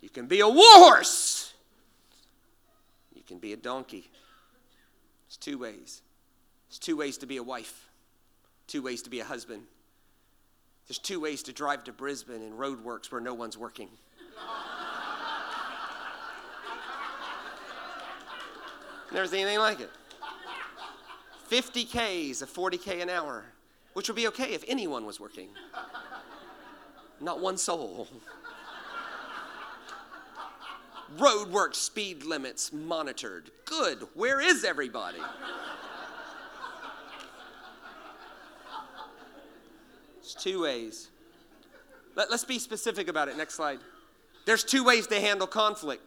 You 0.00 0.08
can 0.08 0.26
be 0.26 0.40
a 0.40 0.48
warhorse. 0.48 1.52
You 3.14 3.22
can 3.22 3.38
be 3.38 3.52
a 3.52 3.56
donkey. 3.56 4.10
There's 5.26 5.36
two 5.36 5.58
ways. 5.58 6.02
There's 6.68 6.78
two 6.78 6.96
ways 6.96 7.18
to 7.18 7.26
be 7.26 7.36
a 7.38 7.42
wife, 7.42 7.88
two 8.66 8.82
ways 8.82 9.02
to 9.02 9.10
be 9.10 9.20
a 9.20 9.24
husband. 9.24 9.62
There's 10.86 10.98
two 10.98 11.20
ways 11.20 11.42
to 11.44 11.52
drive 11.52 11.84
to 11.84 11.92
Brisbane 11.92 12.42
in 12.42 12.52
roadworks 12.52 13.12
where 13.12 13.20
no 13.20 13.34
one's 13.34 13.58
working. 13.58 13.88
Never 19.12 19.26
seen 19.26 19.40
anything 19.40 19.58
like 19.58 19.80
it. 19.80 19.90
50 21.46 21.84
Ks 21.84 22.42
of 22.42 22.52
40K 22.52 23.02
an 23.02 23.08
hour, 23.08 23.44
which 23.94 24.08
would 24.08 24.16
be 24.16 24.28
okay 24.28 24.52
if 24.52 24.62
anyone 24.68 25.06
was 25.06 25.18
working. 25.18 25.48
Not 27.20 27.40
one 27.40 27.56
soul. 27.56 28.06
Roadwork 31.16 31.74
speed 31.74 32.24
limits 32.24 32.72
monitored. 32.72 33.50
Good. 33.64 34.06
Where 34.14 34.40
is 34.40 34.64
everybody? 34.64 35.18
There's 40.16 40.34
two 40.34 40.62
ways. 40.62 41.08
Let, 42.14 42.30
us 42.30 42.44
be 42.44 42.58
specific 42.58 43.08
about 43.08 43.28
it. 43.28 43.36
Next 43.36 43.54
slide. 43.54 43.78
There's 44.44 44.64
two 44.64 44.84
ways 44.84 45.06
to 45.06 45.20
handle 45.20 45.46
conflict. 45.46 46.02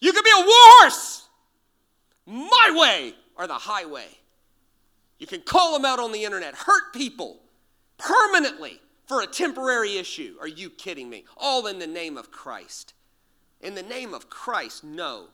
You 0.00 0.12
can 0.12 0.22
be 0.22 0.30
a 0.30 0.44
warhorse, 0.44 1.28
my 2.26 2.76
way 2.78 3.14
or 3.36 3.46
the 3.46 3.54
highway. 3.54 4.06
You 5.18 5.26
can 5.26 5.40
call 5.40 5.72
them 5.72 5.84
out 5.84 5.98
on 5.98 6.12
the 6.12 6.24
internet, 6.24 6.54
hurt 6.54 6.92
people 6.92 7.40
permanently 7.96 8.80
for 9.06 9.22
a 9.22 9.26
temporary 9.26 9.96
issue. 9.96 10.36
Are 10.40 10.48
you 10.48 10.68
kidding 10.68 11.08
me? 11.08 11.24
All 11.36 11.66
in 11.66 11.78
the 11.78 11.86
name 11.86 12.18
of 12.18 12.30
Christ. 12.30 12.92
In 13.60 13.74
the 13.74 13.82
name 13.82 14.14
of 14.14 14.30
Christ, 14.30 14.84
no. 14.84 15.26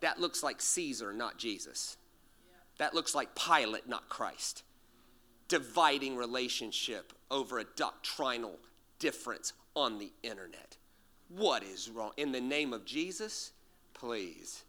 That 0.00 0.20
looks 0.20 0.42
like 0.42 0.60
Caesar, 0.60 1.12
not 1.12 1.38
Jesus. 1.38 1.96
That 2.78 2.94
looks 2.94 3.14
like 3.14 3.34
Pilate, 3.34 3.88
not 3.88 4.08
Christ. 4.08 4.62
Dividing 5.48 6.16
relationship 6.16 7.12
over 7.30 7.58
a 7.58 7.64
doctrinal 7.76 8.58
difference 8.98 9.52
on 9.74 9.98
the 9.98 10.12
internet. 10.22 10.76
What 11.28 11.62
is 11.62 11.90
wrong? 11.90 12.12
In 12.16 12.32
the 12.32 12.40
name 12.40 12.72
of 12.72 12.84
Jesus, 12.84 13.52
please. 13.94 14.64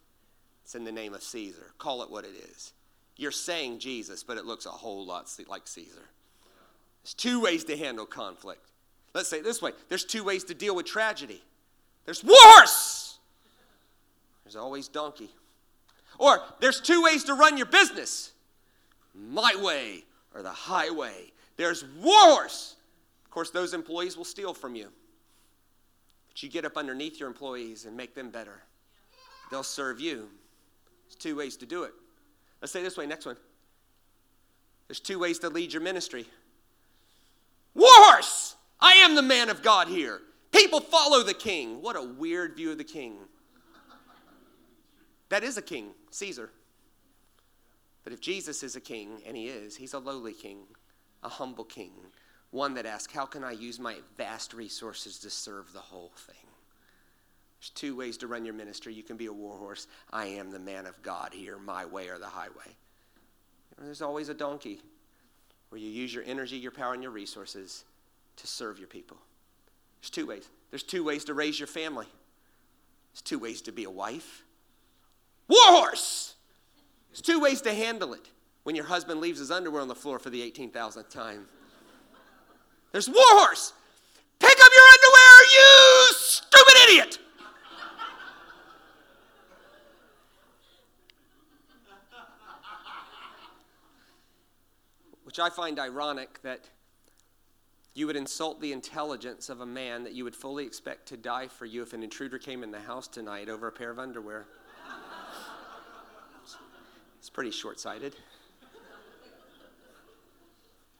It's 0.63 0.75
in 0.75 0.83
the 0.83 0.91
name 0.91 1.13
of 1.13 1.23
Caesar. 1.23 1.71
Call 1.77 2.03
it 2.03 2.09
what 2.09 2.25
it 2.25 2.35
is. 2.51 2.73
You're 3.17 3.31
saying 3.31 3.79
Jesus, 3.79 4.23
but 4.23 4.37
it 4.37 4.45
looks 4.45 4.65
a 4.65 4.69
whole 4.69 5.05
lot 5.05 5.33
like 5.47 5.67
Caesar. 5.67 6.09
There's 7.03 7.13
two 7.13 7.41
ways 7.41 7.63
to 7.65 7.77
handle 7.77 8.05
conflict. 8.05 8.71
Let's 9.13 9.29
say 9.29 9.37
it 9.37 9.43
this 9.43 9.61
way 9.61 9.71
there's 9.89 10.05
two 10.05 10.23
ways 10.23 10.43
to 10.45 10.53
deal 10.53 10.75
with 10.75 10.85
tragedy. 10.85 11.41
There's 12.05 12.23
horse. 12.25 13.00
There's 14.51 14.61
always 14.61 14.89
donkey. 14.89 15.29
Or 16.19 16.41
there's 16.59 16.81
two 16.81 17.01
ways 17.01 17.23
to 17.25 17.35
run 17.35 17.55
your 17.55 17.67
business 17.67 18.31
my 19.15 19.55
way 19.55 20.03
or 20.35 20.41
the 20.41 20.49
highway. 20.49 21.31
There's 21.55 21.85
horse. 22.01 22.75
Of 23.23 23.31
course, 23.31 23.49
those 23.49 23.73
employees 23.73 24.17
will 24.17 24.25
steal 24.25 24.53
from 24.53 24.75
you. 24.75 24.89
But 26.27 26.43
you 26.43 26.49
get 26.49 26.65
up 26.65 26.75
underneath 26.75 27.17
your 27.17 27.29
employees 27.29 27.85
and 27.85 27.95
make 27.95 28.13
them 28.13 28.29
better. 28.29 28.61
They'll 29.51 29.63
serve 29.63 30.01
you. 30.01 30.27
There's 31.05 31.15
two 31.15 31.37
ways 31.37 31.55
to 31.57 31.65
do 31.65 31.83
it. 31.83 31.93
Let's 32.61 32.73
say 32.73 32.83
this 32.83 32.97
way, 32.97 33.05
next 33.05 33.25
one. 33.25 33.37
There's 34.89 34.99
two 34.99 35.19
ways 35.19 35.39
to 35.39 35.49
lead 35.49 35.71
your 35.71 35.81
ministry. 35.81 36.25
Horse! 37.77 38.55
I 38.81 38.95
am 38.95 39.15
the 39.15 39.21
man 39.21 39.49
of 39.49 39.61
God 39.61 39.87
here. 39.87 40.19
People 40.51 40.81
follow 40.81 41.23
the 41.23 41.33
king. 41.33 41.81
What 41.81 41.95
a 41.95 42.03
weird 42.03 42.57
view 42.57 42.71
of 42.71 42.77
the 42.77 42.83
king. 42.83 43.15
That 45.31 45.45
is 45.45 45.55
a 45.55 45.61
king, 45.61 45.91
Caesar. 46.09 46.49
But 48.03 48.11
if 48.11 48.19
Jesus 48.19 48.63
is 48.63 48.75
a 48.75 48.81
king, 48.81 49.21
and 49.25 49.37
he 49.37 49.47
is, 49.47 49.77
he's 49.77 49.93
a 49.93 49.99
lowly 49.99 50.33
king, 50.33 50.63
a 51.23 51.29
humble 51.29 51.63
king, 51.63 51.93
one 52.49 52.73
that 52.73 52.85
asks, 52.85 53.13
How 53.13 53.25
can 53.25 53.41
I 53.41 53.53
use 53.53 53.79
my 53.79 53.95
vast 54.17 54.53
resources 54.53 55.19
to 55.19 55.29
serve 55.29 55.71
the 55.71 55.79
whole 55.79 56.11
thing? 56.17 56.35
There's 57.59 57.69
two 57.69 57.95
ways 57.95 58.17
to 58.17 58.27
run 58.27 58.43
your 58.43 58.53
ministry. 58.53 58.93
You 58.93 59.03
can 59.03 59.15
be 59.15 59.27
a 59.27 59.33
warhorse. 59.33 59.87
I 60.11 60.25
am 60.25 60.51
the 60.51 60.59
man 60.59 60.85
of 60.85 61.01
God 61.01 61.29
here, 61.31 61.57
my 61.57 61.85
way 61.85 62.09
or 62.09 62.19
the 62.19 62.25
highway. 62.25 62.75
There's 63.79 64.01
always 64.01 64.27
a 64.27 64.33
donkey 64.33 64.81
where 65.69 65.79
you 65.79 65.89
use 65.89 66.13
your 66.13 66.25
energy, 66.25 66.57
your 66.57 66.71
power, 66.71 66.93
and 66.93 67.01
your 67.01 67.13
resources 67.13 67.85
to 68.35 68.47
serve 68.47 68.79
your 68.79 68.89
people. 68.89 69.15
There's 70.01 70.09
two 70.09 70.25
ways. 70.25 70.49
There's 70.71 70.83
two 70.83 71.05
ways 71.05 71.23
to 71.25 71.33
raise 71.33 71.57
your 71.57 71.67
family. 71.67 72.07
There's 73.13 73.21
two 73.21 73.39
ways 73.39 73.61
to 73.61 73.71
be 73.71 73.85
a 73.85 73.89
wife. 73.89 74.43
Warhorse! 75.51 76.35
There's 77.09 77.21
two 77.21 77.41
ways 77.41 77.61
to 77.63 77.73
handle 77.73 78.13
it 78.13 78.29
when 78.63 78.73
your 78.73 78.85
husband 78.85 79.19
leaves 79.19 79.39
his 79.39 79.51
underwear 79.51 79.81
on 79.81 79.89
the 79.89 79.95
floor 79.95 80.17
for 80.17 80.29
the 80.29 80.49
18,000th 80.49 81.09
time. 81.09 81.45
There's 82.93 83.09
warhorse! 83.09 83.73
Pick 84.39 84.49
up 84.49 84.71
your 84.73 84.85
underwear, 84.93 85.43
you 85.51 86.13
stupid 86.15 86.73
idiot! 86.87 87.19
Which 95.25 95.39
I 95.39 95.49
find 95.49 95.79
ironic 95.79 96.41
that 96.43 96.69
you 97.93 98.07
would 98.07 98.15
insult 98.15 98.61
the 98.61 98.71
intelligence 98.71 99.49
of 99.49 99.59
a 99.59 99.65
man 99.65 100.05
that 100.05 100.13
you 100.13 100.23
would 100.23 100.35
fully 100.35 100.65
expect 100.65 101.09
to 101.09 101.17
die 101.17 101.47
for 101.47 101.65
you 101.65 101.81
if 101.81 101.91
an 101.91 102.03
intruder 102.03 102.37
came 102.37 102.63
in 102.63 102.71
the 102.71 102.79
house 102.79 103.09
tonight 103.09 103.49
over 103.49 103.67
a 103.67 103.71
pair 103.71 103.91
of 103.91 103.99
underwear. 103.99 104.47
It's 107.21 107.29
pretty 107.29 107.51
short 107.51 107.79
sighted. 107.79 108.15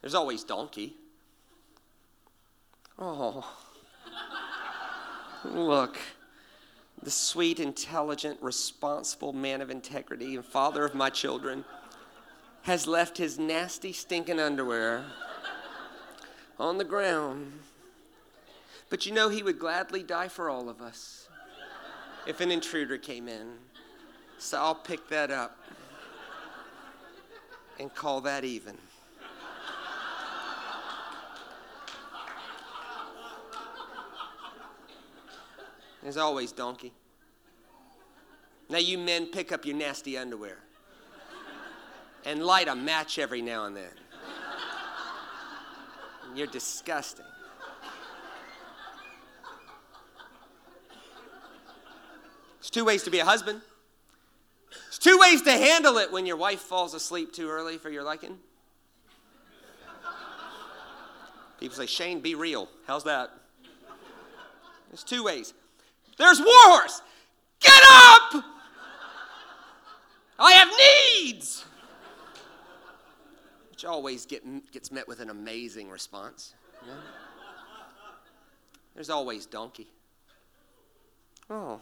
There's 0.01 0.13
always 0.13 0.43
donkey. 0.43 0.93
Oh, 2.99 3.43
look. 5.43 5.97
The 7.01 7.09
sweet, 7.09 7.59
intelligent, 7.59 8.38
responsible 8.39 9.34
man 9.34 9.61
of 9.61 9.72
integrity 9.72 10.36
and 10.36 10.45
father 10.45 10.86
of 10.86 10.93
my 10.93 11.09
children 11.09 11.65
has 12.61 12.86
left 12.86 13.17
his 13.17 13.39
nasty, 13.39 13.91
stinking 13.91 14.39
underwear 14.39 15.03
on 16.59 16.78
the 16.78 16.84
ground. 16.84 17.51
But 18.91 19.07
you 19.07 19.11
know, 19.11 19.30
he 19.30 19.41
would 19.41 19.57
gladly 19.57 20.03
die 20.03 20.28
for 20.28 20.51
all 20.51 20.69
of 20.69 20.84
us 20.84 21.28
if 22.28 22.41
an 22.41 22.51
intruder 22.51 22.99
came 22.99 23.28
in. 23.28 23.53
So 24.38 24.59
I'll 24.59 24.76
pick 24.76 25.09
that 25.09 25.32
up 25.32 25.57
and 27.80 27.93
call 27.93 28.22
that 28.22 28.43
even. 28.43 28.78
As 36.05 36.17
always 36.17 36.51
donkey. 36.51 36.93
Now, 38.69 38.80
you 38.80 38.97
men, 38.97 39.28
pick 39.28 39.51
up 39.51 39.65
your 39.65 39.76
nasty 39.76 40.17
underwear 40.17 40.57
and 42.26 42.43
light 42.43 42.67
a 42.67 42.76
match 42.76 43.19
every 43.19 43.41
now 43.41 43.65
and 43.65 43.76
then. 43.76 43.91
You're 46.36 46.47
disgusting. 46.47 47.26
There's 52.59 52.69
two 52.69 52.86
ways 52.86 53.03
to 53.03 53.11
be 53.11 53.19
a 53.19 53.26
husband. 53.26 53.61
Two 55.01 55.17
ways 55.17 55.41
to 55.41 55.51
handle 55.51 55.97
it 55.97 56.11
when 56.11 56.27
your 56.27 56.37
wife 56.37 56.59
falls 56.59 56.93
asleep 56.93 57.33
too 57.33 57.49
early 57.49 57.79
for 57.79 57.89
your 57.89 58.03
liking. 58.03 58.37
People 61.59 61.75
say, 61.75 61.87
Shane, 61.87 62.21
be 62.21 62.35
real. 62.35 62.69
How's 62.85 63.03
that? 63.05 63.31
There's 64.89 65.03
two 65.03 65.23
ways. 65.23 65.55
There's 66.17 66.39
Warhorse. 66.39 67.01
Get 67.59 67.81
up! 67.89 68.43
I 70.37 70.51
have 70.53 70.69
needs. 71.25 71.65
Which 73.71 73.85
always 73.85 74.27
get, 74.27 74.71
gets 74.71 74.91
met 74.91 75.07
with 75.07 75.19
an 75.19 75.31
amazing 75.31 75.89
response. 75.89 76.53
There's 78.93 79.09
always 79.09 79.47
donkey. 79.47 79.87
Oh. 81.49 81.81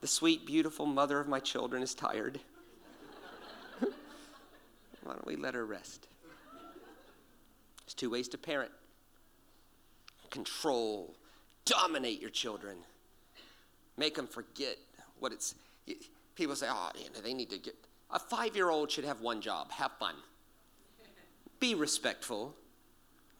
The 0.00 0.06
sweet, 0.06 0.46
beautiful 0.46 0.86
mother 0.86 1.18
of 1.18 1.26
my 1.26 1.40
children 1.40 1.82
is 1.82 1.94
tired. 1.94 2.38
Why 3.80 5.12
don't 5.12 5.26
we 5.26 5.34
let 5.34 5.54
her 5.54 5.66
rest? 5.66 6.06
There's 7.84 7.94
two 7.94 8.10
ways 8.10 8.28
to 8.28 8.38
parent 8.38 8.70
control, 10.30 11.14
dominate 11.64 12.20
your 12.20 12.30
children, 12.30 12.76
make 13.96 14.14
them 14.14 14.26
forget 14.26 14.76
what 15.18 15.32
it's. 15.32 15.54
People 16.34 16.54
say, 16.54 16.66
oh, 16.70 16.90
you 16.96 17.04
know, 17.06 17.20
they 17.22 17.34
need 17.34 17.50
to 17.50 17.58
get. 17.58 17.74
A 18.10 18.18
five 18.18 18.54
year 18.54 18.70
old 18.70 18.90
should 18.90 19.04
have 19.04 19.20
one 19.20 19.40
job 19.40 19.72
have 19.72 19.92
fun, 19.98 20.14
be 21.58 21.74
respectful, 21.74 22.54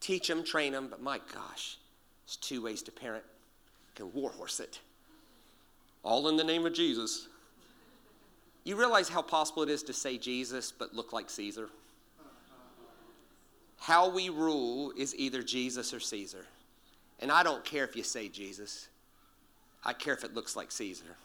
teach 0.00 0.26
them, 0.26 0.42
train 0.42 0.72
them, 0.72 0.88
but 0.90 1.00
my 1.00 1.20
gosh, 1.32 1.78
there's 2.26 2.36
two 2.36 2.62
ways 2.62 2.82
to 2.82 2.90
parent. 2.90 3.24
You 3.96 4.06
can 4.06 4.20
warhorse 4.20 4.60
it 4.60 4.80
all 6.02 6.28
in 6.28 6.36
the 6.36 6.44
name 6.44 6.66
of 6.66 6.72
Jesus. 6.72 7.28
You 8.64 8.76
realize 8.76 9.08
how 9.08 9.22
possible 9.22 9.62
it 9.62 9.68
is 9.68 9.82
to 9.84 9.92
say 9.92 10.18
Jesus 10.18 10.72
but 10.72 10.94
look 10.94 11.12
like 11.12 11.30
Caesar? 11.30 11.68
How 13.78 14.10
we 14.10 14.28
rule 14.28 14.92
is 14.96 15.14
either 15.16 15.42
Jesus 15.42 15.94
or 15.94 16.00
Caesar. 16.00 16.44
And 17.20 17.32
I 17.32 17.42
don't 17.42 17.64
care 17.64 17.84
if 17.84 17.96
you 17.96 18.02
say 18.02 18.28
Jesus, 18.28 18.88
I 19.84 19.92
care 19.92 20.14
if 20.14 20.24
it 20.24 20.34
looks 20.34 20.56
like 20.56 20.70
Caesar. 20.72 21.16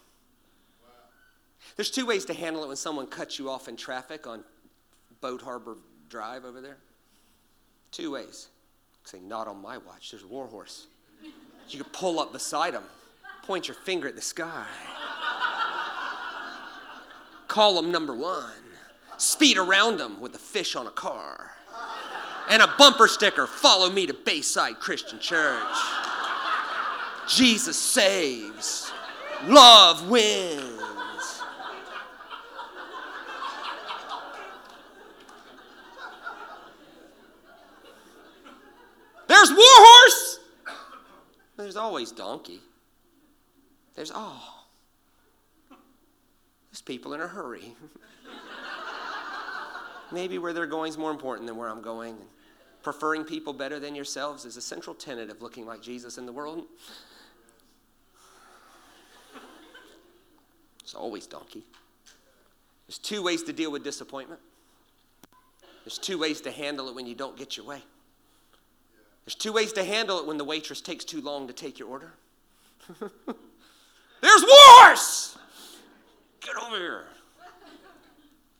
There's 1.75 1.91
two 1.91 2.05
ways 2.05 2.25
to 2.25 2.33
handle 2.33 2.63
it 2.63 2.67
when 2.67 2.77
someone 2.77 3.07
cuts 3.07 3.39
you 3.39 3.49
off 3.49 3.67
in 3.67 3.75
traffic 3.75 4.27
on 4.27 4.43
Boat 5.21 5.41
Harbor 5.41 5.77
Drive 6.09 6.45
over 6.45 6.61
there. 6.61 6.77
Two 7.91 8.11
ways. 8.11 8.47
Say, 9.05 9.19
not 9.19 9.47
on 9.47 9.61
my 9.61 9.77
watch. 9.77 10.11
There's 10.11 10.23
a 10.23 10.27
warhorse. 10.27 10.87
You 11.69 11.83
could 11.83 11.93
pull 11.93 12.19
up 12.19 12.33
beside 12.33 12.73
him 12.73 12.83
point 13.43 13.67
your 13.67 13.75
finger 13.75 14.07
at 14.07 14.15
the 14.15 14.21
sky. 14.21 14.65
Call 17.47 17.75
them 17.75 17.91
number 17.91 18.15
one. 18.15 18.51
Speed 19.17 19.57
around 19.57 19.97
them 19.97 20.19
with 20.19 20.33
a 20.33 20.39
fish 20.39 20.75
on 20.75 20.87
a 20.87 20.91
car. 20.91 21.51
And 22.49 22.61
a 22.61 22.73
bumper 22.77 23.07
sticker 23.07 23.45
follow 23.45 23.89
me 23.89 24.07
to 24.07 24.13
Bayside 24.13 24.79
Christian 24.79 25.19
Church. 25.19 25.61
Jesus 27.27 27.77
saves, 27.77 28.91
love 29.45 30.09
wins. 30.09 30.81
There's 39.27 39.51
Warhorse. 39.51 40.39
There's 41.55 41.75
always 41.75 42.11
Donkey. 42.11 42.59
There's, 43.95 44.11
oh, 44.13 44.65
there's 46.71 46.81
people 46.81 47.13
in 47.13 47.21
a 47.21 47.27
hurry. 47.27 47.75
Maybe 50.11 50.37
where 50.37 50.53
they're 50.53 50.67
going 50.67 50.89
is 50.89 50.97
more 50.97 51.11
important 51.11 51.47
than 51.47 51.57
where 51.57 51.69
I'm 51.69 51.81
going. 51.81 52.15
And 52.15 52.29
Preferring 52.83 53.23
people 53.23 53.53
better 53.53 53.79
than 53.79 53.95
yourselves 53.95 54.43
is 54.43 54.57
a 54.57 54.61
central 54.61 54.93
tenet 54.93 55.29
of 55.29 55.41
looking 55.41 55.65
like 55.65 55.81
Jesus 55.81 56.17
in 56.17 56.25
the 56.25 56.33
world. 56.33 56.65
It's 60.81 60.93
always 60.93 61.25
donkey. 61.25 61.63
There's 62.85 62.97
two 62.97 63.23
ways 63.23 63.41
to 63.43 63.53
deal 63.53 63.71
with 63.71 63.85
disappointment. 63.85 64.41
There's 65.85 65.97
two 65.97 66.19
ways 66.19 66.41
to 66.41 66.51
handle 66.51 66.89
it 66.89 66.95
when 66.95 67.07
you 67.07 67.15
don't 67.15 67.37
get 67.37 67.55
your 67.55 67.65
way. 67.65 67.81
There's 69.23 69.35
two 69.35 69.53
ways 69.53 69.71
to 69.73 69.83
handle 69.85 70.19
it 70.19 70.27
when 70.27 70.37
the 70.37 70.43
waitress 70.43 70.81
takes 70.81 71.05
too 71.05 71.21
long 71.21 71.47
to 71.47 71.53
take 71.53 71.79
your 71.79 71.87
order. 71.87 72.11
There's 74.23 74.41
wars! 74.41 75.37
Get 76.39 76.55
over 76.55 76.77
here. 76.77 77.03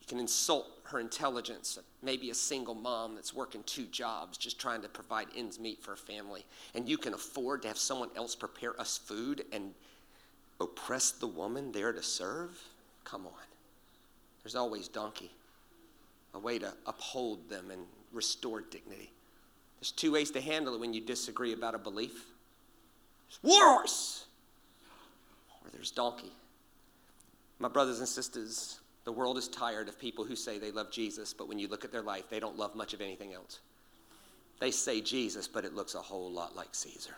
You 0.02 0.08
can 0.10 0.20
insult 0.20 0.68
her 0.84 1.00
intelligence, 1.00 1.80
maybe 2.02 2.32
a 2.32 2.36
single 2.36 2.76
mom 2.76 3.16
that's 3.16 3.34
working 3.34 3.64
two 3.64 3.86
jobs 3.86 4.38
just 4.38 4.60
trying 4.60 4.82
to 4.82 4.90
provide 4.90 5.28
ends 5.38 5.62
meet 5.62 5.82
for 5.82 5.94
a 5.94 5.98
family. 5.98 6.46
And 6.76 6.90
you 6.90 6.98
can 6.98 7.14
afford 7.14 7.62
to 7.62 7.70
have 7.70 7.78
someone 7.78 8.10
else 8.18 8.36
prepare 8.36 8.78
us 8.78 8.98
food 8.98 9.46
and 9.54 9.74
oppress 10.60 11.12
the 11.12 11.28
woman 11.28 11.72
there 11.72 11.94
to 11.94 12.04
serve? 12.04 12.62
Come 13.06 13.26
on. 13.26 13.48
There's 14.44 14.56
always 14.56 14.90
donkey, 14.90 15.32
a 16.34 16.40
way 16.40 16.60
to 16.60 16.74
uphold 16.86 17.50
them 17.50 17.72
and 17.72 17.84
restore 18.12 18.60
dignity. 18.60 19.14
There's 19.80 19.92
two 19.92 20.12
ways 20.12 20.30
to 20.32 20.42
handle 20.42 20.74
it 20.74 20.82
when 20.82 20.94
you 20.94 21.00
disagree 21.00 21.54
about 21.54 21.74
a 21.74 21.80
belief. 21.80 22.26
There's 23.30 23.40
wars 23.42 24.26
there's 25.72 25.92
donkey. 25.92 26.32
My 27.60 27.70
brothers 27.70 28.00
and 28.00 28.08
sisters, 28.08 28.80
the 29.06 29.12
world 29.12 29.38
is 29.38 29.48
tired 29.48 29.88
of 29.88 30.00
people 30.00 30.26
who 30.26 30.36
say 30.36 30.58
they 30.58 30.72
love 30.72 30.92
Jesus, 30.92 31.34
but 31.34 31.48
when 31.48 31.60
you 31.60 31.68
look 31.68 31.86
at 31.86 31.92
their 31.92 32.02
life, 32.02 32.30
they 32.30 32.40
don't 32.40 32.58
love 32.58 32.76
much 32.76 32.94
of 32.94 33.02
anything 33.02 33.34
else. 33.34 33.60
They 34.60 34.72
say 34.72 35.02
Jesus, 35.02 35.48
but 35.48 35.66
it 35.66 35.74
looks 35.74 35.96
a 35.96 36.00
whole 36.00 36.32
lot 36.32 36.56
like 36.56 36.74
Caesar. 36.74 37.16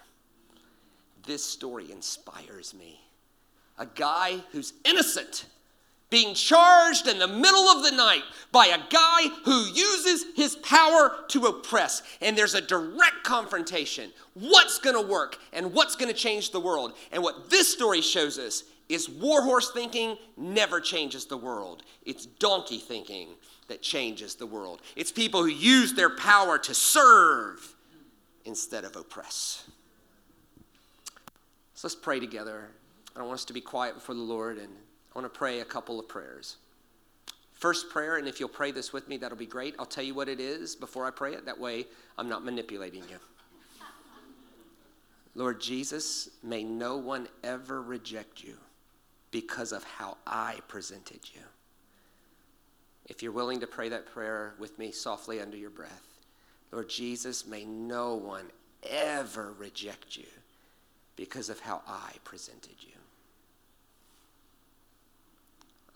This 1.25 1.43
story 1.43 1.91
inspires 1.91 2.73
me. 2.73 2.99
A 3.77 3.85
guy 3.85 4.37
who's 4.51 4.73
innocent 4.83 5.45
being 6.09 6.33
charged 6.33 7.07
in 7.07 7.19
the 7.19 7.27
middle 7.27 7.67
of 7.67 7.83
the 7.83 7.91
night 7.91 8.23
by 8.51 8.67
a 8.67 8.79
guy 8.89 9.27
who 9.43 9.65
uses 9.73 10.25
his 10.35 10.55
power 10.57 11.15
to 11.29 11.45
oppress. 11.45 12.03
And 12.21 12.37
there's 12.37 12.53
a 12.53 12.61
direct 12.61 13.23
confrontation. 13.23 14.11
What's 14.33 14.79
going 14.79 14.95
to 14.95 15.11
work 15.11 15.37
and 15.51 15.73
what's 15.73 15.95
going 15.95 16.11
to 16.11 16.17
change 16.17 16.51
the 16.51 16.59
world? 16.59 16.93
And 17.11 17.23
what 17.23 17.49
this 17.49 17.71
story 17.71 18.01
shows 18.01 18.37
us 18.37 18.63
is 18.87 19.09
warhorse 19.09 19.71
thinking 19.71 20.17
never 20.37 20.79
changes 20.79 21.25
the 21.25 21.37
world. 21.37 21.83
It's 22.05 22.25
donkey 22.25 22.77
thinking 22.77 23.29
that 23.67 23.81
changes 23.81 24.35
the 24.35 24.45
world. 24.45 24.81
It's 24.95 25.11
people 25.11 25.41
who 25.41 25.49
use 25.49 25.93
their 25.93 26.15
power 26.15 26.59
to 26.59 26.73
serve 26.73 27.75
instead 28.45 28.83
of 28.83 28.95
oppress. 28.95 29.67
So 31.73 31.87
let's 31.87 31.95
pray 31.95 32.19
together. 32.19 32.69
I 33.15 33.19
don't 33.19 33.27
want 33.27 33.39
us 33.39 33.45
to 33.45 33.53
be 33.53 33.61
quiet 33.61 33.95
before 33.95 34.13
the 34.13 34.21
Lord 34.21 34.57
and 34.59 34.69
I 35.15 35.19
want 35.19 35.33
to 35.33 35.37
pray 35.37 35.61
a 35.61 35.65
couple 35.65 35.97
of 35.97 36.09
prayers. 36.09 36.57
First 37.53 37.89
prayer, 37.89 38.17
and 38.17 38.27
if 38.27 38.41
you'll 38.41 38.49
pray 38.49 38.71
this 38.71 38.91
with 38.91 39.07
me, 39.07 39.15
that'll 39.15 39.37
be 39.37 39.45
great. 39.45 39.75
I'll 39.79 39.85
tell 39.85 40.03
you 40.03 40.13
what 40.13 40.27
it 40.27 40.41
is 40.41 40.75
before 40.75 41.05
I 41.05 41.11
pray 41.11 41.33
it. 41.33 41.45
That 41.45 41.57
way, 41.57 41.85
I'm 42.17 42.27
not 42.27 42.43
manipulating 42.43 43.03
you. 43.09 43.17
Lord 45.35 45.61
Jesus, 45.61 46.29
may 46.43 46.63
no 46.63 46.97
one 46.97 47.29
ever 47.45 47.81
reject 47.81 48.43
you 48.43 48.57
because 49.31 49.71
of 49.71 49.85
how 49.85 50.17
I 50.27 50.59
presented 50.67 51.21
you. 51.33 51.41
If 53.05 53.23
you're 53.23 53.31
willing 53.31 53.61
to 53.61 53.67
pray 53.67 53.87
that 53.89 54.07
prayer 54.07 54.55
with 54.59 54.77
me 54.77 54.91
softly 54.91 55.39
under 55.39 55.55
your 55.55 55.69
breath, 55.69 56.19
Lord 56.73 56.89
Jesus, 56.89 57.45
may 57.45 57.63
no 57.63 58.15
one 58.15 58.47
ever 58.83 59.53
reject 59.57 60.17
you 60.17 60.25
because 61.15 61.49
of 61.49 61.61
how 61.61 61.83
I 61.87 62.11
presented 62.25 62.75
you. 62.81 62.94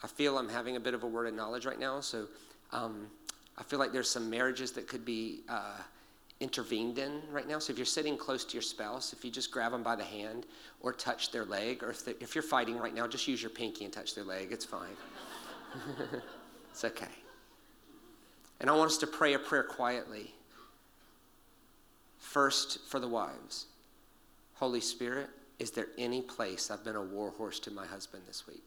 I 0.03 0.07
feel 0.07 0.37
I'm 0.37 0.49
having 0.49 0.75
a 0.75 0.79
bit 0.79 0.93
of 0.93 1.03
a 1.03 1.07
word 1.07 1.27
of 1.27 1.33
knowledge 1.33 1.65
right 1.65 1.79
now, 1.79 1.99
so 1.99 2.27
um, 2.71 3.07
I 3.57 3.63
feel 3.63 3.79
like 3.79 3.91
there's 3.91 4.09
some 4.09 4.29
marriages 4.29 4.71
that 4.73 4.87
could 4.87 5.03
be 5.03 5.41
uh, 5.49 5.77
intervened 6.39 6.97
in 6.97 7.21
right 7.31 7.47
now. 7.47 7.59
So 7.59 7.73
if 7.73 7.77
you're 7.77 7.85
sitting 7.85 8.17
close 8.17 8.45
to 8.45 8.53
your 8.53 8.61
spouse, 8.61 9.11
if 9.11 9.25
you 9.25 9.31
just 9.31 9.51
grab 9.51 9.71
them 9.71 9.83
by 9.83 9.95
the 9.95 10.03
hand 10.03 10.45
or 10.81 10.93
touch 10.93 11.31
their 11.31 11.45
leg, 11.45 11.83
or 11.83 11.89
if, 11.89 12.07
if 12.07 12.35
you're 12.35 12.41
fighting 12.41 12.77
right 12.77 12.93
now, 12.93 13.07
just 13.07 13.27
use 13.27 13.41
your 13.41 13.49
pinky 13.49 13.83
and 13.83 13.93
touch 13.93 14.15
their 14.15 14.23
leg. 14.23 14.49
It's 14.51 14.65
fine. 14.65 14.95
it's 16.71 16.85
okay. 16.85 17.07
And 18.61 18.69
I 18.69 18.75
want 18.75 18.91
us 18.91 18.97
to 18.99 19.07
pray 19.07 19.33
a 19.33 19.39
prayer 19.39 19.63
quietly. 19.63 20.33
First, 22.17 22.79
for 22.87 22.99
the 22.99 23.07
wives. 23.07 23.65
Holy 24.55 24.81
Spirit, 24.81 25.29
is 25.57 25.71
there 25.71 25.87
any 25.97 26.21
place 26.21 26.69
I've 26.69 26.83
been 26.83 26.95
a 26.95 27.01
war 27.01 27.31
horse 27.31 27.59
to 27.61 27.71
my 27.71 27.85
husband 27.85 28.23
this 28.27 28.47
week? 28.47 28.63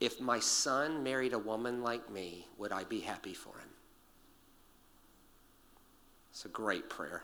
If 0.00 0.20
my 0.20 0.40
son 0.40 1.02
married 1.02 1.32
a 1.32 1.38
woman 1.38 1.82
like 1.82 2.10
me, 2.10 2.46
would 2.58 2.72
I 2.72 2.84
be 2.84 3.00
happy 3.00 3.34
for 3.34 3.50
him? 3.50 3.68
It's 6.30 6.44
a 6.44 6.48
great 6.48 6.90
prayer. 6.90 7.22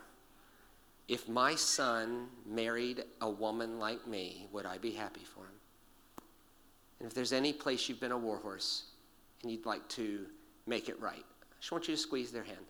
If 1.09 1.29
my 1.29 1.57
son 1.57 2.29
married 2.47 3.03
a 3.21 3.29
woman 3.29 3.81
like 3.81 4.07
me, 4.07 4.47
would 4.53 4.67
I 4.67 4.79
be 4.79 4.93
happy 4.93 5.25
for 5.25 5.41
him? 5.41 5.61
And 7.01 7.09
if 7.09 7.15
there's 7.15 7.33
any 7.33 7.53
place 7.53 7.89
you've 7.89 7.99
been 7.99 8.13
a 8.13 8.19
warhorse 8.19 8.85
and 9.43 9.51
you'd 9.51 9.67
like 9.67 9.89
to 9.91 10.27
make 10.67 10.89
it 10.89 11.01
right, 11.01 11.25
I 11.43 11.55
just 11.59 11.73
want 11.73 11.89
you 11.89 11.95
to 11.95 12.01
squeeze 12.01 12.31
their 12.31 12.45
hand. 12.45 12.65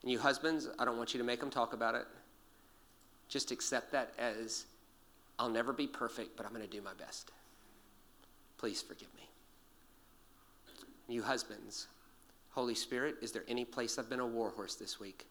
And 0.00 0.10
you 0.10 0.18
husbands, 0.18 0.68
I 0.78 0.86
don't 0.86 0.96
want 0.96 1.12
you 1.12 1.18
to 1.18 1.24
make 1.24 1.40
them 1.40 1.50
talk 1.50 1.74
about 1.74 1.94
it. 1.94 2.06
Just 3.28 3.50
accept 3.50 3.92
that 3.92 4.14
as 4.18 4.64
I'll 5.38 5.50
never 5.50 5.72
be 5.72 5.86
perfect, 5.86 6.36
but 6.36 6.46
I'm 6.46 6.52
going 6.52 6.64
to 6.64 6.70
do 6.70 6.80
my 6.80 6.94
best. 6.94 7.30
Please 8.58 8.82
forgive 8.82 9.12
me. 9.14 9.28
You 11.08 11.22
husbands, 11.22 11.88
Holy 12.50 12.74
Spirit, 12.74 13.16
is 13.20 13.32
there 13.32 13.44
any 13.48 13.64
place 13.64 13.98
I've 13.98 14.08
been 14.08 14.20
a 14.20 14.26
warhorse 14.26 14.76
this 14.76 14.98
week? 14.98 15.26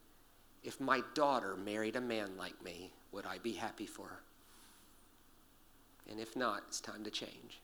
If 0.64 0.80
my 0.80 1.02
daughter 1.14 1.56
married 1.56 1.96
a 1.96 2.02
man 2.02 2.32
like 2.38 2.62
me, 2.64 2.92
would 3.12 3.26
I 3.26 3.38
be 3.40 3.54
happy 3.54 3.86
for 3.86 4.08
her? 4.08 4.20
And 6.10 6.20
if 6.20 6.36
not, 6.36 6.64
it's 6.68 6.82
time 6.82 7.04
to 7.04 7.10
change. 7.10 7.62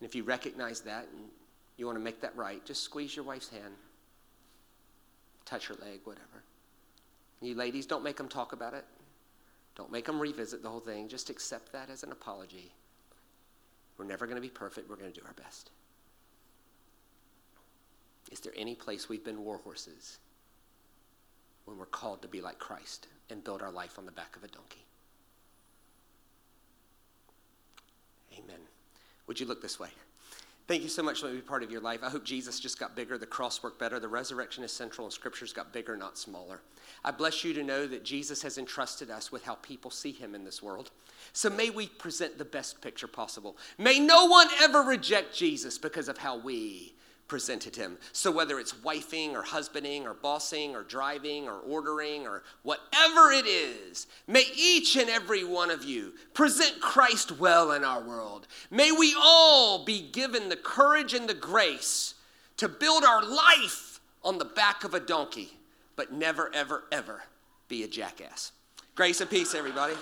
And 0.00 0.08
if 0.08 0.14
you 0.14 0.22
recognize 0.22 0.80
that 0.82 1.08
and 1.12 1.28
you 1.76 1.86
want 1.86 1.96
to 1.96 2.04
make 2.04 2.20
that 2.20 2.36
right, 2.36 2.64
just 2.64 2.82
squeeze 2.82 3.16
your 3.16 3.24
wife's 3.24 3.48
hand, 3.48 3.74
touch 5.44 5.66
her 5.68 5.74
leg, 5.74 6.00
whatever. 6.04 6.44
You 7.40 7.54
ladies, 7.54 7.86
don't 7.86 8.04
make 8.04 8.16
them 8.16 8.28
talk 8.28 8.52
about 8.52 8.74
it. 8.74 8.84
Don't 9.76 9.90
make 9.90 10.06
them 10.06 10.20
revisit 10.20 10.62
the 10.62 10.68
whole 10.68 10.80
thing. 10.80 11.08
Just 11.08 11.30
accept 11.30 11.72
that 11.72 11.90
as 11.90 12.02
an 12.02 12.12
apology. 12.12 12.72
We're 13.96 14.04
never 14.04 14.26
going 14.26 14.36
to 14.36 14.42
be 14.42 14.48
perfect. 14.48 14.88
We're 14.88 14.96
going 14.96 15.12
to 15.12 15.20
do 15.20 15.26
our 15.26 15.34
best. 15.34 15.70
Is 18.32 18.40
there 18.40 18.52
any 18.56 18.74
place 18.74 19.08
we've 19.08 19.24
been 19.24 19.44
war 19.44 19.58
horses 19.58 20.18
when 21.64 21.78
we're 21.78 21.86
called 21.86 22.22
to 22.22 22.28
be 22.28 22.40
like 22.40 22.58
Christ 22.58 23.08
and 23.30 23.42
build 23.42 23.62
our 23.62 23.70
life 23.70 23.98
on 23.98 24.06
the 24.06 24.12
back 24.12 24.36
of 24.36 24.44
a 24.44 24.48
donkey. 24.48 24.84
Amen. 28.32 28.60
Would 29.26 29.40
you 29.40 29.46
look 29.46 29.62
this 29.62 29.80
way? 29.80 29.88
Thank 30.66 30.82
you 30.82 30.88
so 30.88 31.02
much 31.02 31.20
for 31.20 31.28
being 31.28 31.42
part 31.42 31.62
of 31.62 31.70
your 31.70 31.82
life. 31.82 32.00
I 32.02 32.08
hope 32.08 32.24
Jesus 32.24 32.58
just 32.58 32.80
got 32.80 32.96
bigger, 32.96 33.18
the 33.18 33.26
cross 33.26 33.62
worked 33.62 33.78
better, 33.78 34.00
the 34.00 34.08
resurrection 34.08 34.64
is 34.64 34.72
central, 34.72 35.06
and 35.06 35.12
scriptures 35.12 35.52
got 35.52 35.74
bigger, 35.74 35.94
not 35.94 36.16
smaller. 36.16 36.62
I 37.04 37.10
bless 37.10 37.44
you 37.44 37.52
to 37.52 37.62
know 37.62 37.86
that 37.86 38.02
Jesus 38.02 38.40
has 38.42 38.56
entrusted 38.56 39.10
us 39.10 39.30
with 39.30 39.44
how 39.44 39.56
people 39.56 39.90
see 39.90 40.12
him 40.12 40.34
in 40.34 40.42
this 40.42 40.62
world. 40.62 40.90
So 41.34 41.50
may 41.50 41.68
we 41.68 41.88
present 41.88 42.38
the 42.38 42.46
best 42.46 42.80
picture 42.80 43.06
possible. 43.06 43.58
May 43.76 43.98
no 43.98 44.24
one 44.24 44.48
ever 44.62 44.80
reject 44.80 45.34
Jesus 45.34 45.76
because 45.76 46.08
of 46.08 46.16
how 46.16 46.38
we 46.38 46.94
presented 47.28 47.74
him. 47.74 47.96
So 48.12 48.30
whether 48.30 48.58
it's 48.58 48.72
wifing 48.72 49.32
or 49.32 49.42
husbanding 49.42 50.06
or 50.06 50.14
bossing 50.14 50.74
or 50.74 50.82
driving 50.82 51.48
or 51.48 51.58
ordering 51.58 52.26
or 52.26 52.42
whatever 52.62 53.32
it 53.32 53.46
is, 53.46 54.06
may 54.26 54.44
each 54.54 54.96
and 54.96 55.08
every 55.08 55.44
one 55.44 55.70
of 55.70 55.84
you 55.84 56.12
present 56.34 56.80
Christ 56.80 57.32
well 57.38 57.72
in 57.72 57.84
our 57.84 58.02
world. 58.02 58.46
May 58.70 58.92
we 58.92 59.14
all 59.18 59.84
be 59.84 60.02
given 60.12 60.48
the 60.48 60.56
courage 60.56 61.14
and 61.14 61.28
the 61.28 61.34
grace 61.34 62.14
to 62.58 62.68
build 62.68 63.04
our 63.04 63.24
life 63.24 64.00
on 64.22 64.38
the 64.38 64.44
back 64.44 64.84
of 64.84 64.94
a 64.94 65.00
donkey, 65.00 65.58
but 65.96 66.12
never, 66.12 66.50
ever, 66.54 66.84
ever 66.92 67.22
be 67.68 67.82
a 67.82 67.88
jackass. 67.88 68.52
Grace 68.94 69.20
and 69.20 69.30
peace, 69.30 69.54
everybody. 69.54 69.94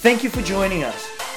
Thank 0.00 0.22
you 0.22 0.30
for 0.30 0.42
joining 0.42 0.84
us. 0.84 1.15